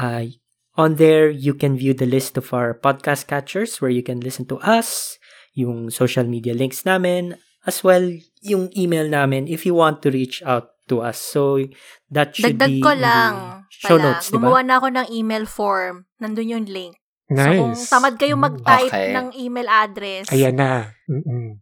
Uh, 0.00 0.32
on 0.74 0.96
there, 0.96 1.30
you 1.30 1.54
can 1.54 1.76
view 1.76 1.94
the 1.94 2.08
list 2.08 2.36
of 2.36 2.50
our 2.52 2.74
podcast 2.74 3.26
catchers 3.26 3.78
where 3.78 3.92
you 3.92 4.02
can 4.02 4.18
listen 4.20 4.46
to 4.50 4.58
us, 4.58 5.18
yung 5.54 5.90
social 5.90 6.24
media 6.24 6.54
links 6.54 6.82
namin, 6.82 7.38
as 7.66 7.84
well 7.84 8.02
yung 8.42 8.68
email 8.76 9.06
namin 9.06 9.46
if 9.46 9.64
you 9.64 9.74
want 9.74 10.02
to 10.02 10.10
reach 10.10 10.42
out 10.42 10.74
to 10.88 11.00
us. 11.00 11.20
So, 11.20 11.62
that 12.10 12.36
should 12.36 12.58
Dagdag 12.58 12.68
be 12.68 12.82
ko 12.82 12.92
lang 12.92 13.64
show 13.70 13.96
pala. 13.96 14.18
notes, 14.18 14.28
di 14.28 14.36
ba? 14.36 14.50
Gumawa 14.50 14.60
na 14.66 14.74
ako 14.80 14.88
ng 14.90 15.06
email 15.14 15.44
form. 15.46 16.10
Nandun 16.18 16.50
yung 16.50 16.66
link. 16.66 16.98
Nice. 17.26 17.56
So, 17.56 17.64
kung 17.64 17.74
tamad 17.88 18.14
kayong 18.16 18.36
Mm. 18.36 18.46
mag-type 18.52 18.92
Okay. 18.92 19.10
ng 19.12 19.26
email 19.34 19.68
address, 19.68 20.26
Ayan 20.28 20.56
na. 20.56 20.92
Mm-mm. 21.08 21.60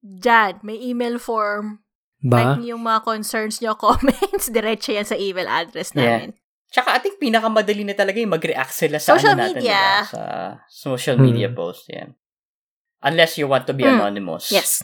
dyan, 0.00 0.52
may 0.62 0.78
email 0.78 1.18
form. 1.18 1.82
Ba? 2.22 2.56
Type 2.56 2.64
niyo 2.64 2.74
yung 2.76 2.84
mga 2.84 3.04
concerns 3.04 3.60
niyo, 3.60 3.76
comments, 3.80 4.48
diretso 4.48 4.90
yan 4.90 5.04
sa 5.04 5.14
email 5.14 5.46
address 5.46 5.92
Yeah. 5.92 6.24
namin. 6.24 6.30
Tsaka 6.66 6.92
I 6.92 6.98
think 6.98 7.20
pinakamadali 7.20 7.84
na 7.84 7.94
talaga 7.94 8.18
yung 8.18 8.32
mag-react 8.32 8.72
sila 8.72 8.98
sa 8.98 9.14
Social 9.14 9.36
ano 9.36 9.46
natin, 9.46 9.62
media. 9.62 9.80
diba? 10.02 10.10
Sa 10.10 10.22
social 10.66 11.16
media 11.16 11.48
Hmm. 11.48 11.54
post. 11.54 11.86
Yan. 11.88 12.16
Unless 13.00 13.38
you 13.38 13.46
want 13.46 13.66
to 13.66 13.74
be 13.76 13.84
Hmm. 13.86 14.00
anonymous. 14.00 14.50
Yes. 14.50 14.82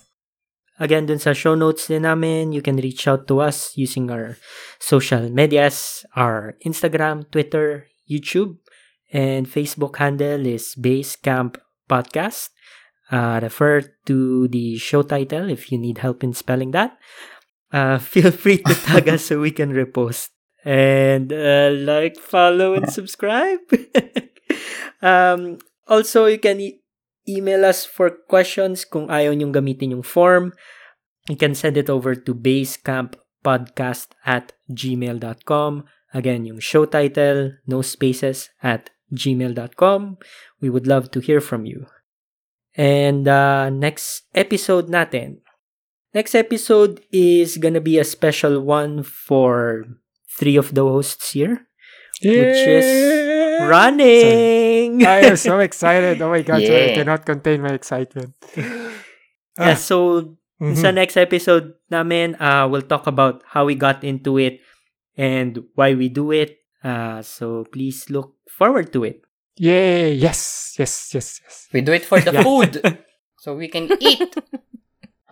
Again, 0.78 1.06
dun 1.06 1.18
sa 1.18 1.34
show 1.34 1.54
notes 1.54 1.86
din 1.86 2.02
namin, 2.02 2.50
you 2.50 2.62
can 2.62 2.78
reach 2.78 3.06
out 3.06 3.26
to 3.26 3.40
us 3.40 3.74
using 3.74 4.10
our 4.10 4.38
social 4.78 5.26
medias, 5.28 6.02
our 6.14 6.54
Instagram, 6.62 7.26
Twitter, 7.28 7.86
YouTube, 8.06 8.58
and 9.12 9.46
Facebook 9.46 9.96
handle 10.00 10.46
is 10.48 10.74
Basecamp 10.74 11.60
Podcast. 11.88 12.48
Uh, 13.12 13.38
refer 13.44 13.84
to 14.08 14.48
the 14.48 14.78
show 14.80 15.04
title 15.04 15.52
if 15.52 15.70
you 15.70 15.76
need 15.76 15.98
help 15.98 16.24
in 16.24 16.32
spelling 16.32 16.72
that. 16.72 16.96
Uh, 17.70 17.98
feel 18.12 18.32
free 18.32 18.58
to 18.58 18.74
tag 18.74 19.08
us 19.08 19.26
so 19.26 19.40
we 19.40 19.52
can 19.52 19.72
repost. 19.72 20.32
And 20.64 21.32
uh, 21.32 21.70
like, 21.76 22.16
follow, 22.16 22.74
and 22.74 22.90
subscribe. 22.90 23.60
um, 25.02 25.58
also, 25.86 26.26
you 26.26 26.38
can 26.38 26.60
e- 26.60 26.80
email 27.28 27.64
us 27.64 27.84
for 27.84 28.10
questions 28.30 28.86
kung 28.86 29.10
ayaw 29.10 29.36
nyong 29.36 29.52
gamitin 29.52 29.92
yung 29.92 30.06
form. 30.06 30.54
You 31.28 31.36
can 31.36 31.54
send 31.54 31.76
it 31.76 31.90
over 31.90 32.14
to 32.14 32.32
basecamppodcast 32.34 34.14
at 34.24 34.54
gmail.com. 34.70 35.84
Again, 36.14 36.44
yung 36.46 36.60
show 36.60 36.84
title, 36.86 37.58
no 37.66 37.82
spaces, 37.82 38.50
at 38.62 38.90
gmail.com. 39.14 40.18
We 40.60 40.70
would 40.70 40.86
love 40.86 41.10
to 41.12 41.20
hear 41.20 41.40
from 41.40 41.66
you. 41.66 41.86
And 42.74 43.28
uh, 43.28 43.68
next 43.70 44.24
episode 44.34 44.88
natin. 44.88 45.44
Next 46.14 46.34
episode 46.34 47.00
is 47.12 47.56
gonna 47.56 47.80
be 47.80 47.98
a 47.98 48.04
special 48.04 48.60
one 48.60 49.02
for 49.02 49.84
three 50.38 50.56
of 50.56 50.74
the 50.74 50.82
hosts 50.84 51.32
here. 51.32 51.68
Which 52.22 52.62
is! 52.68 52.86
Running! 53.68 55.04
I 55.06 55.24
am 55.32 55.36
so 55.36 55.58
excited. 55.66 56.20
Oh 56.22 56.30
my 56.30 56.42
God. 56.42 56.62
So 56.62 56.72
I 56.74 56.94
cannot 56.94 57.24
contain 57.26 57.62
my 57.62 57.72
excitement. 57.74 58.34
yeah, 59.58 59.74
so 59.74 60.36
Mhm. 60.62 60.78
Sa 60.78 60.94
next 60.94 61.18
episode 61.18 61.74
namin, 61.90 62.38
uh, 62.38 62.70
we'll 62.70 62.86
talk 62.86 63.10
about 63.10 63.42
how 63.50 63.66
we 63.66 63.74
got 63.74 64.06
into 64.06 64.38
it 64.38 64.62
and 65.18 65.58
why 65.74 65.90
we 65.98 66.06
do 66.06 66.30
it. 66.30 66.62
Uh, 66.86 67.18
so 67.18 67.66
please 67.74 68.06
look 68.14 68.38
forward 68.56 68.92
to 68.92 69.04
it. 69.04 69.24
Yay! 69.56 70.12
Yes! 70.16 70.72
Yes, 70.78 71.12
yes, 71.12 71.40
yes. 71.40 71.54
We 71.72 71.80
do 71.80 71.92
it 71.92 72.04
for 72.04 72.20
the 72.20 72.32
Yeah. 72.36 72.42
food. 72.42 72.80
so 73.42 73.52
we 73.54 73.68
can 73.68 73.88
eat. 74.00 74.32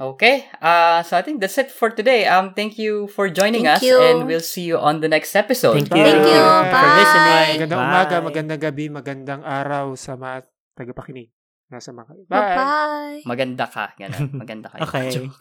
Okay. 0.00 0.48
Uh, 0.60 1.04
so 1.04 1.16
I 1.16 1.22
think 1.22 1.40
that's 1.40 1.56
it 1.60 1.68
for 1.68 1.92
today. 1.92 2.24
Um, 2.24 2.56
thank 2.56 2.80
you 2.80 3.04
for 3.12 3.28
joining 3.28 3.68
us, 3.68 3.84
Thank 3.84 3.92
you. 3.92 4.00
and 4.00 4.24
we'll 4.24 4.40
see 4.44 4.64
you 4.64 4.80
on 4.80 5.00
the 5.04 5.08
next 5.08 5.36
episode. 5.36 5.76
Thank 5.76 5.92
you. 5.92 6.00
Thank 6.04 6.24
you. 6.24 6.40
for 6.40 6.72
Bye. 6.72 6.96
listening. 6.96 7.48
Magandang 7.60 7.80
Bye. 7.80 7.88
umaga, 7.92 8.16
magandang 8.24 8.60
gabi, 8.60 8.84
magandang 8.88 9.42
araw 9.44 9.92
sa 10.00 10.16
mga 10.16 10.48
tagapakinig. 10.72 11.28
Nasa 11.68 11.92
mga... 11.92 12.12
Bye! 12.26 12.32
Bye-bye. 12.32 13.18
Maganda 13.28 13.64
ka. 13.68 13.92
Ganun. 13.96 14.28
Maganda 14.40 14.68
ka. 14.72 14.76
Okay. 14.88 15.08
Joke. 15.20 15.36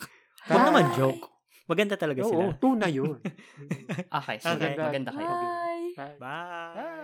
Huwag 0.48 0.62
naman 0.68 0.86
Bye. 0.92 0.96
joke. 0.96 1.24
Maganda 1.70 1.96
talaga 1.96 2.22
Oo, 2.26 2.32
sila. 2.32 2.44
tunay 2.60 2.92
yun. 2.92 3.16
Okay. 4.12 4.38
Sige. 4.44 4.60
Okay. 4.60 4.74
Maganda 4.76 5.10
kayo. 5.16 5.24
Bye. 5.30 5.88
Bye. 5.96 6.16
Bye. 6.20 6.98